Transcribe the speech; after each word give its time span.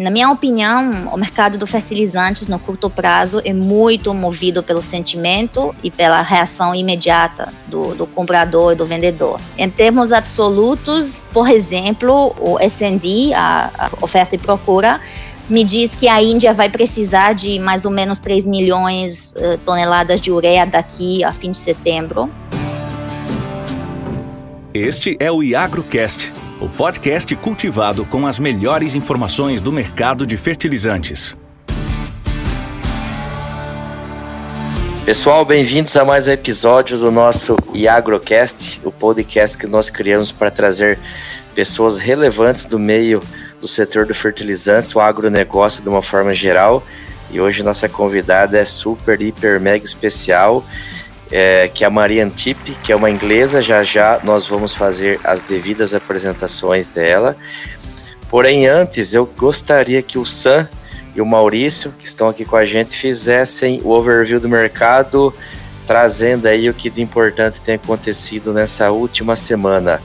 na 0.00 0.10
minha 0.10 0.30
opinião, 0.30 1.12
o 1.12 1.16
mercado 1.18 1.58
do 1.58 1.66
fertilizantes 1.66 2.46
no 2.46 2.58
curto 2.58 2.88
prazo 2.88 3.42
é 3.44 3.52
muito 3.52 4.14
movido 4.14 4.62
pelo 4.62 4.82
sentimento 4.82 5.74
e 5.84 5.90
pela 5.90 6.22
reação 6.22 6.74
imediata 6.74 7.52
do, 7.66 7.94
do 7.94 8.06
comprador 8.06 8.72
e 8.72 8.76
do 8.76 8.86
vendedor. 8.86 9.38
Em 9.58 9.68
termos 9.68 10.10
absolutos, 10.10 11.24
por 11.34 11.50
exemplo, 11.50 12.34
o 12.40 12.58
S&D, 12.58 13.34
a, 13.34 13.70
a 13.78 13.90
oferta 14.00 14.36
e 14.36 14.38
procura, 14.38 14.98
me 15.50 15.62
diz 15.64 15.94
que 15.94 16.08
a 16.08 16.22
Índia 16.22 16.54
vai 16.54 16.70
precisar 16.70 17.34
de 17.34 17.58
mais 17.58 17.84
ou 17.84 17.90
menos 17.90 18.20
3 18.20 18.46
milhões 18.46 19.34
de 19.34 19.44
uh, 19.44 19.58
toneladas 19.58 20.18
de 20.18 20.32
ureia 20.32 20.64
daqui 20.64 21.22
a 21.22 21.30
fim 21.30 21.50
de 21.50 21.58
setembro. 21.58 22.30
Este 24.72 25.14
é 25.20 25.30
o 25.30 25.42
IagroCast, 25.42 26.32
o 26.60 26.68
podcast 26.68 27.34
cultivado 27.36 28.04
com 28.04 28.26
as 28.26 28.38
melhores 28.38 28.94
informações 28.94 29.62
do 29.62 29.72
mercado 29.72 30.26
de 30.26 30.36
fertilizantes. 30.36 31.34
Pessoal, 35.06 35.42
bem-vindos 35.42 35.96
a 35.96 36.04
mais 36.04 36.28
um 36.28 36.32
episódio 36.32 36.98
do 36.98 37.10
nosso 37.10 37.56
IagroCast, 37.74 38.78
o 38.84 38.92
podcast 38.92 39.56
que 39.56 39.66
nós 39.66 39.88
criamos 39.88 40.30
para 40.30 40.50
trazer 40.50 40.98
pessoas 41.54 41.96
relevantes 41.96 42.66
do 42.66 42.78
meio 42.78 43.22
do 43.58 43.66
setor 43.66 44.04
do 44.04 44.14
fertilizantes, 44.14 44.94
o 44.94 45.00
agronegócio 45.00 45.82
de 45.82 45.88
uma 45.88 46.02
forma 46.02 46.34
geral. 46.34 46.84
E 47.30 47.40
hoje 47.40 47.62
nossa 47.62 47.88
convidada 47.88 48.58
é 48.58 48.66
super, 48.66 49.18
hiper, 49.20 49.58
mega 49.58 49.84
especial, 49.84 50.62
é, 51.30 51.68
que 51.72 51.84
é 51.84 51.86
a 51.86 51.90
Maria 51.90 52.24
Antip, 52.24 52.76
que 52.82 52.92
é 52.92 52.96
uma 52.96 53.10
inglesa. 53.10 53.62
Já 53.62 53.82
já 53.82 54.20
nós 54.22 54.46
vamos 54.46 54.74
fazer 54.74 55.20
as 55.24 55.42
devidas 55.42 55.94
apresentações 55.94 56.88
dela. 56.88 57.36
Porém, 58.28 58.66
antes 58.66 59.12
eu 59.12 59.26
gostaria 59.26 60.00
que 60.02 60.18
o 60.18 60.24
Sam 60.24 60.68
e 61.14 61.20
o 61.20 61.26
Maurício, 61.26 61.92
que 61.98 62.06
estão 62.06 62.28
aqui 62.28 62.44
com 62.44 62.56
a 62.56 62.64
gente, 62.64 62.96
fizessem 62.96 63.80
o 63.82 63.90
overview 63.90 64.38
do 64.38 64.48
mercado, 64.48 65.34
trazendo 65.86 66.46
aí 66.46 66.68
o 66.68 66.74
que 66.74 66.88
de 66.88 67.02
importante 67.02 67.60
tem 67.60 67.74
acontecido 67.74 68.52
nessa 68.52 68.90
última 68.90 69.34
semana. 69.34 70.00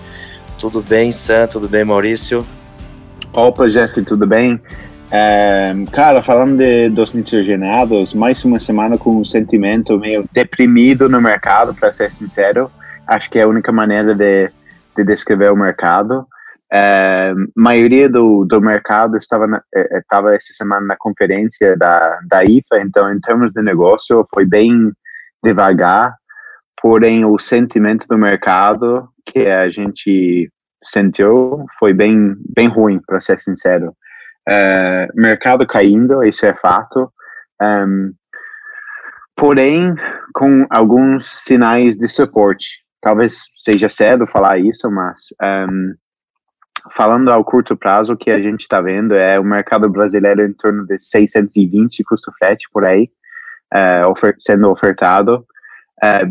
Tudo 0.57 0.81
bem, 0.81 1.11
Sam? 1.11 1.47
Tudo 1.47 1.69
bem, 1.69 1.83
Maurício? 1.83 2.45
Opa, 3.31 3.67
Jeff, 3.67 4.01
tudo 4.01 4.25
bem? 4.25 4.59
É, 5.11 5.73
cara, 5.91 6.21
falando 6.21 6.57
de, 6.57 6.89
dos 6.89 7.13
nitrogenados, 7.13 8.13
mais 8.13 8.43
uma 8.43 8.59
semana 8.59 8.97
com 8.97 9.17
um 9.17 9.25
sentimento 9.25 9.99
meio 9.99 10.27
deprimido 10.31 11.07
no 11.07 11.21
mercado, 11.21 11.73
para 11.73 11.91
ser 11.91 12.11
sincero. 12.11 12.71
Acho 13.07 13.29
que 13.29 13.37
é 13.37 13.43
a 13.43 13.47
única 13.47 13.71
maneira 13.71 14.15
de, 14.15 14.49
de 14.97 15.03
descrever 15.03 15.51
o 15.51 15.55
mercado. 15.55 16.25
É, 16.73 17.33
maioria 17.55 18.09
do, 18.09 18.43
do 18.45 18.59
mercado 18.59 19.15
estava, 19.15 19.45
na, 19.45 19.61
estava 19.73 20.35
essa 20.35 20.51
semana 20.53 20.85
na 20.87 20.95
conferência 20.97 21.77
da, 21.77 22.19
da 22.27 22.43
IFA, 22.43 22.81
então, 22.81 23.13
em 23.13 23.19
termos 23.19 23.53
de 23.53 23.61
negócio, 23.61 24.23
foi 24.33 24.45
bem 24.45 24.91
devagar. 25.43 26.15
Porém, 26.81 27.23
o 27.23 27.37
sentimento 27.37 28.07
do 28.07 28.17
mercado 28.17 29.07
que 29.25 29.47
a 29.47 29.69
gente 29.69 30.49
sentiu 30.83 31.65
foi 31.79 31.93
bem, 31.93 32.35
bem 32.55 32.67
ruim, 32.67 32.99
para 33.05 33.21
ser 33.21 33.39
sincero. 33.39 33.93
Uh, 34.47 35.09
mercado 35.15 35.65
caindo, 35.65 36.23
isso 36.23 36.45
é 36.45 36.55
fato. 36.55 37.11
Um, 37.61 38.13
porém, 39.35 39.95
com 40.33 40.65
alguns 40.69 41.25
sinais 41.43 41.97
de 41.97 42.07
suporte. 42.07 42.83
Talvez 43.01 43.43
seja 43.55 43.89
cedo 43.89 44.25
falar 44.25 44.57
isso, 44.59 44.89
mas 44.89 45.21
um, 45.69 45.93
falando 46.91 47.31
ao 47.31 47.43
curto 47.43 47.75
prazo, 47.75 48.13
o 48.13 48.17
que 48.17 48.31
a 48.31 48.41
gente 48.41 48.61
está 48.61 48.81
vendo 48.81 49.15
é 49.15 49.39
o 49.39 49.43
mercado 49.43 49.89
brasileiro 49.89 50.45
em 50.45 50.53
torno 50.53 50.85
de 50.85 50.99
620 50.99 52.03
custo 52.03 52.31
frete 52.37 52.67
por 52.71 52.85
aí, 52.85 53.09
uh, 53.73 54.07
ofer 54.09 54.35
sendo 54.39 54.69
ofertado. 54.69 55.45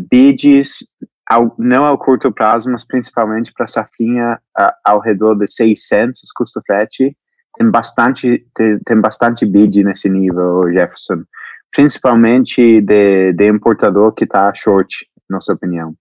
Bids 0.09 0.85
ao, 1.27 1.53
não 1.57 1.85
ao 1.85 1.97
curto 1.97 2.31
prazo, 2.31 2.69
mas 2.69 2.85
principalmente 2.85 3.51
para 3.51 3.67
safrinha 3.67 4.39
ao 4.83 4.99
redor 4.99 5.35
de 5.35 5.47
600 5.47 6.21
custo 6.35 6.61
frete, 6.65 7.17
tem 7.57 7.69
bastante 7.69 8.45
tem, 8.53 8.79
tem 8.79 9.01
bastante 9.01 9.45
bid 9.45 9.83
nesse 9.83 10.09
nível, 10.09 10.71
Jefferson, 10.71 11.23
principalmente 11.71 12.81
de, 12.81 13.33
de 13.33 13.47
importador 13.47 14.13
que 14.13 14.23
está 14.23 14.53
short, 14.53 15.07
nossa 15.29 15.53
opinião, 15.53 15.93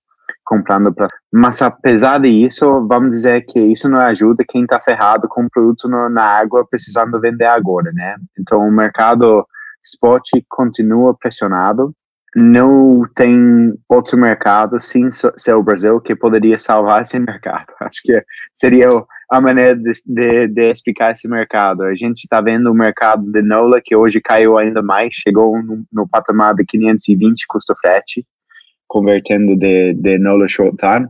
comprando 0.44 0.92
para. 0.92 1.08
Mas 1.32 1.60
apesar 1.62 2.20
disso, 2.20 2.86
vamos 2.86 3.10
dizer 3.10 3.42
que 3.46 3.58
isso 3.60 3.88
não 3.88 3.98
ajuda 4.00 4.44
quem 4.48 4.62
está 4.62 4.78
ferrado 4.78 5.28
com 5.28 5.48
produto 5.48 5.88
no, 5.88 6.08
na 6.08 6.24
água 6.24 6.66
precisando 6.68 7.20
vender 7.20 7.46
agora, 7.46 7.90
né? 7.92 8.16
Então 8.38 8.60
o 8.60 8.72
mercado 8.72 9.46
spot 9.82 10.28
continua 10.48 11.14
pressionado 11.14 11.94
não 12.34 13.02
tem 13.14 13.72
outro 13.88 14.18
mercado 14.18 14.80
sem 14.80 15.08
ser 15.10 15.54
o 15.54 15.62
Brasil 15.62 16.00
que 16.00 16.16
poderia 16.16 16.58
salvar 16.58 17.02
esse 17.02 17.18
mercado. 17.20 17.66
Acho 17.80 18.00
que 18.02 18.22
seria 18.52 18.88
a 19.30 19.40
maneira 19.40 19.76
de, 19.76 19.92
de, 20.06 20.48
de 20.48 20.70
explicar 20.70 21.12
esse 21.12 21.28
mercado. 21.28 21.84
A 21.84 21.94
gente 21.94 22.24
está 22.24 22.40
vendo 22.40 22.70
o 22.70 22.74
mercado 22.74 23.30
de 23.30 23.40
NOLA, 23.40 23.80
que 23.82 23.94
hoje 23.94 24.20
caiu 24.20 24.58
ainda 24.58 24.82
mais, 24.82 25.14
chegou 25.14 25.62
no, 25.62 25.84
no 25.92 26.08
patamar 26.08 26.54
de 26.54 26.64
520 26.64 27.46
custo 27.46 27.74
frete, 27.80 28.26
convertendo 28.88 29.56
de, 29.56 29.94
de 29.94 30.18
NOLA 30.18 30.48
short 30.48 30.76
time. 30.76 31.08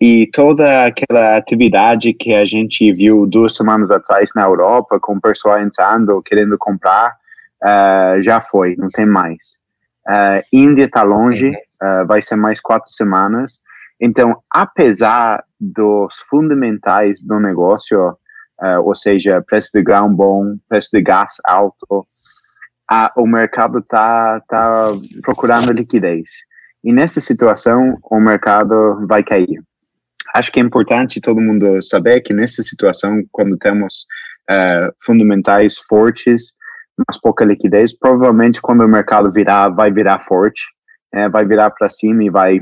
E 0.00 0.28
toda 0.32 0.86
aquela 0.86 1.36
atividade 1.36 2.12
que 2.12 2.34
a 2.34 2.44
gente 2.44 2.92
viu 2.92 3.26
duas 3.26 3.54
semanas 3.54 3.90
atrás 3.90 4.30
na 4.34 4.42
Europa, 4.42 4.98
com 5.00 5.16
o 5.16 5.20
pessoal 5.20 5.60
entrando, 5.60 6.22
querendo 6.22 6.56
comprar, 6.58 7.16
uh, 7.62 8.20
já 8.22 8.40
foi, 8.40 8.76
não 8.76 8.88
tem 8.88 9.06
mais. 9.06 9.63
Uh, 10.06 10.44
Índia 10.52 10.84
está 10.84 11.02
longe, 11.02 11.50
uh, 11.50 12.06
vai 12.06 12.20
ser 12.20 12.36
mais 12.36 12.60
quatro 12.60 12.90
semanas. 12.90 13.58
Então, 14.00 14.36
apesar 14.50 15.42
dos 15.58 16.16
fundamentais 16.28 17.22
do 17.22 17.40
negócio, 17.40 18.10
uh, 18.10 18.80
ou 18.82 18.94
seja, 18.94 19.42
preço 19.42 19.70
de 19.72 19.82
grão 19.82 20.14
bom, 20.14 20.56
preço 20.68 20.90
de 20.92 21.00
gás 21.00 21.36
alto, 21.44 22.06
o 23.16 23.26
mercado 23.26 23.78
está 23.78 24.40
tá 24.46 24.92
procurando 25.22 25.72
liquidez. 25.72 26.30
E 26.84 26.92
nessa 26.92 27.18
situação, 27.18 27.98
o 28.02 28.20
mercado 28.20 29.06
vai 29.06 29.24
cair. 29.24 29.62
Acho 30.34 30.52
que 30.52 30.60
é 30.60 30.62
importante 30.62 31.20
todo 31.20 31.40
mundo 31.40 31.80
saber 31.82 32.20
que 32.20 32.34
nessa 32.34 32.62
situação, 32.62 33.22
quando 33.32 33.56
temos 33.56 34.06
fundamentais 35.02 35.78
fortes, 35.78 36.52
mas 37.06 37.20
pouca 37.20 37.44
liquidez, 37.44 37.96
provavelmente 37.96 38.60
quando 38.60 38.82
o 38.82 38.88
mercado 38.88 39.30
virar, 39.30 39.68
vai 39.68 39.90
virar 39.90 40.20
forte, 40.20 40.62
é, 41.12 41.28
vai 41.28 41.44
virar 41.44 41.70
para 41.70 41.90
cima 41.90 42.24
e 42.24 42.30
vai 42.30 42.60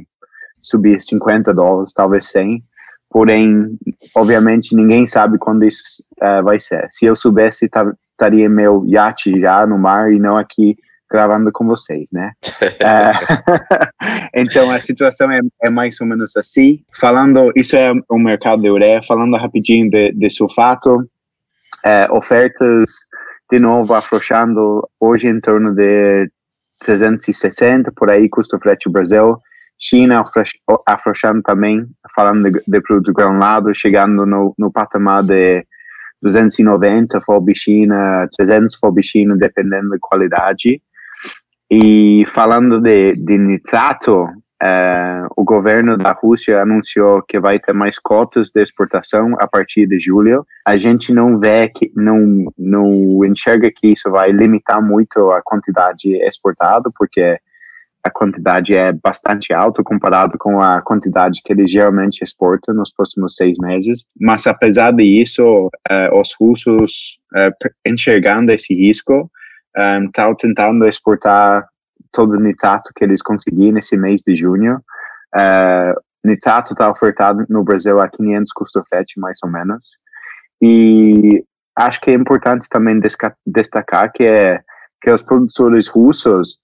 subir 0.60 1.02
50 1.02 1.52
dólares, 1.52 1.92
talvez 1.92 2.26
100. 2.30 2.62
Porém, 3.10 3.76
obviamente, 4.16 4.74
ninguém 4.74 5.06
sabe 5.06 5.36
quando 5.36 5.64
isso 5.64 5.82
uh, 6.22 6.42
vai 6.42 6.58
ser. 6.58 6.86
Se 6.90 7.04
eu 7.04 7.14
soubesse, 7.14 7.66
estaria 7.66 8.48
meu 8.48 8.86
iate 8.86 9.38
já 9.38 9.66
no 9.66 9.78
mar 9.78 10.10
e 10.10 10.18
não 10.18 10.38
aqui 10.38 10.78
gravando 11.10 11.52
com 11.52 11.66
vocês, 11.66 12.08
né? 12.10 12.32
uh, 12.42 13.90
então, 14.34 14.70
a 14.70 14.80
situação 14.80 15.30
é, 15.30 15.40
é, 15.62 15.68
mais 15.68 16.00
ou 16.00 16.06
menos 16.06 16.34
assim. 16.38 16.82
Falando, 16.98 17.52
isso 17.54 17.76
é 17.76 17.92
o 18.08 18.18
mercado 18.18 18.62
de 18.62 18.70
ureia. 18.70 19.02
Falando 19.02 19.36
rapidinho 19.36 19.90
de, 19.90 20.12
de 20.12 20.30
sulfato, 20.30 20.96
uh, 21.00 22.16
ofertas 22.16 22.90
de 23.52 23.58
novo 23.58 23.92
afrouxando 23.92 24.88
hoje 24.98 25.28
em 25.28 25.38
torno 25.38 25.74
de 25.74 26.26
360 26.80 27.92
por 27.92 28.08
aí 28.08 28.26
custo 28.30 28.58
frete 28.58 28.88
Brasil. 28.88 29.36
China 29.78 30.24
afrouxando 30.86 31.42
também 31.42 31.86
falando 32.16 32.50
de, 32.50 32.62
de 32.66 32.80
produto 32.80 33.12
granulado 33.12 33.74
chegando 33.74 34.24
no, 34.24 34.54
no 34.56 34.72
patamar 34.72 35.22
de 35.22 35.66
290 36.22 37.20
FOB 37.20 37.54
China 37.54 38.26
300 38.34 38.74
FOB 38.76 39.02
China 39.02 39.36
dependendo 39.36 39.90
da 39.90 39.98
qualidade. 40.00 40.80
E 41.70 42.24
falando 42.32 42.80
de, 42.80 43.12
de 43.12 43.36
nitrato 43.36 44.28
Uh, 44.62 45.26
o 45.36 45.42
governo 45.42 45.96
da 45.96 46.12
Rússia 46.12 46.62
anunciou 46.62 47.20
que 47.22 47.40
vai 47.40 47.58
ter 47.58 47.72
mais 47.72 47.98
cotas 47.98 48.52
de 48.54 48.62
exportação 48.62 49.34
a 49.40 49.48
partir 49.48 49.88
de 49.88 49.98
julho. 49.98 50.46
A 50.64 50.76
gente 50.76 51.12
não 51.12 51.36
vê 51.40 51.68
que 51.68 51.90
não 51.96 52.44
não 52.56 53.24
enxerga 53.24 53.72
que 53.74 53.88
isso 53.88 54.08
vai 54.08 54.30
limitar 54.30 54.80
muito 54.80 55.32
a 55.32 55.42
quantidade 55.42 56.14
exportada, 56.24 56.88
porque 56.96 57.38
a 58.04 58.10
quantidade 58.10 58.72
é 58.72 58.92
bastante 58.92 59.52
alta 59.52 59.82
comparado 59.82 60.38
com 60.38 60.60
a 60.60 60.80
quantidade 60.80 61.40
que 61.44 61.52
eles 61.52 61.68
geralmente 61.68 62.22
exportam 62.22 62.72
nos 62.72 62.92
próximos 62.92 63.34
seis 63.34 63.56
meses. 63.58 64.04
Mas 64.20 64.46
apesar 64.46 64.92
disso, 64.92 65.66
uh, 65.90 66.20
os 66.20 66.34
russos 66.40 67.18
uh, 67.34 67.70
enxergando 67.84 68.52
esse 68.52 68.72
risco 68.74 69.28
estão 70.06 70.30
um, 70.30 70.34
tentando 70.34 70.86
exportar 70.86 71.66
todo 72.12 72.32
o 72.32 72.40
nitrato 72.40 72.90
que 72.94 73.04
eles 73.04 73.22
conseguiram 73.22 73.74
nesse 73.74 73.96
mês 73.96 74.22
de 74.26 74.36
junho. 74.36 74.80
Uh, 75.34 76.00
nitrato 76.24 76.72
está 76.72 76.90
ofertado 76.90 77.44
no 77.48 77.64
Brasil 77.64 78.00
a 78.00 78.08
500 78.08 78.52
custo 78.52 78.84
frete, 78.88 79.18
mais 79.18 79.38
ou 79.42 79.50
menos. 79.50 79.96
E 80.60 81.44
acho 81.76 82.00
que 82.00 82.10
é 82.10 82.14
importante 82.14 82.68
também 82.68 83.00
destacar 83.46 84.12
que 84.12 84.24
é 84.24 84.60
que 85.00 85.10
os 85.10 85.22
produtores 85.22 85.88
russos 85.88 86.58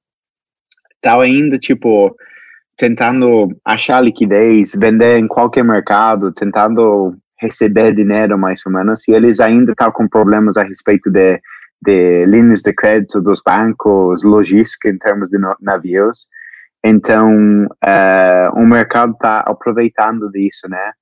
estão 0.94 1.20
ainda 1.20 1.58
tipo 1.58 2.14
tentando 2.76 3.48
achar 3.64 4.00
liquidez, 4.00 4.72
vender 4.76 5.18
em 5.18 5.26
qualquer 5.26 5.64
mercado, 5.64 6.32
tentando 6.32 7.16
receber 7.40 7.92
dinheiro 7.92 8.38
mais 8.38 8.64
ou 8.64 8.72
menos, 8.72 9.06
e 9.08 9.12
eles 9.12 9.40
ainda 9.40 9.72
estão 9.72 9.90
com 9.90 10.08
problemas 10.08 10.56
a 10.56 10.62
respeito 10.62 11.10
de, 11.10 11.40
de 11.82 12.26
linhas 12.26 12.62
de 12.62 12.72
crédito 12.72 13.20
dos 13.20 13.40
bancos, 13.44 14.22
logística 14.22 14.88
em 14.88 14.98
termos 14.98 15.28
de 15.28 15.38
navios. 15.60 16.26
Então, 16.84 17.66
uh, 17.66 18.54
o 18.54 18.64
mercado 18.66 19.12
está 19.12 19.40
aproveitando 19.40 20.30
disso, 20.30 20.68
né? 20.68 20.92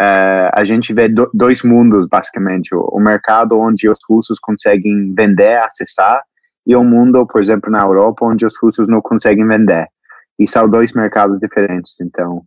Uh, 0.00 0.50
a 0.52 0.64
gente 0.64 0.92
vê 0.92 1.08
do, 1.08 1.28
dois 1.34 1.62
mundos, 1.62 2.06
basicamente. 2.06 2.72
O, 2.72 2.82
o, 2.92 3.00
mercado 3.00 3.58
onde 3.58 3.88
os 3.88 3.98
russos 4.08 4.38
conseguem 4.38 5.12
vender, 5.12 5.58
acessar, 5.58 6.22
e 6.64 6.76
o 6.76 6.84
mundo, 6.84 7.26
por 7.26 7.40
exemplo, 7.40 7.70
na 7.70 7.82
Europa, 7.82 8.24
onde 8.24 8.46
os 8.46 8.54
russos 8.62 8.86
não 8.86 9.00
conseguem 9.00 9.46
vender. 9.46 9.88
E 10.38 10.46
são 10.46 10.68
dois 10.68 10.92
mercados 10.92 11.40
diferentes. 11.40 12.00
Então, 12.00 12.42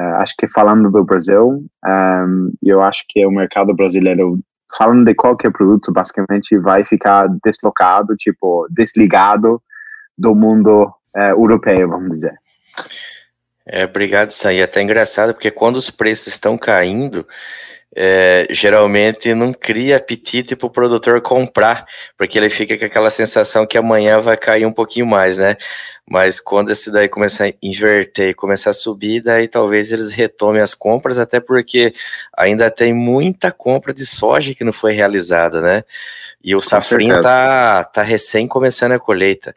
uh, 0.00 0.14
acho 0.16 0.34
que 0.38 0.48
falando 0.48 0.90
do 0.90 1.04
Brasil, 1.04 1.62
um, 1.84 2.52
eu 2.62 2.80
acho 2.80 3.04
que 3.06 3.24
o 3.26 3.30
mercado 3.30 3.74
brasileiro, 3.74 4.38
falando 4.76 5.04
de 5.04 5.14
qualquer 5.14 5.50
produto, 5.52 5.92
basicamente 5.92 6.58
vai 6.58 6.84
ficar 6.84 7.28
deslocado, 7.44 8.16
tipo, 8.16 8.66
desligado 8.70 9.62
do 10.16 10.34
mundo 10.34 10.84
uh, 11.16 11.20
europeu, 11.20 11.88
vamos 11.88 12.10
dizer. 12.10 12.34
É, 13.66 13.84
obrigado, 13.84 14.30
Sam. 14.30 14.54
E 14.54 14.60
é 14.60 14.62
até 14.62 14.82
engraçado, 14.82 15.34
porque 15.34 15.50
quando 15.50 15.76
os 15.76 15.90
preços 15.90 16.28
estão 16.28 16.56
caindo, 16.56 17.26
é, 17.94 18.46
geralmente 18.50 19.34
não 19.34 19.52
cria 19.52 19.96
apetite 19.96 20.54
para 20.54 20.66
o 20.66 20.70
produtor 20.70 21.20
comprar, 21.20 21.84
porque 22.16 22.38
ele 22.38 22.50
fica 22.50 22.78
com 22.78 22.84
aquela 22.84 23.10
sensação 23.10 23.66
que 23.66 23.78
amanhã 23.78 24.20
vai 24.20 24.36
cair 24.36 24.64
um 24.66 24.72
pouquinho 24.72 25.06
mais, 25.06 25.38
né? 25.38 25.56
Mas 26.10 26.40
quando 26.40 26.70
esse 26.70 26.90
daí 26.90 27.08
começar 27.08 27.44
a 27.46 27.52
inverter 27.62 28.30
e 28.30 28.34
começar 28.34 28.70
a 28.70 28.74
subir, 28.74 29.20
daí 29.20 29.46
talvez 29.46 29.92
eles 29.92 30.10
retomem 30.10 30.62
as 30.62 30.72
compras, 30.72 31.18
até 31.18 31.38
porque 31.38 31.92
ainda 32.36 32.70
tem 32.70 32.94
muita 32.94 33.52
compra 33.52 33.92
de 33.92 34.06
soja 34.06 34.54
que 34.54 34.64
não 34.64 34.72
foi 34.72 34.94
realizada, 34.94 35.60
né? 35.60 35.84
E 36.42 36.54
o 36.54 36.62
safrinho 36.62 37.20
tá, 37.20 37.84
tá 37.84 38.02
recém 38.02 38.48
começando 38.48 38.92
a 38.92 38.98
colheita. 38.98 39.54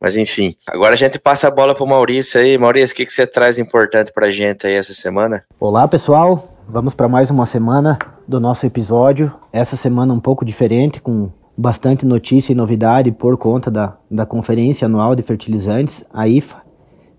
Mas 0.00 0.16
enfim, 0.16 0.56
agora 0.66 0.94
a 0.94 0.96
gente 0.96 1.18
passa 1.18 1.48
a 1.48 1.50
bola 1.50 1.74
para 1.74 1.84
o 1.84 1.86
Maurício 1.86 2.40
aí. 2.40 2.56
Maurício, 2.56 2.94
o 2.94 2.96
que, 2.96 3.04
que 3.04 3.12
você 3.12 3.26
traz 3.26 3.58
importante 3.58 4.10
para 4.10 4.28
a 4.28 4.30
gente 4.30 4.66
aí 4.66 4.72
essa 4.72 4.94
semana? 4.94 5.44
Olá, 5.58 5.86
pessoal. 5.86 6.48
Vamos 6.66 6.94
para 6.94 7.08
mais 7.08 7.30
uma 7.30 7.44
semana 7.44 7.98
do 8.26 8.40
nosso 8.40 8.64
episódio. 8.64 9.30
Essa 9.52 9.76
semana 9.76 10.14
um 10.14 10.20
pouco 10.20 10.44
diferente, 10.44 11.02
com 11.02 11.30
bastante 11.60 12.06
notícia 12.06 12.52
e 12.52 12.56
novidade 12.56 13.12
por 13.12 13.36
conta 13.36 13.70
da, 13.70 13.98
da 14.10 14.24
Conferência 14.24 14.86
Anual 14.86 15.14
de 15.14 15.22
Fertilizantes, 15.22 16.02
a 16.10 16.26
IFA. 16.26 16.62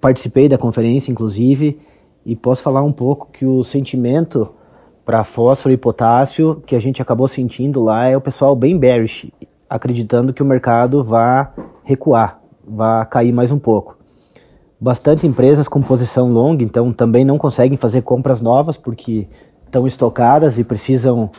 Participei 0.02 0.50
da 0.50 0.58
conferência, 0.58 1.12
inclusive, 1.12 1.78
e 2.26 2.36
posso 2.36 2.64
falar 2.64 2.82
um 2.82 2.92
pouco 2.92 3.30
que 3.32 3.46
o 3.46 3.64
sentimento 3.64 4.50
para 5.06 5.24
fósforo 5.24 5.74
e 5.74 5.78
potássio 5.78 6.64
que 6.66 6.76
a 6.76 6.80
gente 6.80 7.02
acabou 7.02 7.28
sentindo 7.28 7.84
lá 7.84 8.08
é 8.08 8.18
o 8.18 8.22
pessoal 8.22 8.56
bem 8.56 8.80
bearish, 8.80 9.32
acreditando 9.70 10.34
que 10.34 10.42
o 10.42 10.46
mercado 10.46 11.04
vá 11.04 11.54
recuar 11.84 12.42
vai 12.68 13.06
cair 13.06 13.32
mais 13.32 13.52
um 13.52 13.60
pouco. 13.60 13.98
Bastante 14.80 15.28
empresas 15.28 15.68
com 15.68 15.84
posição 15.84 16.32
longa, 16.32 16.64
então 16.64 16.92
também 16.92 17.24
não 17.24 17.38
conseguem 17.38 17.78
fazer 17.78 18.02
compras 18.02 18.42
novas 18.42 18.76
porque 18.76 19.28
estão 19.66 19.86
estocadas 19.86 20.58
e 20.58 20.64
precisam, 20.64 21.30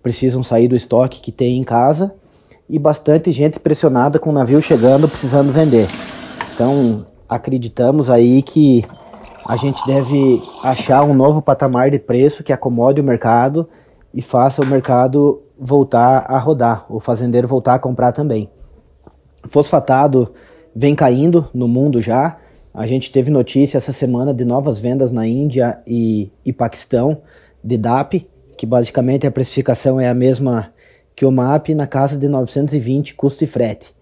precisam 0.00 0.44
sair 0.44 0.68
do 0.68 0.76
estoque 0.76 1.20
que 1.20 1.32
tem 1.32 1.58
em 1.58 1.64
casa. 1.64 2.14
E 2.72 2.78
bastante 2.78 3.30
gente 3.30 3.60
pressionada 3.60 4.18
com 4.18 4.30
o 4.30 4.32
navio 4.32 4.62
chegando, 4.62 5.06
precisando 5.06 5.52
vender. 5.52 5.86
Então 6.54 7.04
acreditamos 7.28 8.08
aí 8.08 8.40
que 8.40 8.82
a 9.46 9.56
gente 9.56 9.86
deve 9.86 10.40
achar 10.64 11.04
um 11.04 11.12
novo 11.12 11.42
patamar 11.42 11.90
de 11.90 11.98
preço 11.98 12.42
que 12.42 12.50
acomode 12.50 12.98
o 12.98 13.04
mercado 13.04 13.68
e 14.14 14.22
faça 14.22 14.62
o 14.62 14.66
mercado 14.66 15.42
voltar 15.60 16.24
a 16.26 16.38
rodar, 16.38 16.86
o 16.88 16.98
fazendeiro 16.98 17.46
voltar 17.46 17.74
a 17.74 17.78
comprar 17.78 18.10
também. 18.10 18.48
Fosfatado 19.50 20.32
vem 20.74 20.94
caindo 20.94 21.46
no 21.52 21.68
mundo 21.68 22.00
já. 22.00 22.38
A 22.72 22.86
gente 22.86 23.12
teve 23.12 23.30
notícia 23.30 23.76
essa 23.76 23.92
semana 23.92 24.32
de 24.32 24.46
novas 24.46 24.80
vendas 24.80 25.12
na 25.12 25.26
Índia 25.26 25.78
e, 25.86 26.32
e 26.42 26.54
Paquistão 26.54 27.20
de 27.62 27.76
DAP, 27.76 28.26
que 28.56 28.64
basicamente 28.64 29.26
a 29.26 29.30
precificação 29.30 30.00
é 30.00 30.08
a 30.08 30.14
mesma 30.14 30.72
que 31.14 31.24
o 31.24 31.30
MAP 31.30 31.70
na 31.70 31.86
casa 31.86 32.16
de 32.16 32.28
920 32.28 33.14
custo 33.14 33.44
e 33.44 33.46
frete. 33.46 33.94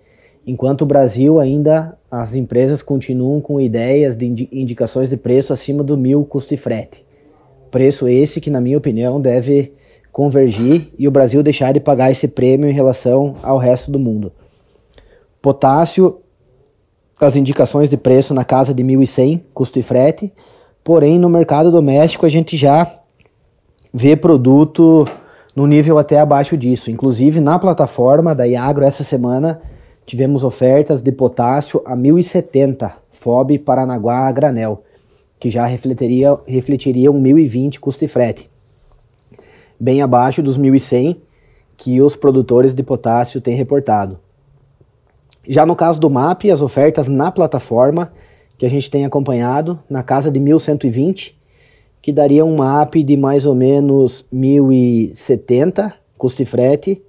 Enquanto 0.46 0.82
o 0.82 0.86
Brasil 0.86 1.38
ainda 1.38 1.96
as 2.10 2.34
empresas 2.34 2.82
continuam 2.82 3.40
com 3.40 3.60
ideias 3.60 4.16
de 4.16 4.48
indicações 4.50 5.10
de 5.10 5.16
preço 5.16 5.52
acima 5.52 5.82
do 5.84 5.96
mil 5.96 6.24
custo 6.24 6.54
e 6.54 6.56
frete. 6.56 7.04
Preço 7.70 8.08
esse 8.08 8.40
que, 8.40 8.50
na 8.50 8.60
minha 8.60 8.78
opinião, 8.78 9.20
deve 9.20 9.72
convergir 10.10 10.88
e 10.98 11.06
o 11.06 11.10
Brasil 11.10 11.42
deixar 11.42 11.72
de 11.72 11.78
pagar 11.78 12.10
esse 12.10 12.26
prêmio 12.26 12.68
em 12.68 12.72
relação 12.72 13.36
ao 13.42 13.58
resto 13.58 13.92
do 13.92 13.98
mundo. 13.98 14.32
Potássio 15.40 16.20
as 17.20 17.36
indicações 17.36 17.90
de 17.90 17.96
preço 17.96 18.34
na 18.34 18.44
casa 18.44 18.72
de 18.72 18.82
1.100, 18.82 19.40
custo 19.52 19.78
e 19.78 19.82
frete. 19.82 20.32
Porém, 20.82 21.18
no 21.18 21.28
mercado 21.28 21.70
doméstico, 21.70 22.26
a 22.26 22.28
gente 22.28 22.56
já 22.56 22.90
vê 23.92 24.16
produto 24.16 25.06
no 25.54 25.66
nível 25.66 25.98
até 25.98 26.18
abaixo 26.18 26.56
disso. 26.56 26.90
Inclusive, 26.90 27.40
na 27.40 27.58
plataforma 27.58 28.34
da 28.34 28.46
Iagro, 28.46 28.84
essa 28.84 29.02
semana, 29.02 29.60
tivemos 30.06 30.44
ofertas 30.44 31.00
de 31.00 31.12
potássio 31.12 31.82
a 31.84 31.96
1.070, 31.96 32.90
FOB 33.10 33.58
Paranaguá 33.58 34.30
granel, 34.32 34.82
que 35.38 35.50
já 35.50 35.66
refletiria, 35.66 36.38
refletiria 36.46 37.10
um 37.10 37.22
1.020 37.22 37.78
custo 37.78 38.04
e 38.04 38.08
frete. 38.08 38.50
Bem 39.78 40.02
abaixo 40.02 40.42
dos 40.42 40.58
1.100 40.58 41.16
que 41.76 42.00
os 42.02 42.14
produtores 42.14 42.74
de 42.74 42.82
potássio 42.82 43.40
têm 43.40 43.54
reportado. 43.54 44.18
Já 45.48 45.64
no 45.64 45.74
caso 45.74 45.98
do 45.98 46.10
MAP, 46.10 46.50
as 46.50 46.60
ofertas 46.60 47.08
na 47.08 47.32
plataforma 47.32 48.12
que 48.58 48.66
a 48.66 48.68
gente 48.68 48.90
tem 48.90 49.06
acompanhado, 49.06 49.80
na 49.88 50.02
casa 50.02 50.30
de 50.30 50.38
1120, 50.38 51.39
que 52.02 52.12
daria 52.12 52.44
um 52.44 52.56
MAP 52.56 52.96
de 52.96 53.16
mais 53.16 53.44
ou 53.44 53.54
menos 53.54 54.24
1070, 54.32 55.94
custo 56.16 56.42
e 56.42 56.46
frete, 56.46 57.02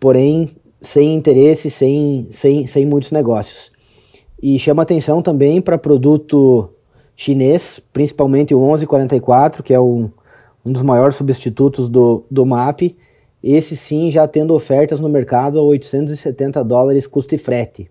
porém 0.00 0.50
sem 0.80 1.14
interesse, 1.14 1.70
sem, 1.70 2.26
sem, 2.30 2.66
sem 2.66 2.84
muitos 2.84 3.12
negócios. 3.12 3.70
E 4.42 4.58
chama 4.58 4.82
atenção 4.82 5.22
também 5.22 5.60
para 5.60 5.78
produto 5.78 6.68
chinês, 7.14 7.80
principalmente 7.92 8.54
o 8.54 8.58
1144, 8.58 9.62
que 9.62 9.72
é 9.72 9.80
um, 9.80 10.10
um 10.64 10.72
dos 10.72 10.82
maiores 10.82 11.14
substitutos 11.14 11.88
do, 11.88 12.24
do 12.30 12.44
MAP, 12.44 12.96
esse 13.42 13.76
sim 13.76 14.10
já 14.10 14.26
tendo 14.26 14.54
ofertas 14.54 15.00
no 15.00 15.08
mercado 15.08 15.58
a 15.58 15.62
870 15.62 16.62
dólares 16.64 17.06
custo 17.06 17.34
e 17.34 17.38
frete, 17.38 17.90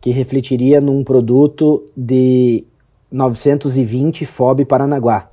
que 0.00 0.10
refletiria 0.10 0.80
num 0.80 1.02
produto 1.02 1.84
de 1.96 2.64
920 3.10 4.24
FOB 4.26 4.64
Paranaguá. 4.64 5.30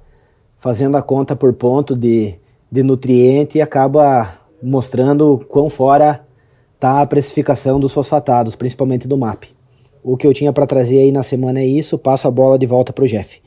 Fazendo 0.64 0.96
a 0.96 1.02
conta 1.02 1.36
por 1.36 1.52
ponto 1.52 1.94
de, 1.94 2.36
de 2.72 2.84
nutriente, 2.84 3.60
acaba 3.60 4.40
mostrando 4.62 5.46
quão 5.50 5.70
fora 5.70 6.26
está 6.74 7.02
a 7.02 7.06
precificação 7.06 7.82
dos 7.82 7.94
fosfatados, 7.94 8.56
principalmente 8.56 9.06
do 9.06 9.18
MAP. 9.18 9.48
O 10.02 10.16
que 10.16 10.26
eu 10.26 10.34
tinha 10.34 10.54
para 10.54 10.66
trazer 10.66 11.00
aí 11.00 11.12
na 11.12 11.22
semana 11.22 11.60
é 11.60 11.66
isso, 11.66 12.00
passo 12.00 12.30
a 12.30 12.32
bola 12.32 12.58
de 12.58 12.66
volta 12.66 12.94
para 12.94 13.04
o 13.04 13.08
Jeff. 13.10 13.42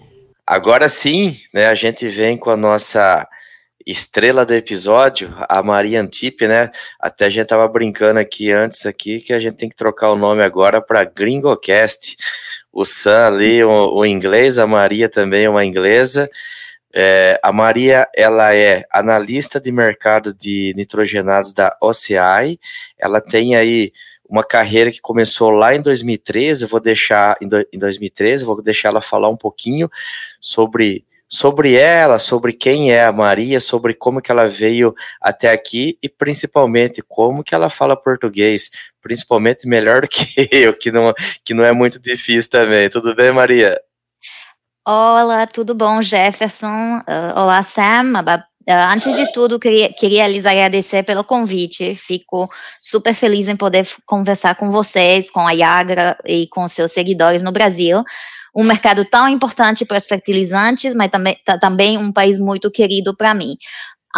Agora 0.46 0.90
sim, 0.90 1.34
né, 1.54 1.68
a 1.68 1.74
gente 1.74 2.06
vem 2.06 2.36
com 2.36 2.50
a 2.50 2.56
nossa 2.56 3.26
estrela 3.86 4.44
do 4.44 4.52
episódio, 4.52 5.32
a 5.48 5.62
Maria 5.62 6.02
Antipe, 6.02 6.46
né? 6.46 6.70
Até 7.00 7.24
a 7.24 7.28
gente 7.30 7.46
tava 7.46 7.66
brincando 7.66 8.20
aqui 8.20 8.52
antes 8.52 8.84
aqui 8.84 9.20
que 9.20 9.32
a 9.32 9.40
gente 9.40 9.56
tem 9.56 9.70
que 9.70 9.76
trocar 9.76 10.10
o 10.10 10.16
nome 10.16 10.42
agora 10.42 10.82
para 10.82 11.02
Gringocast. 11.02 12.14
O 12.70 12.84
Sam 12.84 13.28
ali, 13.28 13.64
o, 13.64 13.94
o, 13.94 14.04
inglês, 14.04 14.58
a 14.58 14.66
Maria 14.66 15.08
também 15.08 15.46
é 15.46 15.48
uma 15.48 15.64
inglesa. 15.64 16.28
É, 16.98 17.38
a 17.42 17.52
Maria, 17.52 18.08
ela 18.16 18.54
é 18.54 18.86
analista 18.90 19.60
de 19.60 19.70
mercado 19.70 20.32
de 20.32 20.72
nitrogenados 20.74 21.52
da 21.52 21.76
OCI. 21.78 22.58
Ela 22.98 23.20
tem 23.20 23.54
aí 23.54 23.92
uma 24.26 24.42
carreira 24.42 24.90
que 24.90 25.02
começou 25.02 25.50
lá 25.50 25.74
em 25.74 25.82
2013. 25.82 26.62
Eu 26.62 26.68
vou 26.68 26.80
deixar 26.80 27.36
em, 27.38 27.46
do, 27.46 27.60
em 27.70 27.78
2013, 27.78 28.46
vou 28.46 28.62
deixar 28.62 28.88
ela 28.88 29.02
falar 29.02 29.28
um 29.28 29.36
pouquinho 29.36 29.90
sobre 30.40 31.04
sobre 31.28 31.74
ela, 31.74 32.20
sobre 32.20 32.52
quem 32.52 32.92
é 32.92 33.04
a 33.04 33.12
Maria, 33.12 33.58
sobre 33.58 33.92
como 33.92 34.22
que 34.22 34.30
ela 34.30 34.48
veio 34.48 34.94
até 35.20 35.50
aqui 35.50 35.98
e 36.00 36.08
principalmente 36.08 37.02
como 37.02 37.42
que 37.42 37.52
ela 37.52 37.68
fala 37.68 37.96
português, 37.96 38.70
principalmente 39.02 39.66
melhor 39.66 40.02
do 40.02 40.08
que 40.08 40.24
eu, 40.52 40.72
que 40.72 40.92
não, 40.92 41.12
que 41.44 41.52
não 41.52 41.64
é 41.64 41.72
muito 41.72 41.98
difícil 41.98 42.50
também. 42.50 42.88
Tudo 42.88 43.14
bem, 43.14 43.32
Maria? 43.32 43.76
Olá, 44.88 45.48
tudo 45.48 45.74
bom, 45.74 46.00
Jefferson? 46.00 46.98
Uh, 46.98 47.34
olá, 47.34 47.60
Sam. 47.64 48.12
Uh, 48.20 48.72
antes 48.92 49.16
de 49.16 49.32
tudo, 49.32 49.58
queria, 49.58 49.92
queria 49.92 50.28
lhes 50.28 50.46
agradecer 50.46 51.02
pelo 51.02 51.24
convite. 51.24 51.96
Fico 51.96 52.48
super 52.80 53.12
feliz 53.12 53.48
em 53.48 53.56
poder 53.56 53.84
conversar 54.06 54.54
com 54.54 54.70
vocês, 54.70 55.28
com 55.28 55.44
a 55.44 55.50
Yagra 55.50 56.16
e 56.24 56.46
com 56.46 56.68
seus 56.68 56.92
seguidores 56.92 57.42
no 57.42 57.50
Brasil. 57.50 58.04
Um 58.54 58.62
mercado 58.62 59.04
tão 59.04 59.28
importante 59.28 59.84
para 59.84 59.98
os 59.98 60.06
fertilizantes, 60.06 60.94
mas 60.94 61.10
também, 61.10 61.36
também 61.60 61.98
um 61.98 62.12
país 62.12 62.38
muito 62.38 62.70
querido 62.70 63.12
para 63.12 63.34
mim. 63.34 63.56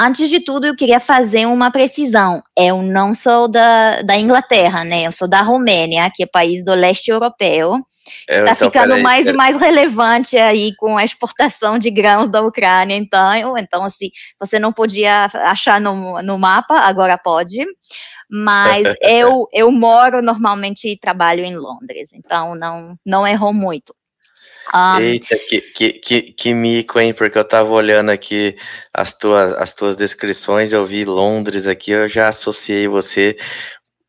Antes 0.00 0.30
de 0.30 0.38
tudo, 0.38 0.64
eu 0.64 0.76
queria 0.76 1.00
fazer 1.00 1.46
uma 1.46 1.72
precisão. 1.72 2.40
Eu 2.56 2.82
não 2.82 3.16
sou 3.16 3.48
da, 3.48 4.00
da 4.02 4.16
Inglaterra, 4.16 4.84
né? 4.84 5.04
Eu 5.04 5.10
sou 5.10 5.26
da 5.26 5.42
Romênia, 5.42 6.08
que 6.14 6.22
é 6.22 6.26
país 6.26 6.64
do 6.64 6.72
leste 6.72 7.10
europeu. 7.10 7.74
Está 8.28 8.52
então, 8.52 8.54
ficando 8.54 8.94
aí, 8.94 9.02
mais 9.02 9.26
e 9.26 9.32
mais 9.32 9.60
relevante 9.60 10.36
aí 10.36 10.72
com 10.76 10.96
a 10.96 11.02
exportação 11.02 11.80
de 11.80 11.90
grãos 11.90 12.28
da 12.28 12.40
Ucrânia. 12.42 12.94
Então, 12.94 13.58
então 13.58 13.82
assim, 13.82 14.10
você 14.38 14.60
não 14.60 14.72
podia 14.72 15.26
achar 15.34 15.80
no, 15.80 16.22
no 16.22 16.38
mapa, 16.38 16.78
agora 16.78 17.18
pode. 17.18 17.64
Mas 18.30 18.86
eu, 19.02 19.48
eu 19.52 19.72
moro 19.72 20.22
normalmente 20.22 20.88
e 20.88 20.96
trabalho 20.96 21.44
em 21.44 21.56
Londres, 21.56 22.12
então 22.14 22.54
não, 22.54 22.96
não 23.04 23.26
errou 23.26 23.52
muito. 23.52 23.92
Um, 24.74 25.00
Eita, 25.00 25.36
que, 25.48 25.60
que, 25.60 25.92
que, 25.92 26.22
que, 26.32 26.54
mico, 26.54 27.00
hein? 27.00 27.14
Porque 27.14 27.38
eu 27.38 27.44
tava 27.44 27.70
olhando 27.70 28.10
aqui 28.10 28.56
as 28.92 29.12
tuas, 29.14 29.52
as 29.52 29.72
tuas 29.72 29.96
descrições, 29.96 30.72
eu 30.72 30.84
vi 30.84 31.04
Londres 31.04 31.66
aqui, 31.66 31.92
eu 31.92 32.08
já 32.08 32.28
associei 32.28 32.86
você 32.86 33.36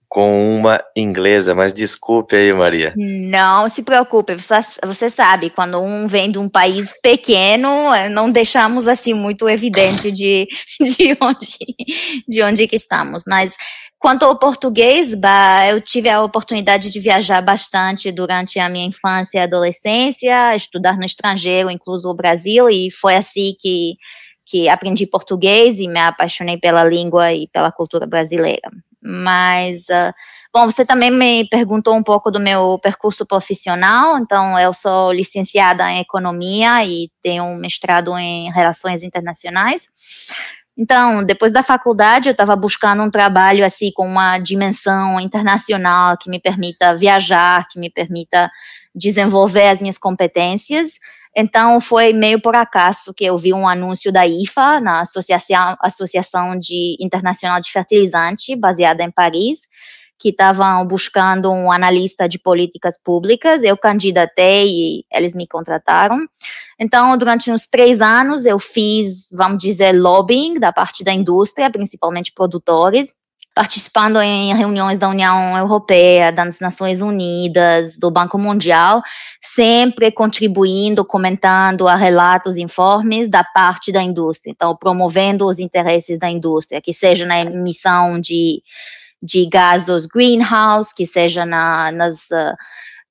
com 0.10 0.58
uma 0.58 0.84
inglesa, 0.96 1.54
mas 1.54 1.72
desculpe 1.72 2.36
aí, 2.36 2.52
Maria. 2.52 2.94
Não 2.98 3.70
se 3.70 3.84
preocupe, 3.84 4.36
você, 4.36 4.56
você 4.84 5.08
sabe, 5.08 5.52
quando 5.52 5.80
um 5.80 6.08
vem 6.08 6.32
de 6.32 6.40
um 6.40 6.50
país 6.50 6.92
pequeno, 7.02 7.70
não 8.10 8.32
deixamos 8.32 8.88
assim 8.88 9.14
muito 9.14 9.48
evidente 9.48 10.12
de, 10.12 10.48
de, 10.82 11.16
onde, 11.22 11.58
de 12.28 12.42
onde 12.42 12.68
que 12.68 12.76
estamos, 12.76 13.24
mas 13.28 13.56
Quanto 14.00 14.24
ao 14.24 14.38
português, 14.38 15.14
bah, 15.14 15.68
eu 15.68 15.82
tive 15.82 16.08
a 16.08 16.24
oportunidade 16.24 16.90
de 16.90 17.02
viajar 17.02 17.42
bastante 17.42 18.10
durante 18.14 18.58
a 18.58 18.70
minha 18.70 18.86
infância 18.86 19.40
e 19.40 19.42
adolescência, 19.42 20.56
estudar 20.56 20.96
no 20.98 21.04
estrangeiro, 21.04 21.70
incluso 21.70 22.10
o 22.10 22.16
Brasil, 22.16 22.70
e 22.70 22.90
foi 22.90 23.16
assim 23.18 23.54
que, 23.60 23.98
que 24.46 24.70
aprendi 24.70 25.06
português 25.06 25.80
e 25.80 25.88
me 25.90 26.00
apaixonei 26.00 26.58
pela 26.58 26.86
língua 26.86 27.34
e 27.34 27.50
pela 27.50 27.74
cultura 27.74 28.08
brasileira. 28.08 28.72
Mas, 29.02 29.90
uh, 29.90 30.14
bom, 30.54 30.66
você 30.66 30.86
também 30.86 31.12
me 31.12 31.46
perguntou 31.50 31.94
um 31.94 32.04
pouco 32.04 32.32
do 32.32 32.40
meu 32.40 32.80
percurso 32.80 33.26
profissional, 33.26 34.18
então 34.18 34.58
eu 34.58 34.72
sou 34.74 35.12
licenciada 35.12 35.92
em 35.92 36.00
economia 36.00 36.86
e 36.86 37.12
tenho 37.22 37.44
um 37.44 37.58
mestrado 37.58 38.18
em 38.18 38.50
relações 38.52 39.04
internacionais. 39.04 39.88
Então, 40.82 41.26
depois 41.26 41.52
da 41.52 41.62
faculdade, 41.62 42.30
eu 42.30 42.32
estava 42.32 42.56
buscando 42.56 43.04
um 43.04 43.12
trabalho 43.12 43.66
assim 43.66 43.92
com 43.94 44.08
uma 44.08 44.40
dimensão 44.40 45.20
internacional 45.20 46.18
que 46.18 46.30
me 46.30 46.40
permita 46.40 46.96
viajar, 46.96 47.68
que 47.68 47.78
me 47.78 47.90
permita 47.90 48.50
desenvolver 48.96 49.68
as 49.68 49.82
minhas 49.82 49.98
competências. 49.98 50.94
Então, 51.36 51.82
foi 51.82 52.14
meio 52.14 52.42
por 52.42 52.56
acaso 52.56 53.14
que 53.14 53.26
eu 53.26 53.38
vi 53.38 53.54
um 53.54 53.68
anúncio 53.68 54.10
da 54.10 54.26
IFA, 54.26 54.80
na 54.80 55.02
Associação, 55.02 55.76
Associação 55.82 56.58
de 56.58 56.96
Internacional 56.98 57.60
de 57.60 57.70
Fertilizante, 57.70 58.56
baseada 58.56 59.04
em 59.04 59.12
Paris, 59.12 59.60
que 60.20 60.30
estavam 60.30 60.86
buscando 60.86 61.50
um 61.50 61.72
analista 61.72 62.28
de 62.28 62.38
políticas 62.38 63.02
públicas. 63.02 63.64
Eu 63.64 63.78
candidatei 63.78 64.68
e 64.68 65.06
eles 65.10 65.34
me 65.34 65.48
contrataram. 65.48 66.18
Então, 66.78 67.18
durante 67.18 67.50
uns 67.50 67.66
três 67.66 68.02
anos, 68.02 68.44
eu 68.44 68.60
fiz, 68.60 69.30
vamos 69.32 69.58
dizer, 69.64 69.94
lobbying 69.94 70.60
da 70.60 70.74
parte 70.74 71.04
da 71.04 71.14
indústria, 71.14 71.70
principalmente 71.72 72.34
produtores, 72.34 73.14
participando 73.56 74.22
em 74.22 74.54
reuniões 74.56 75.00
da 75.00 75.10
União 75.10 75.58
Europeia, 75.58 76.32
das 76.32 76.60
Nações 76.60 77.02
Unidas, 77.02 77.98
do 77.98 78.12
Banco 78.12 78.38
Mundial, 78.38 79.02
sempre 79.42 80.12
contribuindo, 80.12 81.04
comentando 81.04 81.88
a 81.88 81.96
relatos, 81.96 82.58
informes 82.58 83.30
da 83.30 83.44
parte 83.44 83.92
da 83.92 84.02
indústria. 84.02 84.52
Então, 84.52 84.76
promovendo 84.76 85.46
os 85.48 85.60
interesses 85.60 86.20
da 86.20 86.30
indústria, 86.30 86.82
que 86.82 86.94
seja 86.94 87.26
na 87.26 87.40
emissão 87.40 88.20
de 88.20 88.62
de 89.22 89.48
gases 89.48 90.06
greenhouse, 90.06 90.94
que 90.94 91.06
seja 91.06 91.46
na, 91.46 91.92
nas, 91.92 92.30
uh, 92.32 92.56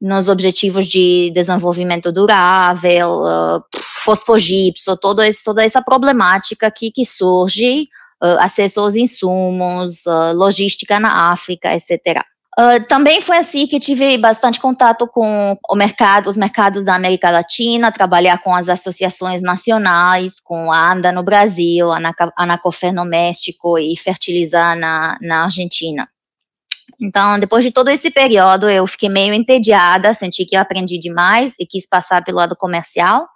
nos 0.01 0.29
objetivos 0.29 0.87
de 0.87 1.31
desenvolvimento 1.35 2.13
durável, 2.13 3.23
uh, 3.23 3.63
fosfogipso, 4.05 4.97
toda 4.97 5.27
essa 5.27 5.83
problemática 5.83 6.67
aqui 6.67 6.91
que 6.91 7.05
surge, 7.05 7.89
uh, 8.23 8.39
acesso 8.41 8.81
aos 8.81 8.95
insumos, 8.95 10.05
logística 10.35 10.99
na 10.99 11.33
África, 11.33 11.75
etc. 11.75 12.23
Uh, 12.59 12.85
também 12.89 13.21
foi 13.21 13.37
assim 13.37 13.69
que 13.69 13.79
tive 13.79 14.19
bastante 14.19 14.59
contato 14.59 15.07
com 15.07 15.57
o 15.71 15.77
mercado, 15.77 16.29
os 16.29 16.37
mercados 16.37 16.85
da 16.85 16.97
América 16.97 17.31
Latina, 17.31 17.93
trabalhar 17.93 18.43
com 18.43 18.53
as 18.53 18.69
associações 18.69 19.41
nacionais, 19.41 20.41
com 20.41 20.73
a 20.73 20.93
ANDA 20.93 21.13
no 21.13 21.23
Brasil, 21.23 21.93
a 21.93 22.01
Anacofer 22.37 22.93
no 22.93 23.05
México 23.05 23.79
e 23.79 23.97
Fertilizar 23.97 24.77
na, 24.77 25.17
na 25.23 25.45
Argentina. 25.45 26.09
Então, 27.01 27.39
depois 27.39 27.63
de 27.63 27.71
todo 27.71 27.91
esse 27.91 28.11
período, 28.11 28.69
eu 28.69 28.85
fiquei 28.89 29.09
meio 29.09 29.33
entediada, 29.33 30.13
senti 30.13 30.45
que 30.45 30.57
eu 30.57 30.61
aprendi 30.61 30.99
demais 30.99 31.55
e 31.61 31.67
quis 31.67 31.89
passar 31.89 32.25
pelo 32.25 32.39
lado 32.39 32.57
comercial. 32.57 33.29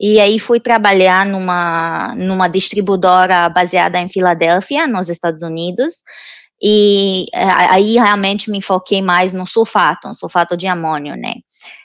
E 0.00 0.18
aí 0.18 0.40
fui 0.40 0.58
trabalhar 0.58 1.24
numa, 1.24 2.16
numa 2.16 2.48
distribuidora 2.48 3.48
baseada 3.48 4.00
em 4.00 4.08
Filadélfia, 4.08 4.88
nos 4.88 5.08
Estados 5.08 5.42
Unidos, 5.42 6.02
e 6.62 7.26
é, 7.32 7.44
aí 7.44 7.94
realmente 7.94 8.50
me 8.50 8.60
foquei 8.60 9.00
mais 9.00 9.32
no 9.32 9.46
sulfato, 9.46 10.08
no 10.08 10.14
sulfato 10.14 10.56
de 10.56 10.66
amônio, 10.66 11.16
né? 11.16 11.34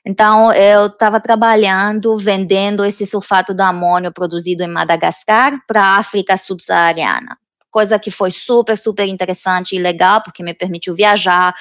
Então 0.05 0.51
eu 0.53 0.87
estava 0.87 1.19
trabalhando, 1.19 2.15
vendendo 2.17 2.83
esse 2.83 3.05
sulfato 3.05 3.53
de 3.53 3.61
amônio 3.61 4.11
produzido 4.11 4.63
em 4.63 4.67
Madagascar 4.67 5.57
para 5.67 5.81
a 5.81 5.97
África 5.97 6.35
subsaariana 6.37 7.37
coisa 7.75 7.99
que 7.99 8.09
foi 8.09 8.31
super, 8.31 8.77
super 8.77 9.05
interessante 9.05 9.75
e 9.75 9.79
legal, 9.79 10.23
porque 10.23 10.41
me 10.41 10.53
permitiu 10.53 10.95
viajar, 10.95 11.53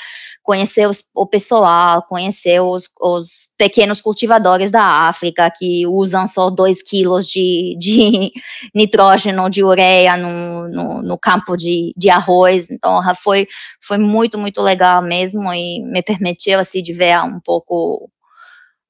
conhecer 0.44 0.88
os, 0.88 1.02
o 1.12 1.26
pessoal, 1.26 2.04
conhecer 2.04 2.61
os, 2.61 2.88
os, 3.00 3.49
pequenos 3.59 4.00
cultivadores 4.00 4.71
da 4.71 5.09
África 5.09 5.50
que 5.50 5.85
usam 5.88 6.28
só 6.28 6.50
2 6.50 6.85
quilos 6.85 7.26
de, 7.26 7.76
de 7.80 8.30
nitrógeno, 8.73 9.50
de 9.50 9.64
ureia 9.64 10.16
no, 10.16 10.68
no, 10.68 11.02
no, 11.02 11.18
campo 11.18 11.56
de, 11.56 11.92
de 11.97 12.09
arroz. 12.09 12.71
Então, 12.71 13.00
foi, 13.16 13.49
foi 13.80 13.99
muito, 13.99 14.38
muito 14.38 14.62
legal 14.62 15.02
mesmo 15.02 15.52
e 15.52 15.80
me 15.80 16.00
permitiu, 16.00 16.61
assim, 16.61 16.80
de 16.80 16.92
ver 16.92 17.18
um 17.25 17.40
pouco 17.40 18.09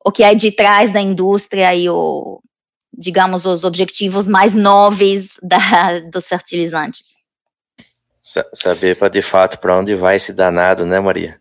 o 0.04 0.12
que 0.12 0.22
é 0.22 0.34
de 0.34 0.52
trás 0.52 0.92
da 0.92 1.00
indústria 1.00 1.74
e 1.74 1.88
o, 1.88 2.38
digamos, 2.96 3.44
os 3.44 3.64
objetivos 3.64 4.26
mais 4.26 4.54
nobres 4.54 5.38
da, 5.42 6.00
dos 6.12 6.28
fertilizantes. 6.28 7.14
Saber 8.54 8.96
para 8.96 9.08
de 9.08 9.20
fato 9.20 9.58
para 9.58 9.78
onde 9.78 9.94
vai 9.94 10.16
esse 10.16 10.32
danado, 10.32 10.86
né, 10.86 10.98
Maria? 10.98 11.38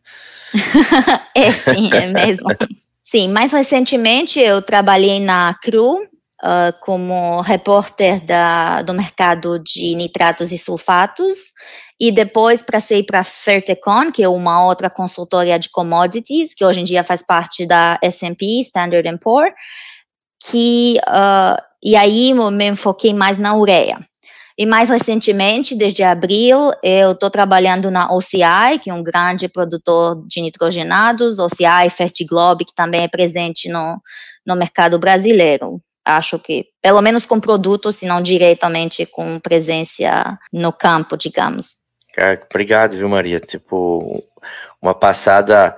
é, 1.36 1.52
sim, 1.52 1.90
é 1.94 2.08
mesmo. 2.08 2.46
sim, 3.02 3.30
mais 3.30 3.54
recentemente 3.54 4.40
eu 4.40 4.62
trabalhei 4.62 5.20
na 5.20 5.54
CRU 5.64 6.04
uh, 6.44 6.74
como 6.82 7.42
repórter 7.42 8.24
da, 8.26 8.82
do 8.82 8.94
mercado 8.94 9.60
de 9.60 9.96
nitratos 9.96 10.52
e 10.52 10.58
sulfatos 10.58 11.54
e 12.00 12.12
depois 12.12 12.62
passei 12.62 13.02
para 13.02 13.24
Fertecon, 13.24 14.12
que 14.12 14.24
é 14.24 14.28
uma 14.28 14.66
outra 14.66 14.90
consultoria 14.90 15.58
de 15.58 15.70
commodities, 15.70 16.54
que 16.54 16.66
hoje 16.66 16.82
em 16.82 16.84
dia 16.84 17.04
faz 17.04 17.26
parte 17.26 17.66
da 17.66 17.98
S&P, 18.02 18.60
Standard 18.60 19.08
Poor's, 19.20 19.54
que, 20.50 20.98
uh, 21.08 21.62
e 21.82 21.96
aí 21.96 22.32
eu 22.32 22.52
me 22.52 22.70
enfoquei 22.70 23.14
mais 23.14 23.40
na 23.40 23.56
ureia. 23.56 24.00
E 24.58 24.68
mais 24.68 24.90
recentemente, 24.90 25.76
desde 25.76 26.04
abril, 26.04 26.72
eu 26.84 27.14
estou 27.14 27.30
trabalhando 27.30 27.90
na 27.90 28.14
OCI, 28.14 28.78
que 28.80 28.90
é 28.90 28.94
um 28.94 29.02
grande 29.02 29.48
produtor 29.48 30.24
de 30.28 30.42
nitrogenados, 30.42 31.40
OCI 31.40 31.90
Fertiglobe, 31.90 32.66
que 32.66 32.76
também 32.76 33.02
é 33.02 33.08
presente 33.08 33.68
no, 33.68 34.00
no 34.46 34.56
mercado 34.56 35.00
brasileiro. 35.00 35.82
Acho 36.06 36.38
que, 36.38 36.66
pelo 36.82 37.02
menos 37.02 37.26
com 37.26 37.40
produtos, 37.40 37.96
se 37.96 38.06
não 38.06 38.22
diretamente 38.22 39.08
com 39.08 39.40
presença 39.40 40.38
no 40.52 40.72
campo, 40.72 41.18
digamos. 41.18 41.84
Obrigado, 42.52 42.96
viu, 42.96 43.10
Maria? 43.10 43.40
Tipo, 43.40 44.24
uma 44.80 44.94
passada 44.94 45.76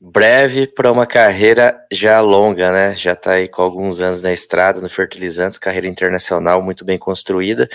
breve 0.00 0.66
para 0.66 0.92
uma 0.92 1.06
carreira 1.06 1.76
já 1.90 2.20
longa, 2.20 2.70
né? 2.70 2.94
Já 2.94 3.12
está 3.14 3.32
aí 3.32 3.48
com 3.48 3.62
alguns 3.62 4.00
anos 4.00 4.22
na 4.22 4.32
estrada, 4.32 4.80
no 4.80 4.88
fertilizantes, 4.88 5.58
carreira 5.58 5.88
internacional 5.88 6.62
muito 6.62 6.84
bem 6.84 6.98
construída 6.98 7.68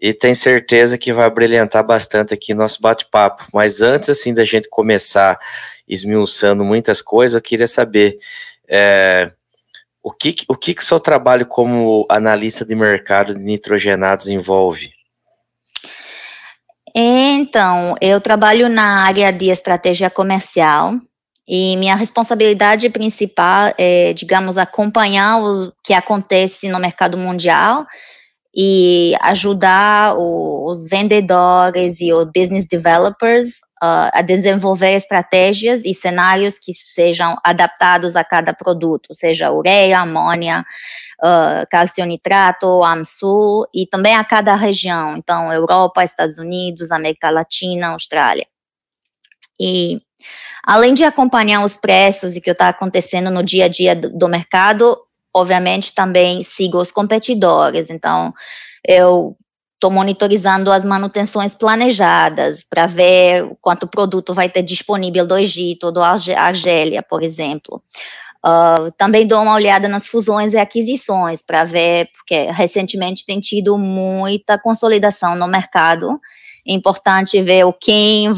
e 0.00 0.12
tem 0.12 0.34
certeza 0.34 0.98
que 0.98 1.12
vai 1.12 1.30
brilhantar 1.30 1.82
bastante 1.84 2.34
aqui 2.34 2.52
nosso 2.52 2.80
bate-papo. 2.82 3.46
Mas 3.52 3.80
antes, 3.80 4.10
assim, 4.10 4.34
da 4.34 4.44
gente 4.44 4.68
começar 4.68 5.38
esmiuçando 5.88 6.62
muitas 6.64 7.00
coisas, 7.00 7.34
eu 7.34 7.40
queria 7.40 7.66
saber 7.66 8.18
é, 8.68 9.30
O 10.02 10.12
que, 10.12 10.36
o 10.48 10.56
que, 10.56 10.74
que 10.74 10.84
seu 10.84 11.00
trabalho 11.00 11.46
como 11.46 12.06
analista 12.08 12.64
de 12.64 12.74
mercado 12.74 13.34
de 13.34 13.40
nitrogenados 13.40 14.28
envolve? 14.28 14.92
Então, 16.94 17.94
eu 18.00 18.20
trabalho 18.20 18.68
na 18.68 19.04
área 19.04 19.32
de 19.32 19.50
estratégia 19.50 20.08
comercial 20.10 20.94
e 21.48 21.76
minha 21.76 21.94
responsabilidade 21.94 22.90
principal 22.90 23.72
é, 23.78 24.12
digamos, 24.12 24.58
acompanhar 24.58 25.40
o 25.40 25.72
que 25.84 25.92
acontece 25.92 26.68
no 26.68 26.78
mercado 26.78 27.16
mundial 27.16 27.86
e 28.58 29.14
ajudar 29.20 30.16
os 30.16 30.88
vendedores 30.88 32.00
e 32.00 32.10
os 32.10 32.24
business 32.34 32.66
developers 32.66 33.58
uh, 33.82 34.08
a 34.12 34.22
desenvolver 34.22 34.94
estratégias 34.94 35.84
e 35.84 35.92
cenários 35.92 36.58
que 36.58 36.72
sejam 36.72 37.36
adaptados 37.44 38.16
a 38.16 38.24
cada 38.24 38.54
produto, 38.54 39.14
seja 39.14 39.52
ureia, 39.52 40.00
amônia, 40.00 40.64
uh, 41.22 41.66
calcio 41.70 42.06
nitrato, 42.06 42.82
AMSU, 42.82 43.68
e 43.74 43.86
também 43.86 44.16
a 44.16 44.24
cada 44.24 44.54
região, 44.54 45.16
então 45.18 45.52
Europa, 45.52 46.02
Estados 46.02 46.38
Unidos, 46.38 46.90
América 46.90 47.28
Latina, 47.28 47.88
Austrália. 47.88 48.46
E 49.60 50.00
além 50.62 50.94
de 50.94 51.04
acompanhar 51.04 51.64
os 51.64 51.76
preços 51.76 52.34
e 52.34 52.38
o 52.38 52.42
que 52.42 52.50
está 52.50 52.68
acontecendo 52.68 53.30
no 53.30 53.42
dia 53.42 53.66
a 53.66 53.68
dia 53.68 53.94
do, 53.94 54.10
do 54.10 54.28
mercado, 54.28 54.96
obviamente 55.34 55.94
também 55.94 56.42
sigo 56.42 56.78
os 56.78 56.90
competidores, 56.90 57.90
então 57.90 58.32
eu 58.86 59.36
estou 59.74 59.90
monitorizando 59.90 60.72
as 60.72 60.84
manutenções 60.84 61.54
planejadas 61.54 62.64
para 62.68 62.86
ver 62.86 63.56
quanto 63.60 63.86
produto 63.86 64.32
vai 64.32 64.48
ter 64.48 64.62
disponível 64.62 65.26
do 65.26 65.36
Egito 65.36 65.92
do 65.92 66.02
Argélia, 66.02 67.02
por 67.02 67.22
exemplo. 67.22 67.82
Uh, 68.44 68.92
também 68.96 69.26
dou 69.26 69.42
uma 69.42 69.54
olhada 69.54 69.88
nas 69.88 70.06
fusões 70.06 70.52
e 70.52 70.56
aquisições 70.56 71.42
para 71.44 71.64
ver, 71.64 72.08
porque 72.12 72.50
recentemente 72.52 73.26
tem 73.26 73.40
tido 73.40 73.76
muita 73.76 74.58
consolidação 74.58 75.34
no 75.34 75.48
mercado. 75.48 76.20
É 76.66 76.72
importante 76.72 77.40
ver 77.42 77.64
o 77.64 77.72
quem 77.72 78.32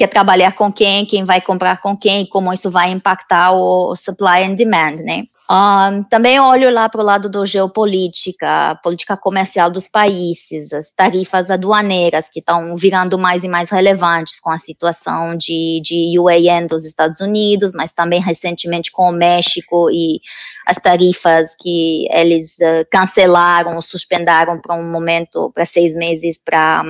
quer 0.00 0.08
trabalhar 0.08 0.52
com 0.52 0.72
quem, 0.72 1.04
quem 1.04 1.24
vai 1.24 1.42
comprar 1.42 1.78
com 1.82 1.94
quem, 1.94 2.24
como 2.24 2.50
isso 2.50 2.70
vai 2.70 2.90
impactar 2.90 3.52
o 3.52 3.94
supply 3.94 4.44
and 4.44 4.54
demand, 4.54 4.96
né? 5.04 5.24
Um, 5.50 6.04
também 6.04 6.40
olho 6.40 6.72
lá 6.72 6.88
para 6.88 7.02
o 7.02 7.04
lado 7.04 7.28
da 7.28 7.44
geopolítica, 7.44 8.78
política 8.82 9.14
comercial 9.14 9.70
dos 9.70 9.86
países, 9.86 10.72
as 10.72 10.90
tarifas 10.90 11.50
aduaneiras 11.50 12.30
que 12.30 12.38
estão 12.38 12.74
virando 12.76 13.18
mais 13.18 13.44
e 13.44 13.48
mais 13.48 13.68
relevantes 13.68 14.40
com 14.40 14.50
a 14.50 14.58
situação 14.58 15.36
de, 15.36 15.82
de 15.84 16.18
UAN 16.18 16.66
dos 16.66 16.84
Estados 16.84 17.20
Unidos, 17.20 17.72
mas 17.74 17.92
também 17.92 18.20
recentemente 18.20 18.90
com 18.90 19.10
o 19.10 19.12
México 19.12 19.90
e 19.90 20.20
as 20.64 20.76
tarifas 20.76 21.54
que 21.60 22.06
eles 22.10 22.56
uh, 22.60 22.86
cancelaram, 22.90 23.82
suspenderam 23.82 24.58
para 24.58 24.76
um 24.76 24.90
momento, 24.90 25.50
para 25.52 25.66
seis 25.66 25.94
meses, 25.94 26.40
para 26.42 26.84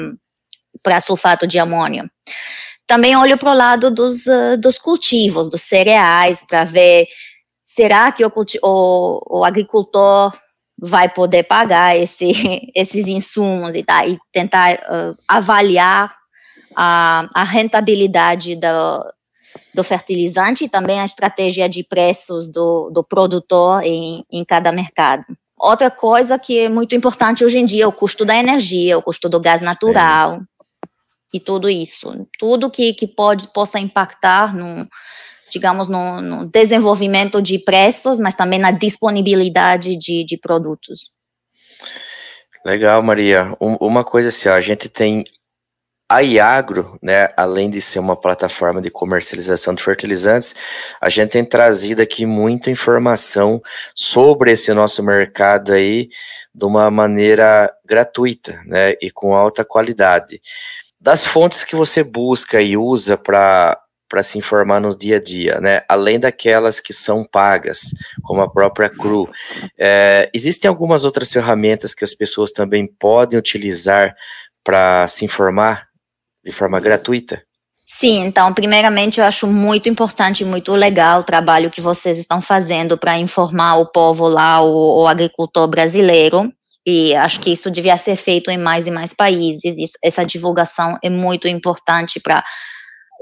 para 0.82 1.00
sulfato 1.00 1.46
de 1.46 1.58
amônio. 1.58 2.10
Também 2.90 3.16
olho 3.16 3.38
para 3.38 3.52
o 3.52 3.56
lado 3.56 3.88
dos, 3.88 4.26
uh, 4.26 4.58
dos 4.58 4.76
cultivos, 4.76 5.48
dos 5.48 5.62
cereais, 5.62 6.42
para 6.42 6.64
ver 6.64 7.06
será 7.62 8.10
que 8.10 8.24
o, 8.24 8.32
o, 8.64 9.38
o 9.38 9.44
agricultor 9.44 10.36
vai 10.76 11.08
poder 11.08 11.44
pagar 11.44 11.96
esse, 11.96 12.32
esses 12.74 13.06
insumos 13.06 13.76
e, 13.76 13.84
tá, 13.84 14.04
e 14.04 14.18
tentar 14.32 14.74
uh, 14.74 15.16
avaliar 15.28 16.12
a, 16.76 17.28
a 17.32 17.44
rentabilidade 17.44 18.56
do, 18.56 19.14
do 19.72 19.84
fertilizante 19.84 20.64
e 20.64 20.68
também 20.68 20.98
a 20.98 21.04
estratégia 21.04 21.68
de 21.68 21.84
preços 21.84 22.50
do, 22.50 22.90
do 22.90 23.04
produtor 23.04 23.84
em, 23.84 24.24
em 24.28 24.44
cada 24.44 24.72
mercado. 24.72 25.24
Outra 25.56 25.92
coisa 25.92 26.40
que 26.40 26.58
é 26.58 26.68
muito 26.68 26.96
importante 26.96 27.44
hoje 27.44 27.56
em 27.56 27.66
dia 27.66 27.84
é 27.84 27.86
o 27.86 27.92
custo 27.92 28.24
da 28.24 28.34
energia, 28.34 28.98
o 28.98 29.02
custo 29.02 29.28
do 29.28 29.40
gás 29.40 29.60
natural. 29.60 30.40
E 31.32 31.40
tudo 31.40 31.68
isso. 31.68 32.26
Tudo 32.38 32.70
que, 32.70 32.92
que 32.94 33.06
pode, 33.06 33.52
possa 33.52 33.78
impactar 33.78 34.54
no, 34.54 34.88
digamos, 35.50 35.88
no, 35.88 36.20
no, 36.20 36.46
desenvolvimento 36.46 37.42
de 37.42 37.58
preços, 37.58 38.18
mas 38.18 38.34
também 38.34 38.58
na 38.58 38.70
disponibilidade 38.70 39.96
de, 39.96 40.24
de 40.24 40.38
produtos. 40.38 41.10
Legal, 42.64 43.02
Maria. 43.02 43.56
Um, 43.60 43.74
uma 43.80 44.04
coisa 44.04 44.28
assim, 44.28 44.48
ó, 44.48 44.52
a 44.52 44.60
gente 44.60 44.88
tem 44.88 45.24
a 46.10 46.24
Iagro, 46.24 46.98
né, 47.00 47.28
além 47.36 47.70
de 47.70 47.80
ser 47.80 48.00
uma 48.00 48.16
plataforma 48.16 48.82
de 48.82 48.90
comercialização 48.90 49.72
de 49.72 49.80
fertilizantes, 49.80 50.56
a 51.00 51.08
gente 51.08 51.30
tem 51.30 51.44
trazido 51.44 52.02
aqui 52.02 52.26
muita 52.26 52.68
informação 52.68 53.62
sobre 53.94 54.50
esse 54.50 54.74
nosso 54.74 55.04
mercado 55.04 55.72
aí 55.72 56.08
de 56.52 56.64
uma 56.64 56.90
maneira 56.90 57.72
gratuita, 57.84 58.60
né, 58.66 58.94
e 59.00 59.08
com 59.08 59.36
alta 59.36 59.64
qualidade. 59.64 60.40
Das 61.00 61.24
fontes 61.24 61.64
que 61.64 61.74
você 61.74 62.04
busca 62.04 62.60
e 62.60 62.76
usa 62.76 63.16
para 63.16 63.78
para 64.10 64.24
se 64.24 64.36
informar 64.36 64.80
no 64.80 64.88
dia 64.88 65.18
a 65.18 65.22
dia, 65.22 65.60
né? 65.60 65.82
Além 65.88 66.18
daquelas 66.18 66.80
que 66.80 66.92
são 66.92 67.24
pagas, 67.24 67.94
como 68.24 68.40
a 68.42 68.50
própria 68.50 68.90
CRU. 68.90 69.30
É, 69.78 70.28
existem 70.34 70.68
algumas 70.68 71.04
outras 71.04 71.30
ferramentas 71.30 71.94
que 71.94 72.02
as 72.02 72.12
pessoas 72.12 72.50
também 72.50 72.88
podem 72.98 73.38
utilizar 73.38 74.12
para 74.64 75.06
se 75.06 75.24
informar 75.24 75.86
de 76.44 76.50
forma 76.50 76.80
gratuita? 76.80 77.40
Sim, 77.86 78.24
então, 78.24 78.52
primeiramente, 78.52 79.20
eu 79.20 79.26
acho 79.26 79.46
muito 79.46 79.88
importante 79.88 80.42
e 80.42 80.46
muito 80.46 80.72
legal 80.74 81.20
o 81.20 81.24
trabalho 81.24 81.70
que 81.70 81.80
vocês 81.80 82.18
estão 82.18 82.40
fazendo 82.40 82.98
para 82.98 83.18
informar 83.18 83.76
o 83.76 83.90
povo 83.90 84.28
lá, 84.28 84.60
o, 84.62 85.02
o 85.02 85.08
agricultor 85.08 85.68
brasileiro. 85.68 86.52
E 86.86 87.14
acho 87.14 87.40
que 87.40 87.50
isso 87.50 87.70
devia 87.70 87.96
ser 87.96 88.16
feito 88.16 88.50
em 88.50 88.58
mais 88.58 88.86
e 88.86 88.90
mais 88.90 89.12
países. 89.12 89.92
Essa 90.02 90.24
divulgação 90.24 90.98
é 91.02 91.10
muito 91.10 91.46
importante 91.46 92.18
para 92.20 92.42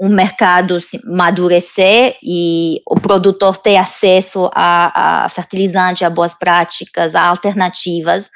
um 0.01 0.07
mercado 0.07 0.77
madurecer 1.03 2.15
e 2.23 2.81
o 2.87 2.95
produtor 2.95 3.57
ter 3.57 3.75
acesso 3.75 4.49
a, 4.55 5.25
a 5.25 5.29
fertilizante, 5.29 6.05
a 6.05 6.09
boas 6.09 6.33
práticas, 6.33 7.15
a 7.15 7.23
alternativas. 7.23 8.29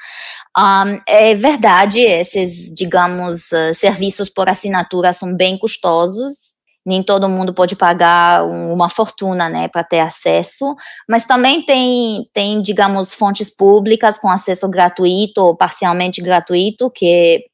Um, 0.56 1.00
é 1.08 1.34
verdade, 1.34 2.00
esses, 2.00 2.72
digamos, 2.74 3.50
uh, 3.50 3.74
serviços 3.74 4.28
por 4.28 4.48
assinatura 4.48 5.12
são 5.12 5.34
bem 5.34 5.58
custosos, 5.58 6.53
nem 6.84 7.02
todo 7.02 7.28
mundo 7.28 7.54
pode 7.54 7.74
pagar 7.74 8.44
uma 8.46 8.88
fortuna, 8.88 9.48
né, 9.48 9.68
para 9.68 9.82
ter 9.82 10.00
acesso, 10.00 10.76
mas 11.08 11.24
também 11.24 11.64
tem, 11.64 12.28
tem, 12.32 12.60
digamos, 12.60 13.12
fontes 13.12 13.48
públicas 13.48 14.18
com 14.18 14.28
acesso 14.28 14.68
gratuito 14.68 15.40
ou 15.40 15.56
parcialmente 15.56 16.20
gratuito, 16.20 16.90
que 16.90 17.44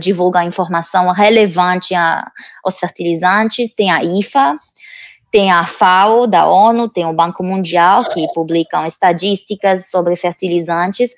divulga 0.00 0.44
informação 0.44 1.10
relevante 1.12 1.94
a, 1.94 2.26
aos 2.64 2.78
fertilizantes, 2.78 3.74
tem 3.74 3.90
a 3.90 4.02
IFA, 4.02 4.56
tem 5.30 5.52
a 5.52 5.64
FAO 5.64 6.26
da 6.26 6.48
ONU, 6.48 6.88
tem 6.88 7.04
o 7.06 7.12
Banco 7.12 7.44
Mundial, 7.44 8.08
que 8.08 8.26
publicam 8.32 8.86
estatísticas 8.86 9.90
sobre 9.90 10.16
fertilizantes. 10.16 11.10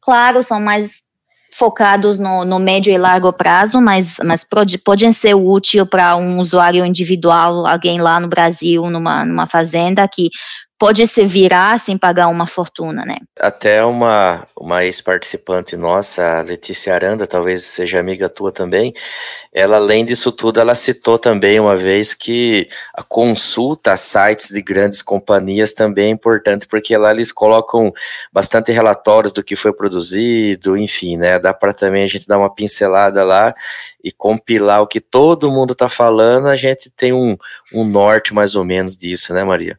Claro, 0.00 0.42
são 0.42 0.60
mais 0.60 1.05
focados 1.52 2.18
no, 2.18 2.44
no 2.44 2.58
médio 2.58 2.92
e 2.92 2.98
largo 2.98 3.32
prazo, 3.32 3.80
mas, 3.80 4.16
mas 4.24 4.44
pode, 4.44 4.78
podem 4.78 5.12
ser 5.12 5.34
útil 5.34 5.86
para 5.86 6.16
um 6.16 6.38
usuário 6.38 6.84
individual, 6.84 7.66
alguém 7.66 8.00
lá 8.00 8.20
no 8.20 8.28
Brasil, 8.28 8.90
numa, 8.90 9.24
numa 9.24 9.46
fazenda, 9.46 10.06
que 10.06 10.28
pode 10.78 11.06
se 11.06 11.24
virar 11.24 11.78
sem 11.78 11.96
pagar 11.96 12.28
uma 12.28 12.46
fortuna, 12.46 13.04
né? 13.04 13.16
Até 13.38 13.82
uma, 13.82 14.46
uma 14.54 14.84
ex-participante 14.84 15.76
nossa, 15.76 16.38
a 16.38 16.42
Letícia 16.42 16.94
Aranda, 16.94 17.26
talvez 17.26 17.62
seja 17.62 17.98
amiga 17.98 18.28
tua 18.28 18.52
também, 18.52 18.92
ela, 19.52 19.76
além 19.76 20.04
disso 20.04 20.30
tudo, 20.30 20.60
ela 20.60 20.74
citou 20.74 21.18
também 21.18 21.58
uma 21.58 21.76
vez 21.76 22.12
que 22.12 22.68
a 22.92 23.02
consulta 23.02 23.92
a 23.92 23.96
sites 23.96 24.50
de 24.50 24.60
grandes 24.60 25.00
companhias 25.00 25.72
também 25.72 26.08
é 26.08 26.10
importante, 26.10 26.66
porque 26.66 26.94
lá 26.96 27.10
eles 27.10 27.32
colocam 27.32 27.90
bastante 28.30 28.70
relatórios 28.70 29.32
do 29.32 29.42
que 29.42 29.56
foi 29.56 29.72
produzido, 29.72 30.76
enfim, 30.76 31.16
né? 31.16 31.38
Dá 31.38 31.54
para 31.54 31.72
também 31.72 32.04
a 32.04 32.06
gente 32.06 32.28
dar 32.28 32.38
uma 32.38 32.54
pincelada 32.54 33.24
lá 33.24 33.54
e 34.04 34.12
compilar 34.12 34.82
o 34.82 34.86
que 34.86 35.00
todo 35.00 35.50
mundo 35.50 35.72
está 35.72 35.88
falando, 35.88 36.48
a 36.48 36.56
gente 36.56 36.90
tem 36.90 37.14
um, 37.14 37.34
um 37.72 37.82
norte 37.82 38.34
mais 38.34 38.54
ou 38.54 38.64
menos 38.64 38.94
disso, 38.94 39.32
né, 39.32 39.42
Maria? 39.42 39.78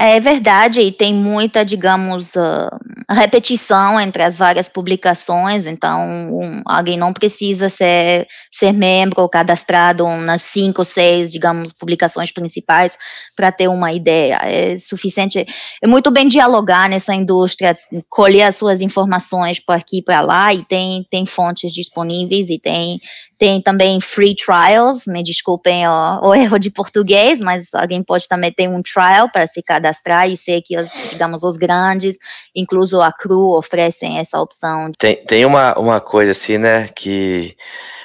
É 0.00 0.20
verdade, 0.20 0.80
e 0.80 0.92
tem 0.92 1.12
muita, 1.12 1.64
digamos, 1.64 2.36
uh, 2.36 2.70
repetição 3.10 3.98
entre 3.98 4.22
as 4.22 4.36
várias 4.36 4.68
publicações, 4.68 5.66
então 5.66 5.98
um, 5.98 6.62
alguém 6.64 6.96
não 6.96 7.12
precisa 7.12 7.68
ser, 7.68 8.28
ser 8.48 8.72
membro 8.72 9.22
ou 9.22 9.28
cadastrado 9.28 10.06
nas 10.18 10.42
cinco 10.42 10.82
ou 10.82 10.84
seis, 10.84 11.32
digamos, 11.32 11.72
publicações 11.72 12.30
principais 12.30 12.96
para 13.34 13.50
ter 13.50 13.66
uma 13.66 13.92
ideia. 13.92 14.38
É 14.44 14.78
suficiente, 14.78 15.44
é 15.82 15.86
muito 15.88 16.12
bem 16.12 16.28
dialogar 16.28 16.88
nessa 16.88 17.12
indústria, 17.12 17.76
colher 18.08 18.44
as 18.44 18.54
suas 18.54 18.80
informações 18.80 19.58
por 19.58 19.74
aqui 19.74 19.98
e 19.98 20.04
para 20.04 20.20
lá, 20.20 20.54
e 20.54 20.64
tem, 20.64 21.04
tem 21.10 21.26
fontes 21.26 21.72
disponíveis 21.72 22.50
e 22.50 22.58
tem 22.60 23.00
Tem 23.38 23.62
também 23.62 24.00
free 24.00 24.34
trials, 24.34 25.06
me 25.06 25.22
desculpem 25.22 25.86
o, 25.86 26.20
o, 26.28 26.34
erro 26.34 26.58
de 26.58 26.70
português, 26.70 27.40
mas 27.40 27.72
alguém 27.72 28.02
pode 28.02 28.26
também 28.26 28.52
ter 28.52 28.68
um 28.68 28.82
trial 28.82 29.30
para 29.30 29.46
se 29.46 29.62
cadastrar 29.62 30.28
e 30.28 30.36
ser 30.36 30.60
que, 30.60 30.76
os, 30.76 30.90
digamos, 31.08 31.44
os 31.44 31.56
grandes, 31.56 32.16
incluso 32.54 33.00
a 33.00 33.12
CRU, 33.12 33.56
oferecem 33.56 34.18
essa 34.18 34.40
opção. 34.40 34.90
Tem, 34.98 35.24
tem 35.24 35.44
uma, 35.44 35.78
uma 35.78 36.00
coisa 36.00 36.32
assim, 36.32 36.58
né, 36.58 36.88
que 36.88 37.56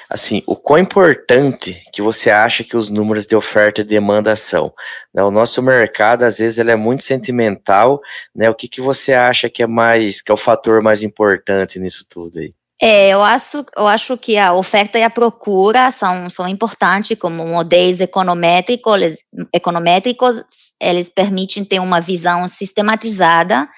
assim, 0.08 0.42
o 0.46 0.54
quão 0.54 0.78
importante 0.78 1.82
que 1.92 2.00
você 2.00 2.30
acha 2.30 2.62
que 2.62 2.76
os 2.76 2.88
números 2.88 3.26
de 3.26 3.34
oferta 3.34 3.80
e 3.80 3.84
demanda 3.84 4.36
são? 4.36 4.72
Né, 5.12 5.22
o 5.24 5.30
nosso 5.30 5.60
mercado, 5.60 6.22
às 6.22 6.38
vezes, 6.38 6.58
ele 6.58 6.70
é 6.70 6.76
muito 6.76 7.02
sentimental, 7.02 8.00
né? 8.34 8.48
O 8.48 8.54
que, 8.54 8.68
que 8.68 8.80
você 8.80 9.12
acha 9.12 9.50
que 9.50 9.62
é 9.62 9.66
mais, 9.66 10.20
que 10.20 10.30
é 10.30 10.34
o 10.34 10.36
fator 10.36 10.80
mais 10.82 11.02
importante 11.02 11.80
nisso 11.80 12.06
tudo 12.08 12.38
aí? 12.38 12.54
É, 12.82 13.10
eu 13.10 13.22
acho, 13.22 13.64
eu 13.76 13.86
acho 13.86 14.18
que 14.18 14.36
a 14.36 14.52
oferta 14.52 14.98
e 14.98 15.04
a 15.04 15.10
procura 15.10 15.90
são, 15.92 16.28
são 16.28 16.48
importantes 16.48 17.16
como 17.16 17.46
modelos 17.46 18.00
econométricos, 18.00 18.94
eles, 18.94 19.18
econométricos, 19.52 20.42
eles 20.80 21.08
permitem 21.08 21.64
ter 21.64 21.78
uma 21.78 22.00
visão 22.00 22.48
sistematizada 22.48 23.68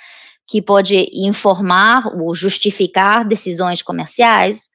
que 0.48 0.62
pode 0.62 1.09
informar 1.12 2.06
ou 2.16 2.35
justificar 2.35 3.24
decisões 3.24 3.82
comerciais, 3.82 4.68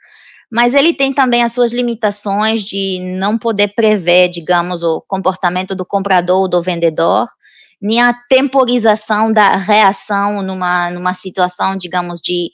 mas 0.52 0.74
ele 0.74 0.94
tem 0.94 1.14
também 1.14 1.44
as 1.44 1.54
suas 1.54 1.72
limitações 1.72 2.62
de 2.62 3.00
não 3.18 3.38
poder 3.38 3.70
prever, 3.70 4.30
digamos, 4.30 4.84
o 4.84 5.02
comportamento 5.08 5.74
do 5.74 5.86
comprador 5.86 6.42
ou 6.42 6.50
do 6.50 6.62
vendedor, 6.62 7.28
nem 7.82 8.02
a 8.02 8.14
temporização 8.30 9.32
da 9.32 9.56
reação 9.56 10.44
numa, 10.44 10.92
numa 10.92 11.14
situação, 11.14 11.76
digamos, 11.76 12.20
de 12.22 12.52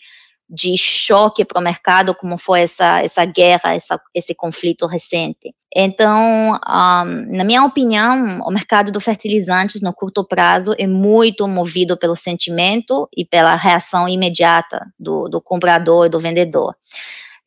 de 0.50 0.78
choque 0.78 1.44
para 1.44 1.60
o 1.60 1.64
mercado, 1.64 2.16
como 2.16 2.38
foi 2.38 2.62
essa, 2.62 3.02
essa 3.02 3.26
guerra, 3.26 3.76
essa, 3.76 4.00
esse 4.16 4.34
conflito 4.34 4.86
recente. 4.86 5.54
Então, 5.76 6.54
um, 6.54 7.36
na 7.36 7.44
minha 7.44 7.64
opinião, 7.64 8.40
o 8.46 8.52
mercado 8.52 8.92
dos 8.92 9.04
fertilizantes 9.04 9.82
no 9.82 9.94
curto 9.94 10.26
prazo 10.26 10.74
é 10.78 10.88
muito 10.88 11.48
movido 11.48 11.98
pelo 11.98 12.16
sentimento 12.16 13.08
e 13.16 13.26
pela 13.26 13.56
reação 13.56 14.08
imediata 14.08 14.86
do, 14.98 15.28
do 15.28 15.42
comprador 15.42 16.06
e 16.06 16.10
do 16.10 16.20
vendedor. 16.20 16.76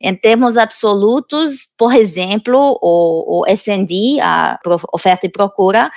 Em 0.01 0.15
termos 0.15 0.57
absolutos, 0.57 1.75
por 1.79 1.95
exemplo, 1.95 2.79
o, 2.81 3.41
o 3.41 3.47
S&D, 3.47 4.19
a 4.23 4.59
oferta 4.95 5.27
e 5.27 5.29
procura, 5.29 5.91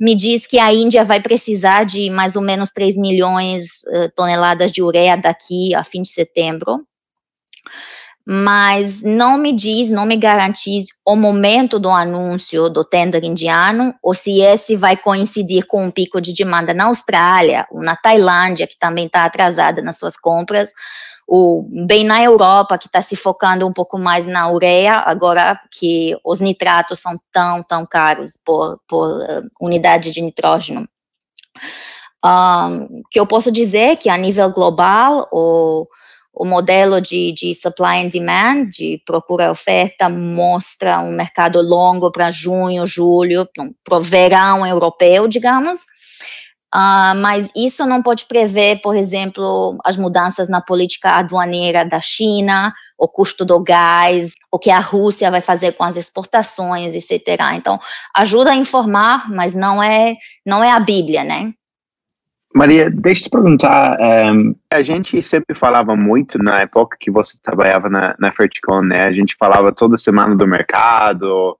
me 0.00 0.14
diz 0.14 0.46
que 0.46 0.58
a 0.58 0.72
Índia 0.72 1.04
vai 1.04 1.20
precisar 1.20 1.84
de 1.84 2.08
mais 2.08 2.36
ou 2.36 2.42
menos 2.42 2.70
3 2.70 2.96
milhões 2.96 3.64
de 3.84 4.06
uh, 4.06 4.12
toneladas 4.16 4.72
de 4.72 4.82
ureia 4.82 5.14
daqui 5.14 5.74
a 5.74 5.84
fim 5.84 6.00
de 6.00 6.08
setembro. 6.08 6.86
Mas 8.26 9.02
não 9.02 9.36
me 9.36 9.52
diz, 9.52 9.90
não 9.90 10.06
me 10.06 10.16
garante 10.16 10.70
o 11.04 11.16
momento 11.16 11.78
do 11.78 11.90
anúncio 11.90 12.68
do 12.70 12.84
tender 12.84 13.24
indiano, 13.24 13.94
ou 14.02 14.14
se 14.14 14.40
esse 14.40 14.76
vai 14.76 14.96
coincidir 14.96 15.66
com 15.66 15.84
um 15.84 15.90
pico 15.90 16.20
de 16.20 16.32
demanda 16.32 16.72
na 16.72 16.84
Austrália, 16.84 17.66
ou 17.70 17.82
na 17.82 17.96
Tailândia, 17.96 18.66
que 18.66 18.78
também 18.78 19.06
está 19.06 19.24
atrasada 19.24 19.82
nas 19.82 19.98
suas 19.98 20.16
compras, 20.16 20.70
o, 21.32 21.64
bem 21.86 22.02
na 22.02 22.20
Europa, 22.20 22.76
que 22.76 22.88
está 22.88 23.00
se 23.00 23.14
focando 23.14 23.64
um 23.64 23.72
pouco 23.72 23.96
mais 23.96 24.26
na 24.26 24.50
ureia, 24.50 24.94
agora 24.94 25.60
que 25.70 26.16
os 26.24 26.40
nitratos 26.40 26.98
são 26.98 27.16
tão, 27.30 27.62
tão 27.62 27.86
caros 27.86 28.32
por, 28.44 28.80
por 28.88 29.08
uh, 29.08 29.48
unidade 29.60 30.10
de 30.10 30.20
nitrógeno. 30.20 30.88
Um, 32.24 33.02
que 33.12 33.20
eu 33.20 33.28
posso 33.28 33.52
dizer 33.52 33.96
que 33.98 34.10
a 34.10 34.16
nível 34.16 34.50
global, 34.50 35.28
o, 35.30 35.86
o 36.34 36.44
modelo 36.44 37.00
de, 37.00 37.30
de 37.30 37.54
supply 37.54 38.04
and 38.04 38.08
demand, 38.08 38.68
de 38.68 39.00
procura 39.06 39.44
e 39.44 39.50
oferta, 39.50 40.08
mostra 40.08 40.98
um 40.98 41.12
mercado 41.12 41.62
longo 41.62 42.10
para 42.10 42.32
junho, 42.32 42.84
julho, 42.88 43.48
para 43.84 43.98
o 43.98 44.02
verão 44.02 44.66
europeu, 44.66 45.28
digamos, 45.28 45.78
Uh, 46.72 47.18
mas 47.20 47.50
isso 47.56 47.84
não 47.84 48.00
pode 48.00 48.26
prever, 48.26 48.80
por 48.80 48.94
exemplo, 48.94 49.76
as 49.84 49.96
mudanças 49.96 50.48
na 50.48 50.60
política 50.60 51.10
aduaneira 51.10 51.84
da 51.84 52.00
China, 52.00 52.72
o 52.96 53.08
custo 53.08 53.44
do 53.44 53.60
gás, 53.60 54.34
o 54.52 54.58
que 54.58 54.70
a 54.70 54.78
Rússia 54.78 55.32
vai 55.32 55.40
fazer 55.40 55.72
com 55.72 55.82
as 55.82 55.96
exportações, 55.96 56.94
etc. 56.94 57.40
Então, 57.54 57.78
ajuda 58.14 58.52
a 58.52 58.56
informar, 58.56 59.28
mas 59.28 59.52
não 59.52 59.82
é, 59.82 60.14
não 60.46 60.62
é 60.62 60.70
a 60.70 60.78
Bíblia, 60.78 61.24
né? 61.24 61.52
Maria, 62.54 62.90
deixa 62.90 63.20
eu 63.20 63.24
te 63.24 63.30
perguntar, 63.30 63.96
um, 64.00 64.50
eh, 64.72 64.76
a 64.76 64.82
gente 64.82 65.22
sempre 65.22 65.56
falava 65.56 65.94
muito 65.94 66.36
na 66.36 66.60
época 66.60 66.96
que 66.98 67.10
você 67.10 67.38
trabalhava 67.42 67.88
na, 67.88 68.16
na 68.18 68.32
Ferticon, 68.32 68.82
né? 68.82 69.04
A 69.04 69.12
gente 69.12 69.36
falava 69.38 69.72
toda 69.72 69.96
semana 69.96 70.34
do 70.34 70.48
mercado, 70.48 71.56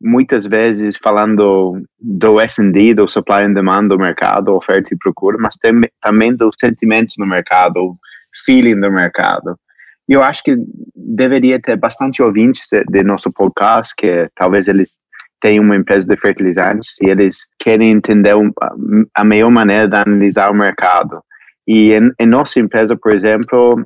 muitas 0.00 0.46
vezes 0.46 0.96
falando 0.96 1.82
do 2.00 2.40
S&D, 2.40 2.94
do 2.94 3.08
supply 3.08 3.42
and 3.44 3.52
demand 3.52 3.88
do 3.88 3.98
mercado, 3.98 4.54
oferta 4.54 4.94
e 4.94 4.98
procura, 4.98 5.36
mas 5.38 5.56
tem, 5.56 5.72
também 6.00 6.34
do 6.34 6.50
sentimento 6.58 7.14
no 7.18 7.26
mercado, 7.26 7.96
feeling 8.44 8.80
do 8.80 8.90
mercado. 8.90 9.58
E 10.08 10.14
eu 10.14 10.22
acho 10.22 10.42
que 10.42 10.56
deveria 10.96 11.60
ter 11.60 11.76
bastante 11.76 12.22
ouvintes 12.22 12.66
de 12.88 13.02
nosso 13.02 13.30
podcast, 13.30 13.94
que 13.96 14.28
talvez 14.34 14.66
eles 14.66 14.98
tenham 15.40 15.64
uma 15.64 15.76
empresa 15.76 16.06
de 16.06 16.16
fertilizantes 16.16 16.96
e 17.00 17.08
eles 17.08 17.38
querem 17.58 17.92
entender 17.92 18.34
a 19.14 19.24
melhor 19.24 19.50
maneira 19.50 19.88
de 19.88 19.96
analisar 19.96 20.50
o 20.50 20.54
mercado. 20.54 21.22
E 21.66 21.92
em, 21.92 22.10
em 22.18 22.26
nossa 22.26 22.58
empresa, 22.58 22.96
por 22.96 23.12
exemplo, 23.12 23.84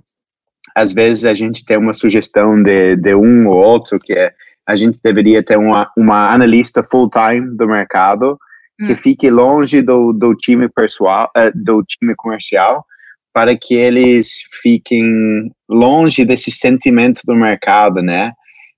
às 0.74 0.92
vezes 0.92 1.24
a 1.24 1.35
gente 1.35 1.64
tem 1.64 1.77
uma 1.77 1.92
sugestão 1.92 2.61
de, 2.62 2.96
de 2.96 3.14
um 3.14 3.46
ou 3.46 3.57
outro 3.57 3.98
que 3.98 4.12
é 4.12 4.33
a 4.66 4.77
gente 4.77 4.98
deveria 5.03 5.42
ter 5.42 5.59
uma, 5.59 5.90
uma 5.96 6.33
analista 6.33 6.83
full-time 6.83 7.57
do 7.57 7.66
mercado 7.66 8.38
que 8.79 8.92
hum. 8.92 8.96
fique 8.96 9.31
longe 9.31 9.83
do, 9.83 10.12
do 10.12 10.35
time 10.35 10.68
pessoal, 10.68 11.31
uh, 11.37 11.53
do 11.55 11.83
time 11.85 12.14
comercial, 12.16 12.85
para 13.33 13.57
que 13.57 13.74
eles 13.74 14.29
fiquem 14.62 15.50
longe 15.68 16.24
desse 16.24 16.50
sentimento 16.50 17.22
do 17.24 17.35
mercado, 17.35 18.03
né? 18.03 18.33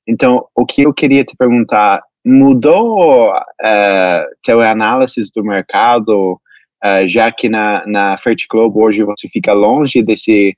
Então, 0.07 0.47
o 0.55 0.65
que 0.65 0.83
eu 0.83 0.95
queria 0.95 1.25
te 1.25 1.37
perguntar, 1.37 2.03
mudou 2.25 3.33
uh, 3.33 4.25
teu 4.43 4.61
análise 4.61 5.21
do 5.35 5.45
mercado, 5.45 6.41
uh, 6.85 7.09
já 7.09 7.31
que 7.31 7.49
na, 7.49 7.85
na 7.87 8.17
Fertiglobe 8.17 8.79
hoje 8.79 9.03
você 9.03 9.29
fica 9.29 9.53
longe 9.53 10.03
desse 10.03 10.57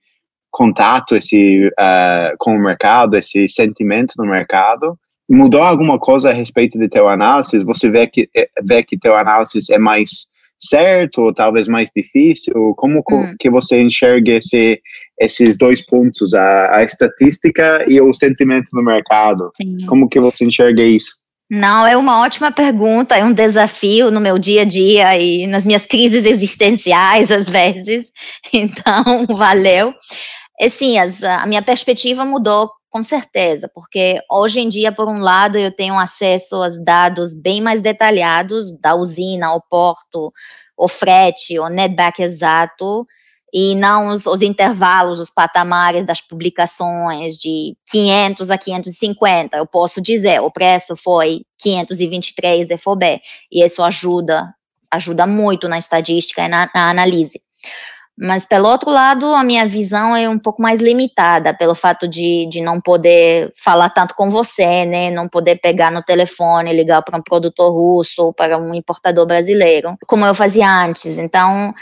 contato 0.51 1.17
esse, 1.17 1.67
uh, 1.69 2.35
com 2.39 2.55
o 2.55 2.59
mercado, 2.59 3.17
esse 3.17 3.49
sentimento 3.49 4.15
do 4.17 4.25
mercado, 4.25 4.99
mudou 5.29 5.63
alguma 5.63 5.99
coisa 5.99 6.31
a 6.31 6.33
respeito 6.33 6.79
de 6.79 6.89
teu 6.89 7.09
análise? 7.09 7.65
Você 7.65 7.91
vê 7.91 8.07
que 8.07 8.29
é, 8.35 8.49
vê 8.63 8.83
que 8.83 8.99
teu 8.99 9.17
análise 9.17 9.59
é 9.71 9.79
mais 9.79 10.29
certo 10.61 11.23
ou 11.23 11.35
talvez 11.35 11.69
mais 11.69 11.91
difícil? 11.95 12.75
Como 12.77 13.01
hum. 13.11 13.35
que 13.39 13.51
você 13.51 13.81
enxerga 13.81 14.33
esse, 14.33 14.81
esses 15.21 15.57
dois 15.57 15.85
pontos, 15.85 16.35
a, 16.35 16.77
a, 16.77 16.83
estatística 16.83 17.85
e 17.89 18.01
o 18.01 18.13
sentimento 18.15 18.71
do 18.73 18.83
mercado? 18.83 19.51
Sim. 19.57 19.87
Como 19.87 20.09
que 20.09 20.19
você 20.19 20.45
enxerga 20.45 20.83
isso? 20.83 21.13
Não, 21.51 21.87
é 21.87 21.97
uma 21.97 22.21
ótima 22.21 22.53
pergunta, 22.53 23.17
é 23.17 23.25
um 23.25 23.33
desafio 23.33 24.11
no 24.11 24.21
meu 24.21 24.39
dia 24.39 24.63
a 24.63 24.65
dia 24.67 25.19
e 25.19 25.47
nas 25.47 25.65
minhas 25.65 25.87
crises 25.87 26.27
existenciais 26.27 27.31
às 27.31 27.49
vezes. 27.49 28.13
Então, 28.53 29.27
valeu. 29.29 29.93
Assim, 30.61 30.99
as, 30.99 31.23
a 31.23 31.47
minha 31.47 31.63
perspectiva 31.63 32.25
mudou 32.25 32.71
com 32.91 33.03
certeza, 33.03 33.71
porque 33.75 34.21
hoje 34.31 34.61
em 34.61 34.69
dia, 34.69 34.91
por 34.91 35.09
um 35.09 35.21
lado, 35.21 35.59
eu 35.59 35.71
tenho 35.71 35.99
acesso 35.99 36.57
aos 36.57 36.83
dados 36.83 37.35
bem 37.41 37.61
mais 37.61 37.81
detalhados 37.81 38.71
da 38.81 38.95
usina, 38.95 39.55
o 39.55 39.61
porto, 39.61 40.33
o 40.77 40.89
frete, 40.89 41.59
o 41.59 41.69
netback 41.69 42.23
exato, 42.23 43.07
e 43.53 43.75
não 43.75 44.09
os, 44.09 44.27
os, 44.27 44.43
intervalos, 44.43 45.21
os 45.21 45.31
patamares 45.31 46.05
das 46.05 46.21
publicações 46.21 47.37
de 47.37 47.77
500 47.91 48.51
a 48.51 48.59
550. 48.59 49.57
Eu 49.57 49.67
posso 49.67 50.01
dizer, 50.01 50.41
o 50.41 50.51
preço 50.51 50.97
foi 50.97 51.43
523 51.59 52.69
de 52.69 52.77
e 53.51 53.65
isso 53.65 53.83
ajuda, 53.83 54.55
ajuda 54.91 55.27
muito 55.27 55.69
na 55.69 55.79
estatística 55.79 56.45
e 56.45 56.49
na, 56.49 56.71
na 56.75 56.91
análise. 56.91 57.41
Mas, 58.21 58.45
pelo 58.45 58.69
outro 58.69 58.91
lado, 58.91 59.27
a 59.27 59.45
minha 59.45 59.65
visão 59.65 60.17
é 60.17 60.29
um 60.29 60.41
pouco 60.41 60.61
mais 60.61 60.81
limitada, 60.81 61.55
pelo 61.55 61.75
fato 61.75 62.09
de, 62.09 62.49
de 62.51 62.61
não 62.61 62.81
poder 62.81 63.53
falar 63.55 63.91
tanto 63.91 64.13
com 64.17 64.29
você, 64.29 64.85
né? 64.85 65.09
Não 65.09 65.29
poder 65.29 65.61
pegar 65.61 65.93
no 65.93 66.03
telefone, 66.03 66.73
ligar 66.73 67.01
para 67.03 67.17
um 67.17 67.23
produtor 67.23 67.73
russo 67.73 68.25
ou 68.25 68.33
para 68.33 68.59
um 68.59 68.75
importador 68.75 69.25
brasileiro, 69.25 69.97
como 70.07 70.27
eu 70.27 70.35
fazia 70.35 70.69
antes. 70.69 71.17
Então, 71.17 71.73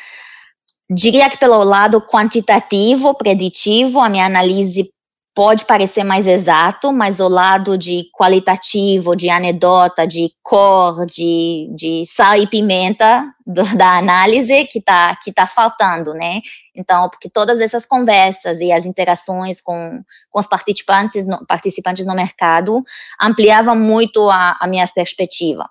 diria 0.90 1.31
que 1.31 1.38
pelo 1.38 1.64
lado 1.64 2.03
quantitativo, 2.03 3.16
preditivo, 3.16 4.01
a 4.01 4.09
minha 4.11 4.27
análise 4.27 4.90
pode 5.37 5.66
parecer 5.66 6.03
mais 6.03 6.27
exato, 6.27 6.90
mas 6.90 7.20
o 7.20 7.29
lado 7.29 7.77
de 7.77 8.09
qualitativo, 8.11 9.14
de 9.14 9.29
anedota, 9.29 10.07
de 10.07 10.33
cor, 10.42 11.05
de, 11.05 11.70
de 11.77 12.05
sal 12.07 12.37
e 12.37 12.46
pimenta 12.46 13.22
do, 13.46 13.62
da 13.77 13.99
análise 13.99 14.64
que 14.64 14.79
está 14.79 15.14
que 15.22 15.31
tá 15.31 15.44
faltando, 15.44 16.14
né? 16.14 16.40
Então, 16.75 17.11
porque 17.11 17.29
todas 17.29 17.61
essas 17.61 17.85
conversas 17.85 18.61
e 18.61 18.72
as 18.72 18.87
interações 18.87 19.61
com, 19.61 20.03
com 20.31 20.40
os 20.40 20.46
participantes 20.46 21.27
no, 21.27 21.44
participantes 21.46 22.07
no 22.07 22.14
mercado 22.14 22.83
ampliavam 23.20 23.77
muito 23.77 24.31
a, 24.31 24.57
a 24.59 24.66
minha 24.66 24.88
perspectiva. 24.88 25.68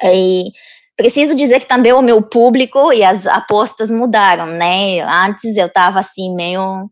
E 0.00 0.52
preciso 0.96 1.34
dizer 1.34 1.58
que 1.58 1.66
também 1.66 1.92
o 1.92 2.00
meu 2.00 2.22
público 2.22 2.92
e 2.92 3.02
as 3.02 3.26
apostas 3.26 3.90
mudaram, 3.90 4.46
né? 4.46 5.00
Antes 5.00 5.56
eu 5.56 5.66
estava 5.66 5.98
assim 5.98 6.32
meio 6.36 6.88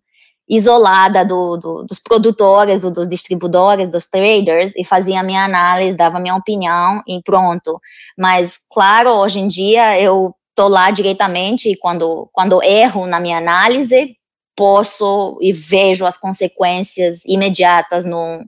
isolada 0.48 1.24
do, 1.24 1.56
do, 1.56 1.82
dos 1.84 1.98
produtores 1.98 2.84
ou 2.84 2.92
dos 2.92 3.08
distribuidores, 3.08 3.90
dos 3.90 4.06
traders, 4.06 4.72
e 4.76 4.84
fazia 4.84 5.22
minha 5.22 5.44
análise, 5.44 5.96
dava 5.96 6.18
minha 6.18 6.36
opinião 6.36 7.02
e 7.06 7.20
pronto. 7.22 7.80
Mas, 8.16 8.58
claro, 8.70 9.10
hoje 9.10 9.38
em 9.40 9.48
dia 9.48 9.98
eu 10.00 10.34
estou 10.50 10.68
lá 10.68 10.90
diretamente 10.90 11.70
e 11.70 11.76
quando, 11.76 12.28
quando 12.32 12.62
erro 12.62 13.06
na 13.06 13.18
minha 13.18 13.38
análise, 13.38 14.16
posso 14.56 15.36
e 15.40 15.52
vejo 15.52 16.06
as 16.06 16.16
consequências 16.16 17.24
imediatas 17.26 18.04
no, 18.04 18.44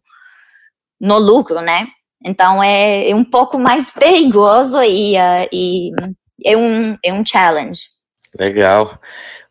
no 1.00 1.18
lucro, 1.18 1.60
né? 1.60 1.88
Então 2.24 2.62
é, 2.62 3.10
é 3.10 3.14
um 3.14 3.24
pouco 3.24 3.58
mais 3.60 3.90
perigoso 3.90 4.82
e, 4.82 5.16
uh, 5.16 5.48
e 5.52 5.90
é, 6.44 6.56
um, 6.56 6.96
é 7.02 7.12
um 7.12 7.24
challenge. 7.24 7.95
Legal. 8.38 9.00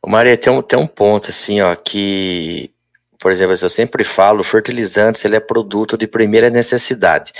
Maria, 0.06 0.38
tem 0.38 0.54
um, 0.54 0.62
tem 0.62 0.78
um 0.78 0.88
ponto 0.88 1.30
assim, 1.30 1.62
ó, 1.62 1.76
que, 1.76 2.72
por 3.20 3.32
exemplo, 3.32 3.56
eu 3.60 3.70
sempre 3.70 4.04
falo, 4.04 4.44
fertilizantes, 4.44 5.26
ele 5.26 5.36
é 5.36 5.40
produto 5.40 5.98
de 5.98 6.08
primeira 6.08 6.50
necessidade. 6.50 7.32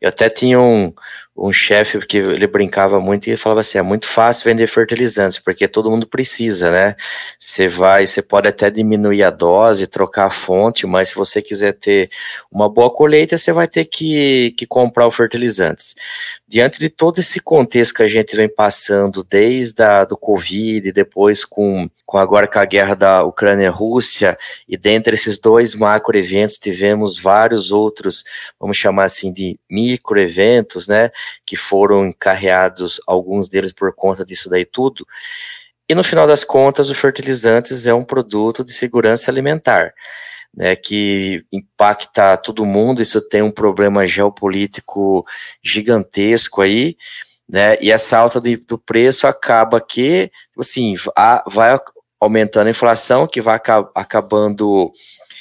Eu 0.00 0.08
até 0.08 0.28
tinha 0.28 0.60
um, 0.60 0.92
um 1.36 1.52
chefe 1.52 1.98
que 2.00 2.16
ele 2.16 2.46
brincava 2.48 3.00
muito 3.00 3.28
e 3.28 3.36
falava 3.36 3.60
assim: 3.60 3.78
é 3.78 3.82
muito 3.82 4.08
fácil 4.08 4.44
vender 4.44 4.66
fertilizantes, 4.66 5.38
porque 5.38 5.68
todo 5.68 5.90
mundo 5.90 6.06
precisa, 6.06 6.70
né? 6.72 6.96
Você 7.38 7.68
vai, 7.68 8.06
você 8.06 8.20
pode 8.20 8.48
até 8.48 8.68
diminuir 8.70 9.22
a 9.22 9.30
dose, 9.30 9.86
trocar 9.86 10.26
a 10.26 10.30
fonte, 10.30 10.86
mas 10.86 11.10
se 11.10 11.14
você 11.14 11.40
quiser 11.40 11.72
ter 11.74 12.10
uma 12.50 12.68
boa 12.68 12.90
colheita, 12.90 13.38
você 13.38 13.52
vai 13.52 13.68
ter 13.68 13.84
que, 13.84 14.52
que 14.58 14.66
comprar 14.66 15.06
o 15.06 15.12
fertilizantes. 15.12 15.94
Diante 16.50 16.78
de 16.78 16.88
todo 16.88 17.18
esse 17.18 17.40
contexto 17.40 17.92
que 17.92 18.02
a 18.02 18.08
gente 18.08 18.34
vem 18.34 18.48
passando, 18.48 19.22
desde 19.22 19.82
a, 19.82 20.02
do 20.02 20.16
Covid, 20.16 20.90
depois 20.92 21.44
com, 21.44 21.90
com 22.06 22.16
agora 22.16 22.48
com 22.48 22.58
a 22.58 22.64
guerra 22.64 22.94
da 22.94 23.22
Ucrânia 23.22 23.66
e 23.66 23.68
Rússia, 23.68 24.34
e 24.66 24.74
dentre 24.74 25.14
esses 25.14 25.36
dois 25.36 25.74
macro 25.74 26.16
eventos, 26.16 26.56
tivemos 26.56 27.20
vários 27.20 27.70
outros, 27.70 28.24
vamos 28.58 28.78
chamar 28.78 29.04
assim, 29.04 29.30
de 29.30 29.60
micro 29.68 30.18
eventos, 30.18 30.88
né? 30.88 31.10
que 31.44 31.54
foram 31.54 32.06
encarreados, 32.06 32.98
alguns 33.06 33.46
deles 33.46 33.70
por 33.70 33.92
conta 33.92 34.24
disso 34.24 34.48
daí 34.48 34.64
tudo. 34.64 35.06
E 35.86 35.94
no 35.94 36.02
final 36.02 36.26
das 36.26 36.44
contas, 36.44 36.88
o 36.88 36.94
fertilizantes 36.94 37.84
é 37.84 37.92
um 37.92 38.04
produto 38.04 38.64
de 38.64 38.72
segurança 38.72 39.30
alimentar, 39.30 39.92
né, 40.54 40.74
que 40.76 41.44
impacta 41.52 42.36
todo 42.36 42.66
mundo. 42.66 43.02
Isso 43.02 43.20
tem 43.28 43.42
um 43.42 43.50
problema 43.50 44.06
geopolítico 44.06 45.24
gigantesco 45.62 46.60
aí, 46.60 46.96
né? 47.48 47.76
E 47.80 47.90
essa 47.90 48.18
alta 48.18 48.40
do 48.40 48.78
preço 48.78 49.26
acaba 49.26 49.80
que, 49.80 50.30
assim, 50.58 50.96
a, 51.16 51.42
vai 51.46 51.78
aumentando 52.20 52.66
a 52.66 52.70
inflação, 52.70 53.26
que 53.26 53.40
vai 53.40 53.60
acabando 53.94 54.92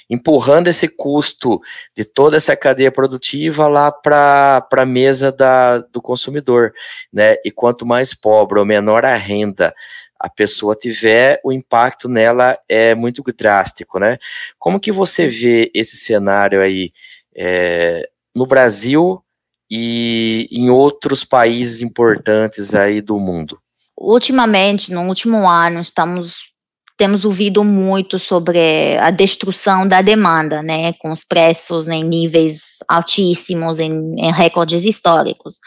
empurrando 0.09 0.69
esse 0.69 0.87
custo 0.87 1.59
de 1.95 2.05
toda 2.05 2.37
essa 2.37 2.55
cadeia 2.55 2.91
produtiva 2.91 3.67
lá 3.67 3.91
para 3.91 4.65
a 4.71 4.85
mesa 4.85 5.31
da, 5.31 5.79
do 5.79 6.01
consumidor, 6.01 6.73
né? 7.11 7.35
E 7.43 7.51
quanto 7.51 7.85
mais 7.85 8.13
pobre 8.13 8.59
ou 8.59 8.65
menor 8.65 9.03
a 9.03 9.15
renda 9.15 9.73
a 10.19 10.29
pessoa 10.29 10.75
tiver, 10.75 11.39
o 11.43 11.51
impacto 11.51 12.09
nela 12.09 12.57
é 12.67 12.95
muito 12.95 13.23
drástico, 13.37 13.99
né? 13.99 14.17
Como 14.57 14.79
que 14.79 14.91
você 14.91 15.27
vê 15.27 15.71
esse 15.73 15.97
cenário 15.97 16.61
aí 16.61 16.91
é, 17.35 18.09
no 18.35 18.45
Brasil 18.45 19.23
e 19.69 20.47
em 20.51 20.69
outros 20.69 21.23
países 21.23 21.81
importantes 21.81 22.73
aí 22.73 23.01
do 23.01 23.19
mundo? 23.19 23.59
Ultimamente, 23.99 24.93
no 24.93 25.07
último 25.07 25.49
ano, 25.49 25.81
estamos 25.81 26.55
temos 26.97 27.23
ouvido 27.23 27.63
muito 27.63 28.17
sobre 28.17 28.97
a 28.97 29.11
destruição 29.11 29.87
da 29.87 30.01
demanda, 30.01 30.63
né, 30.63 30.93
com 30.93 31.11
os 31.11 31.23
preços 31.23 31.87
em 31.87 32.03
níveis 32.03 32.79
altíssimos, 32.89 33.77
em, 33.77 34.15
em 34.17 34.31
recordes 34.33 34.83
históricos. 34.83 35.59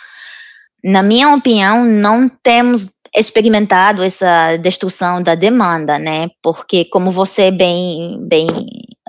Na 0.83 1.03
minha 1.05 1.33
opinião, 1.33 1.85
não 1.85 2.29
temos 2.29 3.00
experimentado 3.15 4.03
essa 4.03 4.57
destruição 4.57 5.23
da 5.23 5.35
demanda, 5.35 5.99
né? 5.99 6.29
Porque, 6.43 6.85
como 6.85 7.11
você 7.11 7.51
bem, 7.51 8.19
bem 8.29 8.47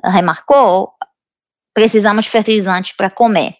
remarcou, 0.04 0.92
precisamos 1.74 2.26
de 2.26 2.32
fertilizante 2.32 2.94
para 2.98 3.10
comer. 3.10 3.56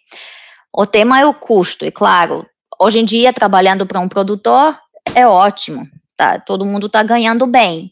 O 0.74 0.86
tema 0.86 1.20
é 1.20 1.26
o 1.26 1.34
custo, 1.34 1.86
e 1.86 1.92
claro, 1.92 2.46
hoje 2.80 3.00
em 3.00 3.06
dia, 3.06 3.34
trabalhando 3.34 3.86
para 3.86 4.00
um 4.00 4.08
produtor, 4.08 4.78
é 5.14 5.28
ótimo, 5.28 5.88
tá? 6.18 6.40
Todo 6.40 6.66
mundo 6.66 6.88
está 6.88 7.04
ganhando 7.04 7.46
bem. 7.46 7.92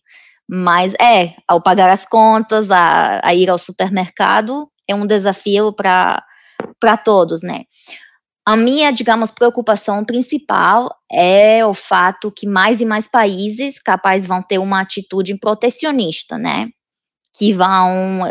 Mas 0.51 0.95
é, 0.95 1.35
ao 1.47 1.61
pagar 1.61 1.89
as 1.89 2.07
contas, 2.07 2.71
a, 2.71 3.21
a 3.23 3.35
ir 3.35 3.49
ao 3.51 3.59
supermercado, 3.59 4.67
é 4.87 4.95
um 4.95 5.05
desafio 5.05 5.71
para 5.71 6.23
todos, 7.05 7.43
né? 7.43 7.61
A 8.49 8.55
minha, 8.57 8.89
digamos, 8.89 9.29
preocupação 9.29 10.03
principal 10.03 10.89
é 11.11 11.63
o 11.63 11.71
fato 11.71 12.31
que 12.31 12.47
mais 12.47 12.81
e 12.81 12.85
mais 12.85 13.07
países 13.07 13.79
capazes 13.79 14.27
vão 14.27 14.41
ter 14.41 14.57
uma 14.57 14.81
atitude 14.81 15.37
protecionista, 15.37 16.35
né? 16.35 16.67
Que 17.37 17.53
vão, 17.53 18.21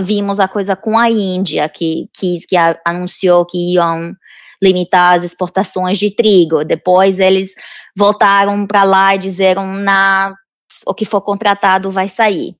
vimos 0.00 0.38
a 0.38 0.46
coisa 0.46 0.76
com 0.76 0.96
a 0.96 1.10
Índia, 1.10 1.68
que 1.68 2.08
quis, 2.14 2.46
que 2.46 2.54
anunciou 2.86 3.44
que 3.44 3.72
iam 3.72 4.12
limitar 4.62 5.16
as 5.16 5.24
exportações 5.24 5.98
de 5.98 6.14
trigo. 6.14 6.64
Depois 6.64 7.18
eles 7.18 7.48
voltaram 7.98 8.68
para 8.68 8.84
lá 8.84 9.16
e 9.16 9.18
disseram, 9.18 9.66
na 9.66 10.32
o 10.86 10.94
que 10.94 11.04
for 11.04 11.20
contratado 11.20 11.90
vai 11.90 12.06
sair. 12.06 12.54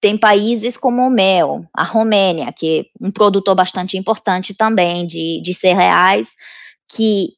Tem 0.00 0.16
países 0.16 0.76
como 0.76 1.02
o 1.02 1.10
meu, 1.10 1.66
a 1.74 1.84
Romênia, 1.84 2.52
que 2.52 2.80
é 2.80 3.06
um 3.06 3.10
produtor 3.10 3.54
bastante 3.54 3.98
importante 3.98 4.54
também 4.54 5.06
de, 5.06 5.40
de 5.42 5.52
cereais, 5.52 6.30
que, 6.88 7.28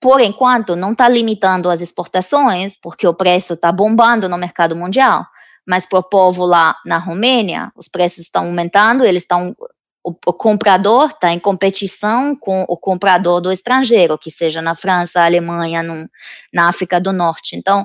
por 0.00 0.20
enquanto, 0.20 0.76
não 0.76 0.92
está 0.92 1.08
limitando 1.08 1.70
as 1.70 1.80
exportações, 1.80 2.78
porque 2.80 3.06
o 3.06 3.14
preço 3.14 3.54
está 3.54 3.72
bombando 3.72 4.28
no 4.28 4.36
mercado 4.36 4.76
mundial, 4.76 5.24
mas 5.66 5.86
para 5.86 5.98
o 5.98 6.02
povo 6.02 6.44
lá 6.44 6.76
na 6.84 6.98
Romênia, 6.98 7.72
os 7.74 7.88
preços 7.88 8.20
estão 8.20 8.44
aumentando, 8.44 9.04
eles 9.04 9.22
estão 9.22 9.56
o, 10.04 10.10
o, 10.26 10.32
comprador 10.34 11.06
está 11.06 11.32
em 11.32 11.38
competição 11.38 12.36
com 12.36 12.62
o 12.68 12.76
comprador 12.76 13.40
do 13.40 13.50
estrangeiro, 13.50 14.18
que 14.18 14.30
seja 14.30 14.60
na 14.60 14.74
França, 14.74 15.24
Alemanha, 15.24 15.82
no, 15.82 16.06
na 16.52 16.68
África 16.68 17.00
do 17.00 17.10
Norte. 17.10 17.56
Então, 17.56 17.82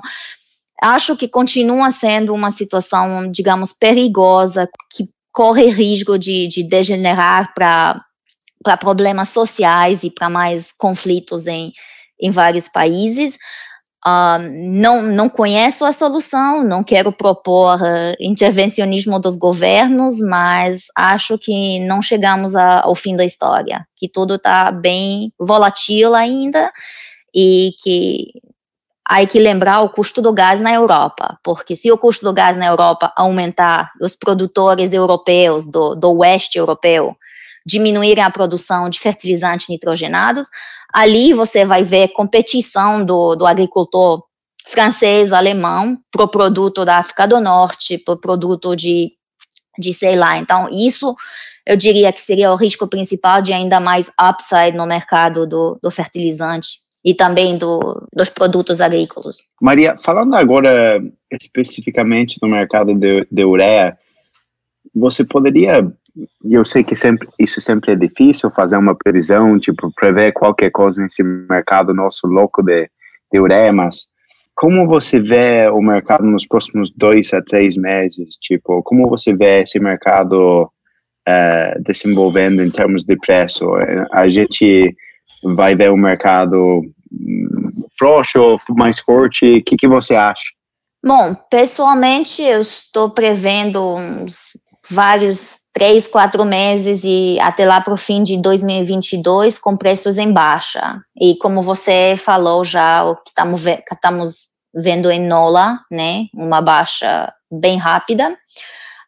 acho 0.80 1.16
que 1.16 1.28
continua 1.28 1.92
sendo 1.92 2.34
uma 2.34 2.50
situação, 2.50 3.30
digamos, 3.30 3.72
perigosa, 3.72 4.68
que 4.90 5.08
corre 5.32 5.70
risco 5.70 6.18
de, 6.18 6.48
de 6.48 6.62
degenerar 6.62 7.52
para 7.54 8.76
problemas 8.78 9.28
sociais 9.28 10.02
e 10.02 10.10
para 10.10 10.28
mais 10.28 10.72
conflitos 10.72 11.46
em, 11.46 11.72
em 12.20 12.30
vários 12.30 12.68
países. 12.68 13.36
Uh, 14.06 14.40
não, 14.80 15.02
não 15.02 15.28
conheço 15.28 15.84
a 15.84 15.92
solução, 15.92 16.64
não 16.64 16.82
quero 16.82 17.12
propor 17.12 17.78
uh, 17.82 18.16
intervencionismo 18.18 19.20
dos 19.20 19.36
governos, 19.36 20.18
mas 20.18 20.86
acho 20.96 21.36
que 21.36 21.78
não 21.80 22.00
chegamos 22.00 22.56
a, 22.56 22.80
ao 22.80 22.94
fim 22.94 23.14
da 23.14 23.26
história, 23.26 23.86
que 23.96 24.08
tudo 24.08 24.36
está 24.36 24.72
bem 24.72 25.30
volátil 25.38 26.14
ainda 26.14 26.72
e 27.34 27.72
que 27.82 28.32
há 29.10 29.26
que 29.26 29.40
lembrar 29.40 29.80
o 29.80 29.88
custo 29.88 30.22
do 30.22 30.32
gás 30.32 30.60
na 30.60 30.72
Europa, 30.72 31.36
porque 31.42 31.74
se 31.74 31.90
o 31.90 31.98
custo 31.98 32.24
do 32.24 32.32
gás 32.32 32.56
na 32.56 32.66
Europa 32.66 33.12
aumentar, 33.16 33.90
os 34.00 34.14
produtores 34.14 34.92
europeus, 34.92 35.66
do, 35.66 35.96
do 35.96 36.18
oeste 36.18 36.58
europeu, 36.58 37.16
diminuírem 37.66 38.22
a 38.22 38.30
produção 38.30 38.88
de 38.88 39.00
fertilizantes 39.00 39.68
nitrogenados, 39.68 40.46
ali 40.92 41.32
você 41.32 41.64
vai 41.64 41.82
ver 41.82 42.12
competição 42.12 43.04
do, 43.04 43.34
do 43.34 43.48
agricultor 43.48 44.22
francês, 44.64 45.32
alemão, 45.32 45.98
para 46.12 46.22
o 46.22 46.28
produto 46.28 46.84
da 46.84 46.98
África 46.98 47.26
do 47.26 47.40
Norte, 47.40 47.98
para 47.98 48.14
o 48.14 48.20
produto 48.20 48.76
de, 48.76 49.10
de 49.76 49.92
sei 49.92 50.14
lá. 50.14 50.38
Então, 50.38 50.68
isso 50.70 51.16
eu 51.66 51.76
diria 51.76 52.12
que 52.12 52.20
seria 52.20 52.52
o 52.52 52.56
risco 52.56 52.86
principal 52.86 53.42
de 53.42 53.52
ainda 53.52 53.80
mais 53.80 54.08
upside 54.20 54.76
no 54.76 54.86
mercado 54.86 55.48
do, 55.48 55.80
do 55.82 55.90
fertilizante 55.90 56.78
e 57.04 57.14
também 57.14 57.56
do, 57.56 58.06
dos 58.14 58.28
produtos 58.28 58.80
agrícolas. 58.80 59.38
Maria, 59.60 59.96
falando 59.98 60.34
agora 60.34 61.02
especificamente 61.30 62.38
do 62.40 62.48
mercado 62.48 62.94
de, 62.94 63.26
de 63.30 63.44
ureia, 63.44 63.96
você 64.94 65.24
poderia, 65.24 65.86
eu 66.44 66.64
sei 66.64 66.84
que 66.84 66.96
sempre 66.96 67.28
isso 67.38 67.60
sempre 67.60 67.92
é 67.92 67.96
difícil 67.96 68.50
fazer 68.50 68.76
uma 68.76 68.94
previsão, 68.94 69.58
tipo 69.58 69.92
prever 69.94 70.32
qualquer 70.32 70.70
coisa 70.70 71.00
nesse 71.00 71.22
mercado 71.22 71.94
nosso 71.94 72.26
louco 72.26 72.62
de, 72.62 72.90
de 73.32 73.40
ureia, 73.40 73.72
mas 73.72 74.08
como 74.54 74.86
você 74.86 75.18
vê 75.18 75.68
o 75.70 75.80
mercado 75.80 76.24
nos 76.24 76.46
próximos 76.46 76.90
dois 76.90 77.32
a 77.32 77.40
três 77.40 77.78
meses? 77.78 78.36
Tipo, 78.42 78.82
como 78.82 79.08
você 79.08 79.32
vê 79.34 79.62
esse 79.62 79.80
mercado 79.80 80.64
uh, 81.26 81.82
desenvolvendo 81.82 82.62
em 82.62 82.70
termos 82.70 83.02
de 83.04 83.16
preço? 83.16 83.64
A 84.12 84.28
gente 84.28 84.94
vai 85.42 85.74
ver 85.74 85.90
o 85.90 85.96
mercado 85.96 86.82
hum, 87.12 87.84
frouxo, 87.98 88.58
mais 88.70 88.98
forte? 88.98 89.58
O 89.58 89.64
que, 89.64 89.76
que 89.76 89.88
você 89.88 90.14
acha? 90.14 90.44
Bom, 91.04 91.34
pessoalmente 91.50 92.42
eu 92.42 92.60
estou 92.60 93.10
prevendo 93.10 93.94
uns 93.96 94.56
vários 94.90 95.60
três, 95.72 96.06
quatro 96.06 96.44
meses 96.44 97.02
e 97.04 97.38
até 97.40 97.64
lá 97.64 97.80
para 97.80 97.94
o 97.94 97.96
fim 97.96 98.22
de 98.22 98.36
2022 98.36 99.58
com 99.58 99.76
preços 99.76 100.18
em 100.18 100.32
baixa. 100.32 101.00
E 101.18 101.36
como 101.36 101.62
você 101.62 102.16
falou 102.18 102.64
já, 102.64 103.04
o 103.04 103.16
que 103.16 103.30
estamos 103.30 104.50
vendo 104.74 105.10
em 105.10 105.26
Nola, 105.26 105.80
né, 105.90 106.26
uma 106.34 106.60
baixa 106.60 107.32
bem 107.50 107.78
rápida. 107.78 108.30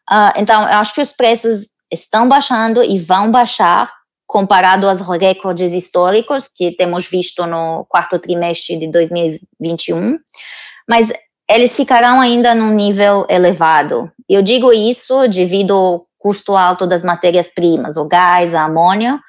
Uh, 0.09 0.33
então, 0.35 0.61
eu 0.63 0.79
acho 0.79 0.93
que 0.93 1.01
os 1.01 1.11
preços 1.13 1.67
estão 1.91 2.27
baixando 2.27 2.83
e 2.83 2.97
vão 2.97 3.31
baixar 3.31 3.91
comparado 4.33 4.89
aos 4.89 4.99
recordes 4.99 5.73
históricos 5.73 6.47
que 6.47 6.75
temos 6.75 7.07
visto 7.07 7.45
no 7.45 7.85
quarto 7.87 8.17
trimestre 8.17 8.75
de 8.75 8.87
2021, 8.87 10.17
mas 10.89 11.13
eles 11.47 11.75
ficarão 11.75 12.19
ainda 12.19 12.55
num 12.55 12.73
nível 12.73 13.27
elevado. 13.29 14.11
Eu 14.27 14.41
digo 14.41 14.73
isso 14.73 15.27
devido 15.27 15.75
ao 15.75 16.01
custo 16.17 16.57
alto 16.57 16.87
das 16.87 17.03
matérias-primas, 17.03 17.95
o 17.95 18.05
gás, 18.05 18.55
a 18.55 18.63
amônia, 18.63 19.19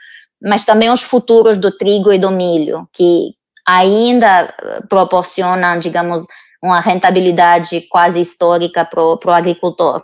mas 0.43 0.65
também 0.65 0.91
os 0.91 1.03
futuros 1.03 1.59
do 1.59 1.71
trigo 1.77 2.11
e 2.11 2.19
do 2.19 2.31
milho, 2.31 2.89
que 2.91 3.35
ainda 3.69 4.55
proporcionam, 4.89 5.79
digamos, 5.79 6.23
uma 6.63 6.81
rentabilidade 6.81 7.83
quase 7.91 8.23
histórica 8.23 8.87
para 8.87 9.03
o 9.03 9.35
agricultor. 9.35 10.03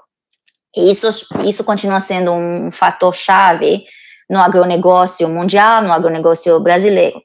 Isso, 0.77 1.09
isso 1.43 1.65
continua 1.65 2.01
sendo 2.01 2.33
um 2.33 2.71
fator 2.71 3.15
chave 3.15 3.83
no 4.31 4.39
agronegócio 4.39 5.29
mundial, 5.29 5.83
no 5.83 5.93
agronegócio 5.93 6.59
brasileiro. 6.61 7.21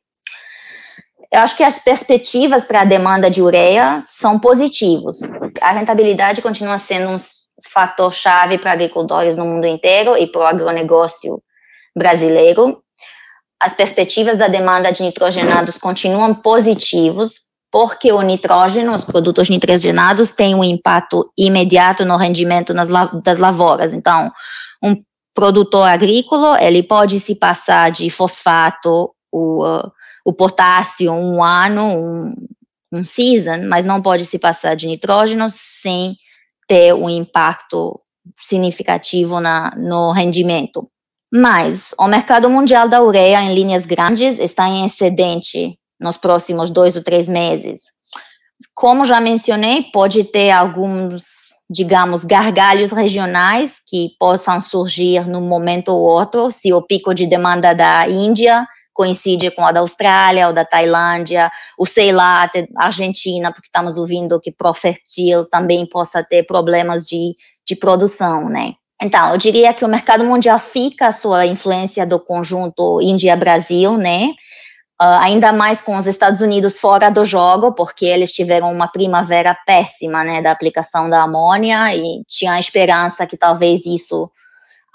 Eu 1.31 1.41
acho 1.41 1.55
que 1.55 1.63
as 1.63 1.77
perspectivas 1.77 2.65
para 2.65 2.81
a 2.81 2.85
demanda 2.85 3.29
de 3.29 3.41
ureia 3.41 4.03
são 4.07 4.39
positivos. 4.39 5.19
A 5.61 5.71
rentabilidade 5.71 6.41
continua 6.41 6.79
sendo 6.79 7.09
um 7.09 7.17
fator 7.67 8.11
chave 8.11 8.57
para 8.57 8.71
agricultores 8.71 9.35
no 9.35 9.45
mundo 9.45 9.67
inteiro 9.67 10.17
e 10.17 10.27
para 10.27 10.41
o 10.41 10.45
agronegócio 10.45 11.41
brasileiro. 11.95 12.81
As 13.59 13.73
perspectivas 13.73 14.37
da 14.37 14.47
demanda 14.47 14.91
de 14.91 15.03
nitrogenados 15.03 15.77
continuam 15.77 16.33
positivos, 16.33 17.33
porque 17.71 18.11
o 18.11 18.21
nitrogênio, 18.21 18.93
os 18.93 19.03
produtos 19.03 19.49
nitrogenados, 19.49 20.31
têm 20.31 20.55
um 20.55 20.63
impacto 20.63 21.31
imediato 21.37 22.05
no 22.05 22.17
rendimento 22.17 22.73
nas, 22.73 22.89
das 23.23 23.37
lavouras. 23.37 23.93
Então, 23.93 24.31
um 24.81 24.95
produtor 25.35 25.87
agrícola, 25.87 26.63
ele 26.63 26.81
pode 26.81 27.19
se 27.19 27.35
passar 27.35 27.91
de 27.91 28.09
fosfato, 28.09 29.13
o, 29.31 29.65
uh, 29.65 29.91
o 30.25 30.33
potássio 30.33 31.11
um 31.11 31.43
ano, 31.43 31.87
um, 31.87 32.33
um 32.93 33.05
season, 33.05 33.67
mas 33.67 33.83
não 33.83 34.01
pode 34.01 34.25
se 34.25 34.39
passar 34.39 34.75
de 34.75 34.87
nitrógeno 34.87 35.47
sem 35.51 36.15
ter 36.67 36.93
um 36.93 37.09
impacto 37.09 37.99
significativo 38.39 39.39
na, 39.41 39.71
no 39.75 40.11
rendimento. 40.11 40.87
Mas 41.31 41.93
o 41.99 42.07
mercado 42.07 42.49
mundial 42.49 42.87
da 42.87 43.03
ureia 43.03 43.41
em 43.43 43.53
linhas 43.53 43.85
grandes 43.85 44.39
está 44.39 44.69
em 44.69 44.85
excedente 44.85 45.77
nos 45.99 46.17
próximos 46.17 46.69
dois 46.69 46.95
ou 46.95 47.03
três 47.03 47.27
meses. 47.27 47.81
Como 48.73 49.05
já 49.05 49.19
mencionei, 49.19 49.83
pode 49.91 50.23
ter 50.23 50.51
alguns 50.51 51.55
digamos, 51.69 52.23
gargalhos 52.23 52.91
regionais 52.91 53.79
que 53.87 54.09
possam 54.19 54.61
surgir 54.61 55.27
num 55.27 55.41
momento 55.41 55.89
ou 55.89 56.01
outro, 56.01 56.51
se 56.51 56.71
o 56.71 56.81
pico 56.81 57.13
de 57.13 57.25
demanda 57.25 57.73
da 57.73 58.07
Índia 58.07 58.65
coincide 58.93 59.51
com 59.51 59.65
a 59.65 59.73
da 59.73 59.81
Austrália 59.81 60.47
ou 60.47 60.53
da 60.53 60.63
Tailândia, 60.63 61.51
ou 61.77 61.85
sei 61.85 62.13
lá, 62.13 62.43
até 62.43 62.65
Argentina, 62.77 63.51
porque 63.51 63.67
estamos 63.67 63.97
ouvindo 63.97 64.39
que 64.39 64.51
Profertil 64.51 65.45
também 65.49 65.85
possa 65.85 66.23
ter 66.23 66.43
problemas 66.43 67.03
de, 67.03 67.35
de 67.67 67.75
produção, 67.75 68.47
né? 68.47 68.73
Então, 69.03 69.33
eu 69.33 69.37
diria 69.37 69.73
que 69.73 69.83
o 69.83 69.89
mercado 69.89 70.23
mundial 70.23 70.57
fica 70.57 71.07
a 71.07 71.11
sua 71.11 71.45
influência 71.45 72.07
do 72.07 72.17
conjunto 72.17 73.01
Índia-Brasil, 73.01 73.97
né? 73.97 74.29
Uh, 75.01 75.19
ainda 75.19 75.51
mais 75.51 75.81
com 75.81 75.97
os 75.97 76.07
Estados 76.07 76.39
Unidos 76.39 76.79
fora 76.79 77.09
do 77.09 77.25
jogo, 77.25 77.73
porque 77.73 78.05
eles 78.05 78.31
tiveram 78.31 78.71
uma 78.71 78.87
primavera 78.87 79.53
péssima, 79.65 80.23
né, 80.23 80.41
da 80.41 80.51
aplicação 80.51 81.09
da 81.09 81.23
amônia 81.23 81.93
e 81.93 82.23
tinha 82.29 82.53
a 82.53 82.59
esperança 82.59 83.27
que 83.27 83.35
talvez 83.35 83.85
isso 83.85 84.31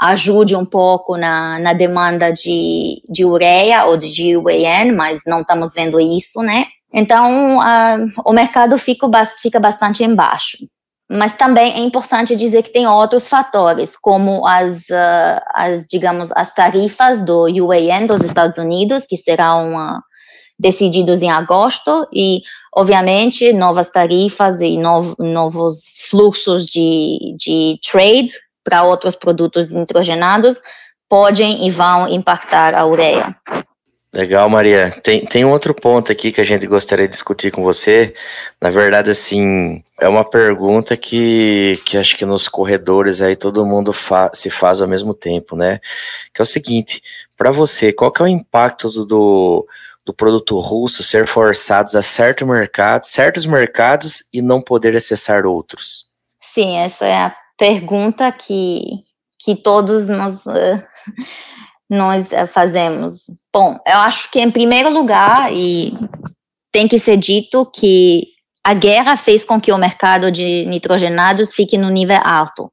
ajude 0.01 0.57
um 0.57 0.65
pouco 0.65 1.19
na, 1.19 1.59
na 1.59 1.75
demanda 1.75 2.33
de, 2.33 3.03
de 3.11 3.27
ureia 3.27 3.85
ou 3.85 3.99
de 3.99 4.39
UAN, 4.39 4.97
mas 4.97 5.21
não 5.27 5.43
estamos 5.43 5.75
vendo 5.75 6.01
isso, 6.01 6.41
né? 6.41 6.65
Então, 6.93 7.59
uh, 7.59 8.09
o 8.25 8.33
mercado 8.33 8.79
fica, 8.79 9.07
fica 9.41 9.61
bastante 9.61 10.03
embaixo. 10.03 10.57
Mas 11.13 11.33
também 11.33 11.73
é 11.73 11.81
importante 11.81 12.37
dizer 12.37 12.63
que 12.63 12.73
tem 12.73 12.87
outros 12.87 13.27
fatores, 13.27 13.97
como 13.97 14.47
as, 14.47 14.83
uh, 14.91 15.43
as 15.55 15.87
digamos, 15.89 16.31
as 16.37 16.55
tarifas 16.55 17.25
do 17.25 17.47
UAN 17.47 18.07
dos 18.07 18.21
Estados 18.21 18.59
Unidos, 18.59 19.07
que 19.07 19.17
serão 19.17 19.75
uh, 19.75 20.01
decididos 20.57 21.21
em 21.21 21.31
agosto, 21.31 22.07
e, 22.15 22.43
obviamente, 22.77 23.53
novas 23.53 23.91
tarifas 23.91 24.61
e 24.61 24.79
nov 24.79 25.17
novos 25.19 25.97
fluxos 26.09 26.65
de, 26.67 27.35
de 27.37 27.81
trade 27.91 28.33
para 28.63 28.85
outros 28.85 29.17
produtos 29.17 29.73
nitrogenados 29.73 30.59
podem 31.09 31.67
e 31.67 31.71
vão 31.73 32.09
impactar 32.09 32.73
a 32.73 32.87
ureia. 32.87 33.37
Legal, 34.13 34.49
Maria. 34.49 34.91
Tem, 35.05 35.25
tem 35.25 35.45
um 35.45 35.53
outro 35.53 35.73
ponto 35.73 36.11
aqui 36.11 36.33
que 36.33 36.41
a 36.41 36.45
gente 36.45 36.67
gostaria 36.67 37.07
de 37.07 37.13
discutir 37.13 37.53
com 37.53 37.63
você. 37.63 38.13
Na 38.61 38.69
verdade, 38.69 39.09
assim, 39.09 39.85
é 40.01 40.09
uma 40.09 40.25
pergunta 40.25 40.97
que, 40.97 41.81
que 41.85 41.97
acho 41.97 42.17
que 42.17 42.25
nos 42.25 42.49
corredores 42.49 43.23
aí 43.23 43.37
todo 43.37 43.65
mundo 43.65 43.93
fa 43.93 44.29
se 44.35 44.51
faz 44.51 44.81
ao 44.81 44.89
mesmo 44.89 45.15
tempo, 45.15 45.55
né? 45.55 45.81
Que 46.35 46.41
é 46.41 46.45
o 46.45 46.47
seguinte, 46.47 47.01
para 47.37 47.53
você, 47.53 47.93
qual 47.93 48.11
que 48.11 48.21
é 48.21 48.25
o 48.25 48.29
impacto 48.29 48.91
do, 48.91 49.05
do, 49.05 49.69
do 50.05 50.13
produto 50.13 50.59
russo 50.59 51.05
ser 51.05 51.29
forçados 51.29 51.95
a 51.95 52.03
certo 52.03 52.45
mercado, 52.45 53.05
certos 53.05 53.47
mercados 53.47 54.25
e 54.33 54.43
não 54.43 54.61
poder 54.61 54.97
acessar 54.97 55.47
outros? 55.47 56.07
Sim, 56.41 56.79
essa 56.79 57.07
é 57.07 57.17
a 57.17 57.37
pergunta 57.57 58.33
que, 58.33 59.05
que 59.39 59.55
todos 59.55 60.09
nós... 60.09 60.47
Uh 60.47 60.83
nós 61.91 62.33
eh, 62.33 62.47
fazemos? 62.47 63.25
Bom, 63.53 63.77
eu 63.85 63.99
acho 63.99 64.31
que 64.31 64.41
em 64.41 64.51
primeiro 64.51 64.89
lugar, 64.89 65.53
e 65.53 65.93
tem 66.73 66.87
que 66.87 67.01
ser 67.01 67.17
dito 67.17 67.67
que 67.75 68.29
a 68.65 68.73
guerra 68.73 69.17
fez 69.17 69.45
com 69.45 69.61
que 69.61 69.73
o 69.73 69.79
mercado 69.79 70.31
de 70.31 70.65
nitrogenados 70.67 71.53
fique 71.53 71.77
no 71.77 71.91
nível 71.91 72.21
alto. 72.23 72.71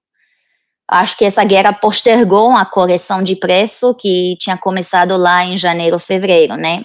Acho 0.89 1.17
que 1.17 1.25
essa 1.25 1.43
guerra 1.43 1.73
postergou 1.73 2.51
a 2.51 2.65
correção 2.65 3.23
de 3.23 3.35
preço 3.35 3.95
que 3.95 4.37
tinha 4.39 4.57
começado 4.57 5.17
lá 5.17 5.43
em 5.43 5.57
janeiro, 5.57 5.97
fevereiro, 5.97 6.55
né? 6.55 6.83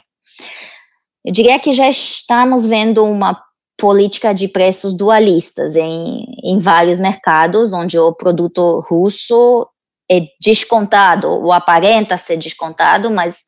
Eu 1.25 1.33
diria 1.33 1.59
que 1.61 1.71
já 1.71 1.89
estamos 1.89 2.67
vendo 2.67 3.05
uma 3.05 3.41
política 3.79 4.33
de 4.33 4.49
preços 4.49 4.95
dualistas 4.95 5.77
em, 5.77 6.25
em 6.43 6.59
vários 6.59 6.99
mercados, 6.99 7.73
onde 7.73 7.99
o 7.99 8.13
produto 8.15 8.81
russo 8.89 9.69
é 10.13 10.27
descontado 10.41 11.29
ou 11.29 11.53
aparenta 11.53 12.17
ser 12.17 12.37
descontado, 12.37 13.11
mas 13.11 13.39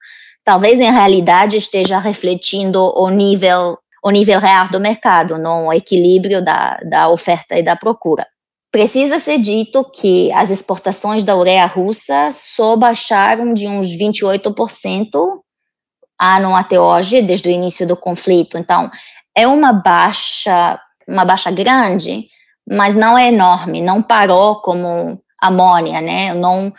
talvez 0.44 0.80
em 0.80 0.90
realidade 0.90 1.56
esteja 1.56 1.98
refletindo 1.98 2.80
o 2.96 3.08
nível 3.08 3.78
o 4.06 4.10
nível 4.10 4.38
real 4.38 4.68
do 4.68 4.78
mercado, 4.78 5.38
no 5.38 5.72
equilíbrio 5.72 6.44
da, 6.44 6.76
da 6.90 7.08
oferta 7.08 7.58
e 7.58 7.62
da 7.62 7.74
procura. 7.74 8.26
Precisa 8.70 9.18
ser 9.18 9.38
dito 9.38 9.82
que 9.82 10.30
as 10.32 10.50
exportações 10.50 11.24
da 11.24 11.34
ureia 11.34 11.64
russa 11.64 12.28
só 12.30 12.76
baixaram 12.76 13.54
de 13.54 13.66
uns 13.66 13.86
28% 13.96 15.08
ano 16.20 16.54
até 16.54 16.78
hoje, 16.78 17.22
desde 17.22 17.48
o 17.48 17.50
início 17.50 17.86
do 17.86 17.96
conflito. 17.96 18.58
Então, 18.58 18.90
é 19.34 19.46
uma 19.46 19.72
baixa, 19.72 20.78
uma 21.08 21.24
baixa 21.24 21.50
grande, 21.50 22.26
mas 22.68 22.94
não 22.94 23.16
é 23.16 23.28
enorme, 23.28 23.80
não 23.80 24.02
parou 24.02 24.60
como 24.60 25.18
amônia, 25.46 26.00
né? 26.00 26.34
Não 26.34 26.72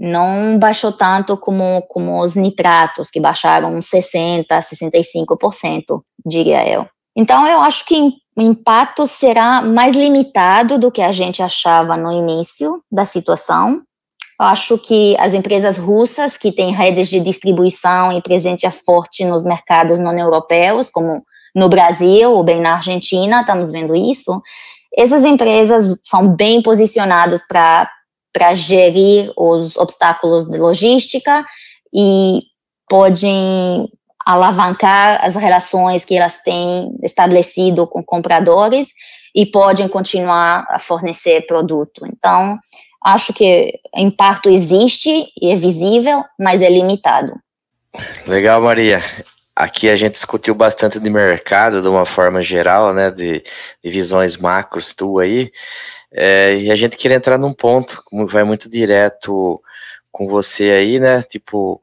não 0.00 0.56
baixou 0.60 0.92
tanto 0.92 1.36
como, 1.36 1.82
como 1.88 2.22
os 2.22 2.36
nitratos, 2.36 3.10
que 3.10 3.18
baixaram 3.18 3.80
60%, 3.80 4.46
65%, 4.46 6.00
diria 6.24 6.68
eu. 6.68 6.86
Então, 7.16 7.44
eu 7.48 7.58
acho 7.60 7.84
que, 7.84 8.12
o 8.38 8.40
impacto 8.40 9.04
será 9.08 9.60
mais 9.60 9.96
limitado 9.96 10.78
do 10.78 10.92
que 10.92 11.02
a 11.02 11.10
gente 11.10 11.42
achava 11.42 11.96
no 11.96 12.12
início 12.12 12.80
da 12.88 13.04
situação. 13.04 13.82
Eu 14.40 14.46
acho 14.46 14.78
que 14.78 15.16
as 15.18 15.34
empresas 15.34 15.76
russas, 15.76 16.38
que 16.38 16.52
têm 16.52 16.72
redes 16.72 17.08
de 17.08 17.18
distribuição 17.18 18.12
e 18.12 18.22
presença 18.22 18.70
forte 18.70 19.24
nos 19.24 19.42
mercados 19.42 19.98
não 19.98 20.16
europeus, 20.16 20.88
como 20.88 21.24
no 21.52 21.68
Brasil 21.68 22.30
ou 22.30 22.44
bem 22.44 22.60
na 22.60 22.74
Argentina, 22.74 23.40
estamos 23.40 23.72
vendo 23.72 23.96
isso, 23.96 24.40
essas 24.96 25.24
empresas 25.24 25.92
são 26.04 26.36
bem 26.36 26.62
posicionadas 26.62 27.44
para 27.48 27.90
gerir 28.54 29.32
os 29.36 29.76
obstáculos 29.76 30.48
de 30.48 30.58
logística 30.58 31.44
e 31.92 32.42
podem 32.88 33.88
alavancar 34.24 35.24
as 35.24 35.34
relações 35.34 36.04
que 36.04 36.16
elas 36.16 36.42
têm 36.42 36.94
estabelecido 37.02 37.86
com 37.86 38.02
compradores 38.02 38.88
e 39.34 39.46
podem 39.46 39.88
continuar 39.88 40.66
a 40.68 40.78
fornecer 40.78 41.46
produto. 41.46 42.06
Então, 42.06 42.58
acho 43.02 43.32
que 43.32 43.78
impacto 43.94 44.50
existe 44.50 45.26
e 45.40 45.50
é 45.50 45.54
visível, 45.54 46.22
mas 46.38 46.60
é 46.60 46.68
limitado. 46.68 47.32
Legal, 48.26 48.60
Maria. 48.60 49.02
Aqui 49.60 49.90
a 49.90 49.96
gente 49.96 50.12
discutiu 50.12 50.54
bastante 50.54 51.00
de 51.00 51.10
mercado 51.10 51.82
de 51.82 51.88
uma 51.88 52.06
forma 52.06 52.40
geral, 52.40 52.94
né, 52.94 53.10
de, 53.10 53.42
de 53.82 53.90
visões 53.90 54.36
macros 54.36 54.92
tu 54.92 55.18
aí, 55.18 55.50
é, 56.12 56.54
e 56.54 56.70
a 56.70 56.76
gente 56.76 56.96
queria 56.96 57.16
entrar 57.16 57.36
num 57.36 57.52
ponto, 57.52 58.00
vai 58.28 58.44
muito 58.44 58.70
direto 58.70 59.60
com 60.12 60.28
você 60.28 60.70
aí, 60.70 61.00
né, 61.00 61.24
tipo, 61.24 61.82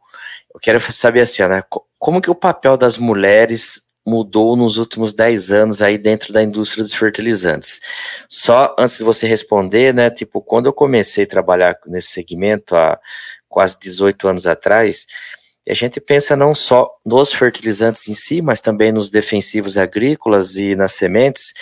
eu 0.53 0.59
quero 0.61 0.79
saber 0.89 1.19
assim, 1.19 1.43
né, 1.47 1.61
como 1.99 2.21
que 2.21 2.31
o 2.31 2.35
papel 2.35 2.77
das 2.77 2.97
mulheres 2.97 3.81
mudou 4.05 4.55
nos 4.55 4.77
últimos 4.77 5.11
10 5.11 5.51
anos 5.51 5.81
aí 5.81 5.97
dentro 5.97 6.31
da 6.31 6.41
indústria 6.41 6.81
dos 6.81 6.93
fertilizantes? 6.93 7.81
Só 8.29 8.73
antes 8.79 8.99
de 8.99 9.03
você 9.03 9.27
responder, 9.27 9.93
né, 9.93 10.09
tipo, 10.09 10.41
quando 10.41 10.67
eu 10.67 10.73
comecei 10.73 11.25
a 11.25 11.27
trabalhar 11.27 11.77
nesse 11.85 12.07
segmento 12.11 12.73
há 12.73 12.97
quase 13.49 13.77
18 13.81 14.29
anos 14.29 14.47
atrás, 14.47 15.05
e 15.65 15.71
a 15.71 15.75
gente 15.75 15.99
pensa 15.99 16.35
não 16.35 16.53
só 16.53 16.89
nos 17.05 17.33
fertilizantes 17.33 18.07
em 18.07 18.13
si, 18.13 18.41
mas 18.41 18.59
também 18.59 18.91
nos 18.91 19.09
defensivos 19.09 19.77
agrícolas 19.77 20.55
e 20.57 20.75
nas 20.75 20.91
sementes. 20.91 21.53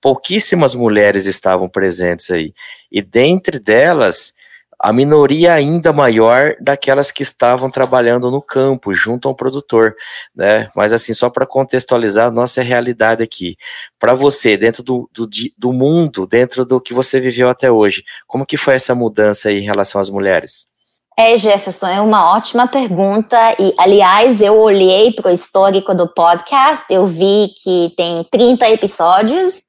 Pouquíssimas 0.00 0.74
mulheres 0.74 1.24
estavam 1.24 1.68
presentes 1.68 2.30
aí. 2.30 2.52
E 2.90 3.00
dentre 3.00 3.58
delas, 3.58 4.34
a 4.78 4.92
minoria 4.92 5.54
ainda 5.54 5.92
maior 5.92 6.56
daquelas 6.60 7.10
que 7.10 7.22
estavam 7.22 7.70
trabalhando 7.70 8.30
no 8.30 8.42
campo, 8.42 8.92
junto 8.92 9.28
ao 9.28 9.34
produtor, 9.34 9.94
né? 10.34 10.68
Mas 10.74 10.92
assim, 10.92 11.14
só 11.14 11.30
para 11.30 11.46
contextualizar 11.46 12.26
a 12.26 12.30
nossa 12.30 12.60
realidade 12.60 13.22
aqui. 13.22 13.56
Para 13.98 14.14
você, 14.14 14.56
dentro 14.56 14.82
do, 14.82 15.08
do, 15.12 15.28
do 15.56 15.72
mundo, 15.72 16.26
dentro 16.26 16.64
do 16.64 16.80
que 16.80 16.92
você 16.92 17.20
viveu 17.20 17.48
até 17.48 17.70
hoje, 17.70 18.02
como 18.26 18.44
que 18.44 18.56
foi 18.56 18.74
essa 18.74 18.94
mudança 18.94 19.48
aí 19.48 19.60
em 19.60 19.64
relação 19.64 20.00
às 20.00 20.10
mulheres? 20.10 20.73
É, 21.16 21.36
Jefferson, 21.36 21.86
é 21.86 22.00
uma 22.00 22.34
ótima 22.34 22.66
pergunta. 22.66 23.38
E, 23.58 23.72
aliás, 23.78 24.40
eu 24.40 24.58
olhei 24.58 25.12
para 25.12 25.30
o 25.30 25.34
histórico 25.34 25.94
do 25.94 26.08
podcast, 26.12 26.84
eu 26.90 27.06
vi 27.06 27.50
que 27.62 27.92
tem 27.96 28.24
30 28.24 28.68
episódios 28.70 29.62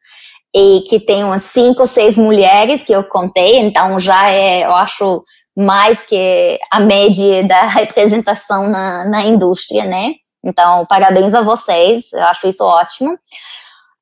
e 0.55 0.81
que 0.89 0.99
tem 0.99 1.23
umas 1.23 1.43
5 1.43 1.79
ou 1.81 1.87
6 1.87 2.17
mulheres 2.17 2.83
que 2.83 2.93
eu 2.93 3.03
contei, 3.03 3.57
então 3.57 3.99
já 3.99 4.31
é, 4.31 4.63
eu 4.65 4.73
acho, 4.73 5.21
mais 5.55 6.03
que 6.03 6.59
a 6.71 6.79
média 6.79 7.43
da 7.47 7.63
representação 7.67 8.67
na, 8.67 9.05
na 9.05 9.23
indústria, 9.25 9.85
né? 9.85 10.13
Então, 10.43 10.85
parabéns 10.87 11.33
a 11.33 11.41
vocês, 11.41 12.11
eu 12.13 12.23
acho 12.23 12.47
isso 12.47 12.63
ótimo. 12.63 13.17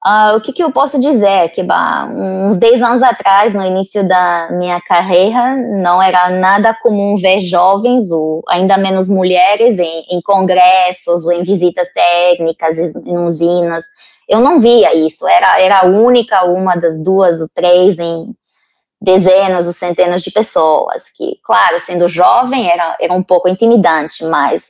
Uh, 0.05 0.35
o 0.35 0.41
que, 0.41 0.51
que, 0.51 0.61
eu 0.61 0.69
posso 0.69 0.99
dizer? 0.99 1.49
Que 1.51 1.63
bah, 1.63 2.09
uns 2.11 2.57
10 2.57 2.81
anos 2.83 3.01
atrás, 3.01 3.53
no 3.53 3.65
início 3.65 4.05
da 4.05 4.49
minha 4.51 4.81
carreira, 4.81 5.55
não 5.81 6.01
era 6.01 6.29
nada 6.29 6.77
comum 6.81 7.15
ver 7.15 7.39
jovens, 7.39 8.11
ou 8.11 8.43
ainda 8.49 8.77
menos 8.77 9.07
mulheres, 9.07 9.79
em, 9.79 10.05
em 10.11 10.21
congressos 10.21 11.23
ou 11.23 11.31
em 11.31 11.41
visitas 11.41 11.87
técnicas, 11.93 12.77
em 12.77 13.17
usinas. 13.17 13.83
Eu 14.27 14.41
não 14.41 14.59
via 14.59 14.93
isso, 14.93 15.25
era, 15.25 15.61
era 15.61 15.85
única, 15.85 16.43
uma 16.45 16.75
das 16.75 17.01
duas 17.01 17.39
ou 17.39 17.47
três 17.53 17.97
em 17.97 18.35
dezenas 19.01 19.67
ou 19.67 19.73
centenas 19.73 20.21
de 20.21 20.31
pessoas, 20.31 21.09
que, 21.15 21.37
claro, 21.43 21.79
sendo 21.79 22.09
jovem, 22.09 22.69
era, 22.69 22.97
era 22.99 23.13
um 23.13 23.23
pouco 23.23 23.47
intimidante, 23.47 24.23
mas 24.25 24.69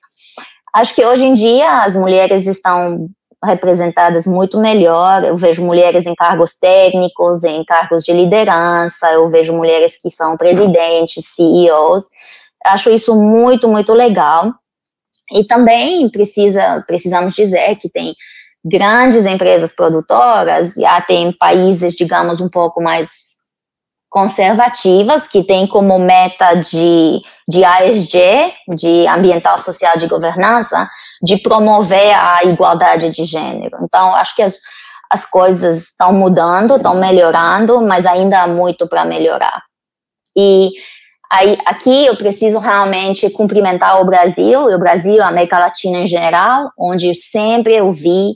acho 0.74 0.94
que 0.94 1.06
hoje 1.06 1.24
em 1.24 1.34
dia 1.34 1.84
as 1.84 1.96
mulheres 1.96 2.46
estão 2.48 3.08
representadas 3.44 4.26
muito 4.26 4.60
melhor. 4.60 5.24
Eu 5.24 5.36
vejo 5.36 5.64
mulheres 5.64 6.06
em 6.06 6.16
cargos 6.16 6.54
técnicos, 6.54 7.44
em 7.44 7.64
cargos 7.64 8.04
de 8.04 8.14
liderança, 8.14 9.12
eu 9.12 9.28
vejo 9.28 9.54
mulheres 9.54 10.02
que 10.02 10.10
são 10.10 10.38
presidentes, 10.38 11.26
CEOs. 11.36 12.04
Acho 12.66 12.90
isso 12.90 13.16
muito, 13.16 13.68
muito 13.68 13.94
legal. 13.94 14.54
E 15.32 15.44
também 15.44 16.10
precisa, 16.10 16.84
precisamos 16.88 17.34
dizer 17.34 17.76
que 17.78 17.90
tem 17.90 18.16
grandes 18.64 19.26
empresas 19.26 19.76
produtoras, 19.76 20.74
já 20.76 21.02
tem 21.02 21.32
países, 21.34 21.94
digamos, 21.94 22.40
um 22.40 22.50
pouco 22.50 22.82
mais 22.82 23.34
conservativas, 24.10 25.28
que 25.28 25.44
têm 25.44 25.66
como 25.66 25.98
meta 25.98 26.54
de, 26.54 27.20
de 27.50 27.64
ASG, 27.64 28.54
de 28.76 29.08
Ambiental, 29.08 29.58
Social 29.58 29.98
de 29.98 30.06
Governança, 30.08 30.88
de 31.24 31.38
promover 31.38 32.14
a 32.14 32.44
igualdade 32.44 33.10
de 33.10 33.24
gênero. 33.24 33.78
Então, 33.82 34.14
acho 34.14 34.36
que 34.36 34.42
as, 34.42 34.60
as 35.10 35.24
coisas 35.24 35.84
estão 35.84 36.12
mudando, 36.12 36.76
estão 36.76 36.96
melhorando, 36.96 37.82
mas 37.82 38.06
ainda 38.06 38.42
há 38.42 38.48
muito 38.48 38.86
para 38.90 39.06
melhorar. 39.06 39.64
E 40.38 40.72
aí, 41.32 41.58
aqui 41.66 42.06
eu 42.06 42.18
preciso 42.18 42.60
realmente 42.60 43.30
cumprimentar 43.30 44.02
o 44.02 44.06
Brasil, 44.06 44.70
e 44.70 44.76
o 44.76 44.80
Brasil, 44.80 45.24
a 45.24 45.28
América 45.28 45.58
Latina 45.58 46.00
em 46.00 46.08
geral, 46.08 46.70
onde 46.78 47.16
sempre 47.16 47.74
eu 47.74 47.90
vi 47.90 48.34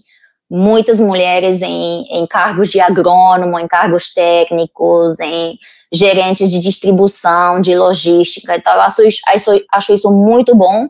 muitas 0.50 1.02
mulheres 1.02 1.62
em, 1.62 2.06
em 2.10 2.26
cargos 2.26 2.70
de 2.70 2.80
agrônomo, 2.80 3.60
em 3.60 3.68
cargos 3.68 4.14
técnicos, 4.14 5.20
em 5.20 5.58
gerentes 5.92 6.50
de 6.50 6.60
distribuição, 6.60 7.60
de 7.60 7.76
logística. 7.76 8.56
Então, 8.56 8.72
eu 8.72 8.82
acho, 8.82 9.02
acho, 9.28 9.66
acho 9.74 9.94
isso 9.94 10.10
muito 10.10 10.56
bom 10.56 10.88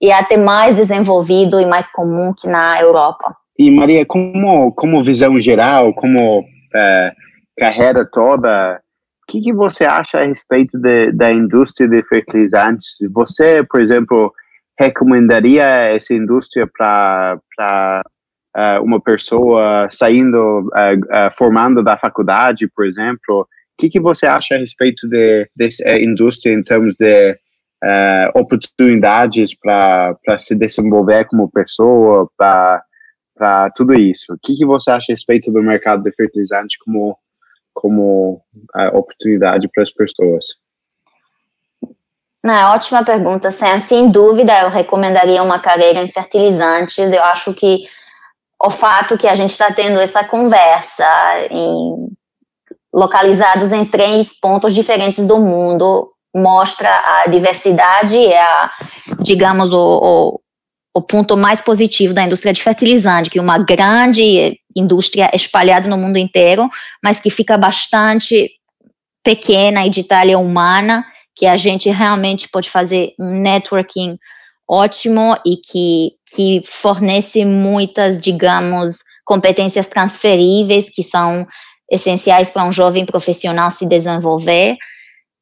e 0.00 0.10
até 0.10 0.36
mais 0.36 0.76
desenvolvido 0.76 1.60
e 1.60 1.66
mais 1.66 1.90
comum 1.90 2.32
que 2.36 2.48
na 2.48 2.80
Europa. 2.80 3.34
E 3.58 3.70
Maria, 3.70 4.04
como, 4.04 4.72
como 4.72 5.04
visão 5.04 5.40
geral, 5.40 5.94
como 5.94 6.44
é, 6.74 7.12
carreira 7.58 8.04
toda, 8.04 8.80
o 9.22 9.32
que, 9.32 9.40
que, 9.40 9.52
você 9.52 9.84
acha 9.84 10.18
a 10.18 10.24
respeito 10.24 10.78
de, 10.78 11.10
da 11.12 11.32
indústria 11.32 11.88
de 11.88 12.02
fertilizantes? 12.02 12.96
Você, 13.12 13.64
por 13.68 13.80
exemplo, 13.80 14.32
recomendaria 14.78 15.64
essa 15.64 16.14
indústria 16.14 16.66
para 16.66 18.02
uh, 18.56 18.82
uma 18.84 19.00
pessoa 19.00 19.88
saindo, 19.90 20.38
uh, 20.38 20.68
uh, 20.68 21.30
formando 21.36 21.82
da 21.82 21.96
faculdade, 21.96 22.68
por 22.68 22.86
exemplo, 22.86 23.40
o 23.40 23.46
que, 23.78 23.88
que 23.88 24.00
você 24.00 24.26
acha 24.26 24.54
a 24.54 24.58
respeito 24.58 25.08
de, 25.08 25.48
dessa 25.56 25.98
indústria 25.98 26.52
em 26.52 26.62
termos 26.62 26.94
de 26.94 27.36
oportunidades 28.34 29.54
para 29.54 30.16
se 30.38 30.54
desenvolver 30.54 31.26
como 31.26 31.50
pessoa, 31.50 32.28
para 32.36 33.70
tudo 33.74 33.94
isso? 33.94 34.32
O 34.32 34.38
que, 34.42 34.56
que 34.56 34.66
você 34.66 34.90
acha 34.90 35.12
a 35.12 35.14
respeito 35.14 35.52
do 35.52 35.62
mercado 35.62 36.02
de 36.02 36.12
fertilizante 36.12 36.78
como, 36.84 37.16
como 37.74 38.40
oportunidade 38.92 39.68
para 39.72 39.82
as 39.82 39.92
pessoas? 39.92 40.46
Não, 42.44 42.74
ótima 42.74 43.04
pergunta, 43.04 43.50
Sam. 43.50 43.78
Sem 43.80 44.08
dúvida, 44.08 44.56
eu 44.62 44.68
recomendaria 44.68 45.42
uma 45.42 45.58
carreira 45.58 46.00
em 46.00 46.08
fertilizantes. 46.08 47.12
Eu 47.12 47.24
acho 47.24 47.52
que 47.52 47.84
o 48.62 48.70
fato 48.70 49.18
que 49.18 49.26
a 49.26 49.34
gente 49.34 49.50
está 49.50 49.72
tendo 49.72 49.98
essa 50.00 50.22
conversa 50.22 51.04
em, 51.50 52.08
localizados 52.94 53.72
em 53.72 53.84
três 53.84 54.38
pontos 54.38 54.74
diferentes 54.74 55.26
do 55.26 55.38
mundo 55.38 56.12
mostra 56.36 56.88
a 56.88 57.28
diversidade 57.28 58.16
e 58.16 58.34
a, 58.34 58.70
digamos, 59.22 59.72
o, 59.72 59.78
o, 59.78 60.40
o 60.94 61.02
ponto 61.02 61.36
mais 61.36 61.62
positivo 61.62 62.12
da 62.12 62.22
indústria 62.22 62.52
de 62.52 62.62
fertilizante, 62.62 63.30
que 63.30 63.38
é 63.38 63.42
uma 63.42 63.58
grande 63.58 64.60
indústria 64.76 65.30
espalhada 65.34 65.88
no 65.88 65.96
mundo 65.96 66.18
inteiro, 66.18 66.68
mas 67.02 67.18
que 67.18 67.30
fica 67.30 67.56
bastante 67.56 68.50
pequena 69.24 69.86
e 69.86 69.90
de 69.90 70.04
talha 70.04 70.38
humana, 70.38 71.04
que 71.34 71.46
a 71.46 71.56
gente 71.56 71.90
realmente 71.90 72.48
pode 72.48 72.70
fazer 72.70 73.14
um 73.18 73.40
networking 73.40 74.18
ótimo 74.68 75.36
e 75.44 75.56
que, 75.56 76.12
que 76.34 76.60
fornece 76.64 77.44
muitas, 77.44 78.20
digamos, 78.20 78.98
competências 79.24 79.86
transferíveis 79.86 80.90
que 80.90 81.02
são 81.02 81.46
essenciais 81.90 82.50
para 82.50 82.64
um 82.64 82.72
jovem 82.72 83.06
profissional 83.06 83.70
se 83.70 83.88
desenvolver. 83.88 84.76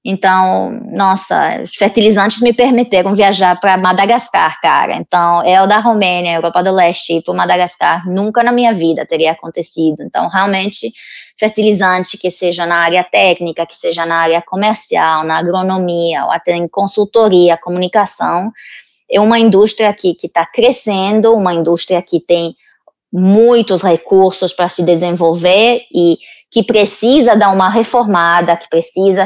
Então, 0.07 0.71
nossa, 0.91 1.63
os 1.63 1.77
fertilizantes 1.77 2.41
me 2.43 2.53
permitiram 2.53 3.15
viajar 3.15 3.59
para 3.59 3.79
Madagascar, 3.79 4.61
cara. 4.61 4.97
Então, 4.97 5.43
eu 5.47 5.67
da 5.67 5.79
Romênia, 5.79 6.35
Europa 6.35 6.63
do 6.63 6.71
Leste, 6.71 7.23
para 7.23 7.33
Madagascar, 7.33 8.07
nunca 8.07 8.43
na 8.43 8.53
minha 8.53 8.73
vida 8.73 9.07
teria 9.07 9.33
acontecido. 9.33 10.03
Então, 10.03 10.29
realmente, 10.29 10.93
fertilizante 11.39 12.19
que 12.19 12.31
seja 12.31 12.67
na 12.67 12.77
área 12.77 13.03
técnica, 13.03 13.65
que 13.65 13.75
seja 13.75 14.05
na 14.05 14.17
área 14.17 14.43
comercial, 14.43 15.25
na 15.25 15.39
agronomia, 15.39 16.27
ou 16.27 16.31
até 16.31 16.55
em 16.55 16.69
consultoria, 16.69 17.57
comunicação, 17.57 18.53
é 19.11 19.19
uma 19.19 19.39
indústria 19.39 19.89
aqui 19.89 20.15
que 20.15 20.27
está 20.27 20.45
crescendo, 20.45 21.33
uma 21.33 21.55
indústria 21.55 22.03
que 22.03 22.21
tem 22.21 22.55
muitos 23.11 23.81
recursos 23.81 24.53
para 24.53 24.69
se 24.69 24.83
desenvolver 24.83 25.81
e 25.95 26.19
que 26.51 26.63
precisa 26.63 27.35
dar 27.35 27.51
uma 27.51 27.71
reformada, 27.71 28.57
que 28.57 28.69
precisa 28.69 29.25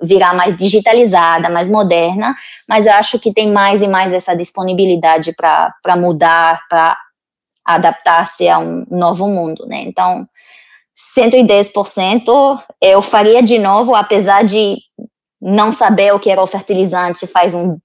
virar 0.00 0.34
mais 0.34 0.56
digitalizada, 0.56 1.48
mais 1.48 1.68
moderna, 1.68 2.34
mas 2.68 2.86
eu 2.86 2.92
acho 2.92 3.18
que 3.18 3.32
tem 3.32 3.50
mais 3.50 3.82
e 3.82 3.88
mais 3.88 4.12
essa 4.12 4.34
disponibilidade 4.36 5.32
para 5.34 5.96
mudar, 5.96 6.62
para 6.68 6.96
adaptar-se 7.64 8.48
a 8.48 8.58
um 8.58 8.86
novo 8.90 9.28
mundo, 9.28 9.66
né? 9.66 9.82
Então, 9.82 10.26
110% 11.16 12.60
eu 12.80 13.02
faria 13.02 13.42
de 13.42 13.58
novo, 13.58 13.94
apesar 13.94 14.44
de 14.44 14.78
não 15.40 15.70
saber 15.70 16.12
o 16.12 16.18
que 16.18 16.30
era 16.30 16.42
o 16.42 16.46
fertilizante 16.46 17.26
faz 17.26 17.54
um 17.54 17.78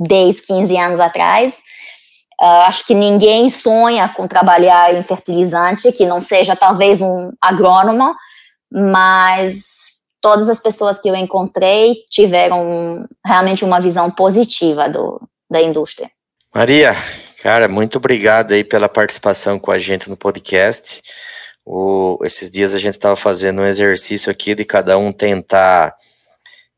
10, 0.00 0.40
15 0.40 0.76
anos 0.76 1.00
atrás. 1.00 1.58
Uh, 2.40 2.64
acho 2.66 2.86
que 2.86 2.94
ninguém 2.94 3.48
sonha 3.48 4.08
com 4.10 4.26
trabalhar 4.26 4.94
em 4.94 5.02
fertilizante 5.02 5.90
que 5.92 6.04
não 6.06 6.20
seja 6.20 6.54
talvez 6.54 7.00
um 7.00 7.32
agrônomo, 7.40 8.14
mas 8.70 9.85
todas 10.26 10.48
as 10.48 10.58
pessoas 10.58 10.98
que 10.98 11.08
eu 11.08 11.14
encontrei 11.14 11.98
tiveram 12.10 13.06
realmente 13.24 13.64
uma 13.64 13.80
visão 13.80 14.10
positiva 14.10 14.88
do, 14.88 15.20
da 15.48 15.62
indústria. 15.62 16.10
Maria, 16.52 16.96
cara, 17.40 17.68
muito 17.68 17.98
obrigado 17.98 18.50
aí 18.50 18.64
pela 18.64 18.88
participação 18.88 19.56
com 19.56 19.70
a 19.70 19.78
gente 19.78 20.10
no 20.10 20.16
podcast. 20.16 21.00
O, 21.64 22.18
esses 22.24 22.50
dias 22.50 22.74
a 22.74 22.80
gente 22.80 22.96
estava 22.96 23.14
fazendo 23.14 23.62
um 23.62 23.66
exercício 23.66 24.28
aqui 24.28 24.52
de 24.56 24.64
cada 24.64 24.98
um 24.98 25.12
tentar 25.12 25.94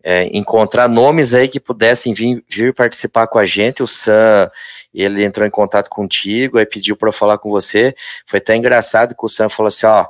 é, 0.05 0.25
encontrar 0.37 0.87
nomes 0.87 1.33
aí 1.33 1.49
que 1.49 1.59
pudessem 1.59 2.13
vir, 2.13 2.45
vir 2.47 2.75
participar 2.75 3.29
com 3.29 3.39
a 3.39 3.47
gente. 3.47 3.83
O 3.83 3.87
Sam, 3.87 4.51
ele 4.93 5.25
entrou 5.25 5.49
em 5.49 5.51
contato 5.51 5.89
contigo, 5.89 6.59
aí 6.59 6.67
pediu 6.67 6.99
para 6.99 7.11
falar 7.11 7.39
com 7.39 7.49
você. 7.49 7.95
Foi 8.27 8.41
até 8.41 8.55
engraçado 8.55 9.15
que 9.15 9.25
o 9.25 9.29
Sam 9.29 9.49
falou 9.49 9.69
assim, 9.69 9.87
ó, 9.87 10.05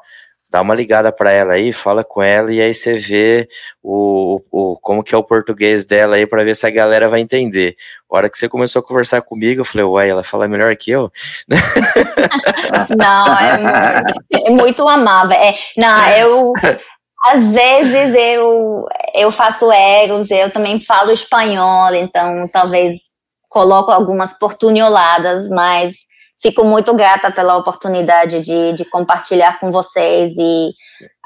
dá 0.51 0.61
uma 0.63 0.75
ligada 0.75 1.13
para 1.13 1.31
ela 1.31 1.55
aí, 1.55 1.73
fala 1.73 2.03
com 2.03 2.23
ela 2.23 2.53
e 2.53 2.61
aí 2.61 2.73
você 2.73 2.99
vê 2.99 3.49
o, 3.83 4.41
o, 4.51 4.79
como 4.81 5.03
que 5.03 5.15
é 5.15 5.19
o 5.19 5.23
português 5.23 5.85
dela 5.85 6.17
aí 6.17 6.27
para 6.27 6.45
ver 6.45 6.57
se 6.57 6.67
a 6.67 6.71
galera 6.71 7.09
vai 7.09 7.21
entender. 7.21 7.77
A 8.11 8.17
hora 8.17 8.31
que 8.31 8.39
você 8.39 8.49
começou 8.49 8.81
a 8.81 8.83
conversar 8.83 9.21
comigo, 9.21 9.61
eu 9.61 9.65
falei, 9.65 9.85
uai, 9.85 10.11
ela 10.11 10.25
fala 10.25 10.49
melhor 10.49 10.75
que 10.77 10.91
eu? 10.91 11.13
Não, 12.97 13.39
é, 13.39 14.03
é 14.47 14.51
muito 14.51 14.89
amável. 14.89 15.37
É, 15.37 15.55
não, 15.77 16.09
eu 16.09 16.53
às 17.25 17.53
vezes 17.53 18.15
eu 18.15 18.87
eu 19.15 19.31
faço 19.31 19.71
erros, 19.73 20.31
eu 20.31 20.53
também 20.53 20.81
falo 20.81 21.11
espanhol, 21.11 21.93
então 21.95 22.49
talvez 22.49 22.95
coloco 23.49 23.91
algumas 23.91 24.39
portunholadas, 24.39 25.49
mas 25.51 26.08
fico 26.41 26.65
muito 26.65 26.95
grata 26.95 27.31
pela 27.31 27.57
oportunidade 27.57 28.41
de, 28.41 28.73
de 28.73 28.85
compartilhar 28.85 29.59
com 29.59 29.71
vocês 29.71 30.33
e 30.39 30.73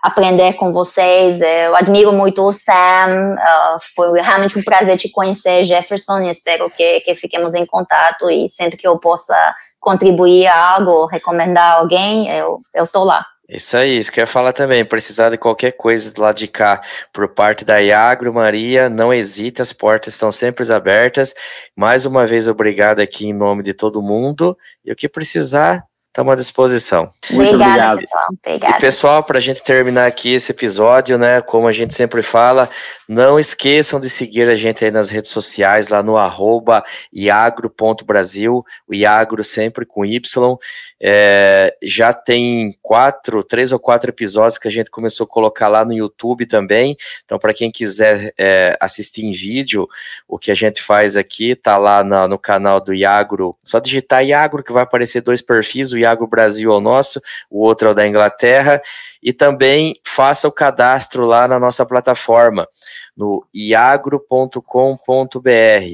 aprender 0.02 0.54
com 0.54 0.72
vocês. 0.72 1.40
Eu 1.40 1.76
admiro 1.76 2.12
muito 2.12 2.42
o 2.42 2.52
Sam, 2.52 3.34
uh, 3.34 3.78
foi 3.94 4.20
realmente 4.20 4.58
um 4.58 4.62
prazer 4.62 4.98
te 4.98 5.08
conhecer, 5.10 5.62
Jefferson, 5.62 6.22
e 6.22 6.30
espero 6.30 6.68
que, 6.70 7.00
que 7.00 7.14
fiquemos 7.14 7.54
em 7.54 7.64
contato 7.64 8.28
e 8.28 8.48
sempre 8.48 8.76
que 8.76 8.86
eu 8.86 8.98
possa 8.98 9.54
contribuir 9.78 10.46
a 10.46 10.74
algo, 10.74 11.06
recomendar 11.06 11.76
alguém, 11.76 12.28
eu, 12.28 12.60
tô 12.86 13.04
lá. 13.04 13.24
Isso 13.49 13.76
aí, 13.76 13.99
isso 13.99 14.11
que 14.11 14.20
eu 14.20 14.22
ia 14.22 14.26
falar 14.26 14.53
também. 14.53 14.84
Precisar 14.84 15.30
de 15.30 15.36
qualquer 15.36 15.72
coisa 15.72 16.11
do 16.11 16.20
lado 16.22 16.36
de 16.36 16.49
cá 16.49 16.80
por 17.12 17.28
parte 17.28 17.64
da 17.64 17.78
Iagro, 17.78 18.32
Maria, 18.32 18.88
não 18.88 19.12
hesite, 19.12 19.61
as 19.61 19.72
portas 19.72 20.14
estão 20.14 20.32
sempre 20.32 20.70
abertas. 20.72 21.34
Mais 21.76 22.07
uma 22.07 22.26
vez, 22.26 22.47
obrigado 22.47 23.01
aqui 23.01 23.26
em 23.26 23.32
nome 23.34 23.62
de 23.62 23.74
todo 23.74 24.01
mundo. 24.01 24.57
E 24.84 24.93
o 24.93 24.97
que 24.97 25.09
precisar, 25.09 25.84
Estamos 26.12 26.34
à 26.34 26.36
disposição. 26.36 27.08
Muito 27.30 27.54
Obrigada, 27.54 27.94
obrigado. 27.94 27.98
pessoal. 27.98 28.26
Obrigada. 28.28 28.76
E, 28.76 28.80
pessoal, 28.80 29.24
para 29.24 29.38
a 29.38 29.40
gente 29.40 29.62
terminar 29.62 30.06
aqui 30.06 30.34
esse 30.34 30.52
episódio, 30.52 31.16
né? 31.16 31.40
Como 31.40 31.66
a 31.66 31.72
gente 31.72 31.94
sempre 31.94 32.20
fala, 32.20 32.68
não 33.08 33.40
esqueçam 33.40 33.98
de 33.98 34.10
seguir 34.10 34.46
a 34.46 34.54
gente 34.54 34.84
aí 34.84 34.90
nas 34.90 35.08
redes 35.08 35.30
sociais, 35.30 35.88
lá 35.88 36.02
no 36.02 36.18
arroba 36.18 36.84
iagro.brasil, 37.10 38.62
o 38.86 38.94
Iagro 38.94 39.42
sempre 39.42 39.86
com 39.86 40.04
Y. 40.04 40.58
É, 41.00 41.74
já 41.82 42.12
tem 42.12 42.76
quatro, 42.82 43.42
três 43.42 43.72
ou 43.72 43.78
quatro 43.78 44.10
episódios 44.10 44.58
que 44.58 44.68
a 44.68 44.70
gente 44.70 44.90
começou 44.90 45.24
a 45.24 45.28
colocar 45.28 45.68
lá 45.68 45.82
no 45.82 45.94
YouTube 45.94 46.44
também. 46.44 46.94
Então, 47.24 47.38
para 47.38 47.54
quem 47.54 47.70
quiser 47.70 48.34
é, 48.38 48.76
assistir 48.78 49.24
em 49.24 49.32
vídeo, 49.32 49.88
o 50.28 50.38
que 50.38 50.50
a 50.50 50.54
gente 50.54 50.82
faz 50.82 51.16
aqui 51.16 51.56
tá 51.56 51.78
lá 51.78 52.04
na, 52.04 52.28
no 52.28 52.38
canal 52.38 52.82
do 52.82 52.92
Iagro. 52.92 53.56
Só 53.64 53.78
digitar 53.78 54.22
Iagro 54.22 54.62
que 54.62 54.74
vai 54.74 54.82
aparecer 54.82 55.22
dois 55.22 55.40
perfis, 55.40 55.90
o 55.90 56.01
Iago 56.03 56.26
Brasil 56.26 56.70
é 56.70 56.74
o 56.74 56.80
nosso, 56.80 57.20
o 57.50 57.61
outro 57.61 57.88
é 57.88 57.90
o 57.90 57.94
da 57.94 58.07
Inglaterra, 58.07 58.80
e 59.22 59.32
também 59.32 59.94
faça 60.05 60.46
o 60.46 60.53
cadastro 60.53 61.24
lá 61.24 61.48
na 61.48 61.59
nossa 61.59 61.86
plataforma 61.86 62.68
no 63.16 63.46
iagro.com.br, 63.52 64.62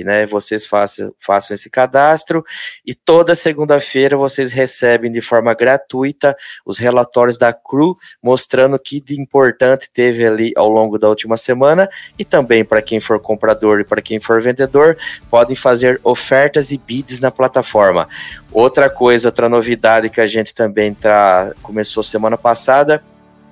né? 0.04 0.26
Vocês 0.26 0.64
façam, 0.64 1.12
façam 1.18 1.54
esse 1.54 1.68
cadastro 1.68 2.44
e 2.86 2.94
toda 2.94 3.34
segunda-feira 3.34 4.16
vocês 4.16 4.52
recebem 4.52 5.10
de 5.10 5.20
forma 5.20 5.52
gratuita 5.54 6.36
os 6.64 6.78
relatórios 6.78 7.36
da 7.36 7.52
CRU, 7.52 7.96
mostrando 8.22 8.74
o 8.74 8.78
que 8.78 9.00
de 9.00 9.20
importante 9.20 9.90
teve 9.92 10.24
ali 10.24 10.52
ao 10.56 10.68
longo 10.68 10.98
da 10.98 11.08
última 11.08 11.36
semana 11.36 11.88
e 12.18 12.24
também 12.24 12.64
para 12.64 12.80
quem 12.80 13.00
for 13.00 13.20
comprador 13.20 13.80
e 13.80 13.84
para 13.84 14.00
quem 14.00 14.20
for 14.20 14.40
vendedor, 14.40 14.96
podem 15.30 15.56
fazer 15.56 16.00
ofertas 16.04 16.70
e 16.70 16.78
bids 16.78 17.18
na 17.20 17.30
plataforma. 17.30 18.08
Outra 18.52 18.88
coisa, 18.88 19.28
outra 19.28 19.48
novidade 19.48 20.08
que 20.08 20.20
a 20.20 20.26
gente 20.26 20.54
também 20.54 20.94
tá, 20.94 21.52
começou 21.62 22.02
semana 22.02 22.38
passada 22.38 23.02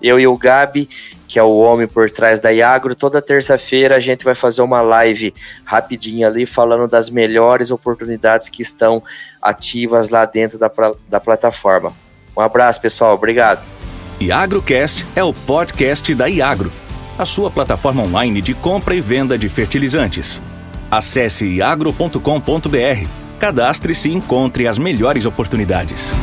eu 0.03 0.21
e 0.21 0.27
o 0.27 0.37
Gabi, 0.37 0.89
que 1.27 1.39
é 1.39 1.43
o 1.43 1.57
homem 1.59 1.87
por 1.87 2.11
trás 2.11 2.39
da 2.39 2.51
Iagro, 2.51 2.95
toda 2.95 3.21
terça-feira 3.21 3.97
a 3.97 4.01
gente 4.01 4.25
vai 4.25 4.35
fazer 4.35 4.63
uma 4.63 4.81
live 4.81 5.35
rapidinha 5.65 6.29
ali 6.29 6.47
falando 6.47 6.89
das 6.89 7.11
melhores 7.11 7.71
oportunidades 7.71 8.49
que 8.49 8.63
estão 8.63 9.03
ativas 9.41 10.09
lá 10.09 10.25
dentro 10.25 10.59
da, 10.59 10.71
da 11.09 11.21
plataforma. 11.21 11.93
Um 12.37 12.41
abraço, 12.41 12.81
pessoal. 12.81 13.15
Obrigado. 13.15 13.65
IagroCast 14.21 15.07
é 15.15 15.23
o 15.23 15.33
podcast 15.33 16.15
da 16.15 16.27
Iagro, 16.27 16.73
a 17.19 17.25
sua 17.25 17.51
plataforma 17.51 18.03
online 18.03 18.41
de 18.41 18.55
compra 18.55 18.95
e 18.95 19.01
venda 19.01 19.37
de 19.37 19.49
fertilizantes. 19.49 20.41
Acesse 20.91 21.47
iagro.com.br, 21.47 23.09
cadastre-se 23.39 24.09
e 24.09 24.15
encontre 24.15 24.67
as 24.67 24.79
melhores 24.79 25.27
oportunidades. 25.27 26.15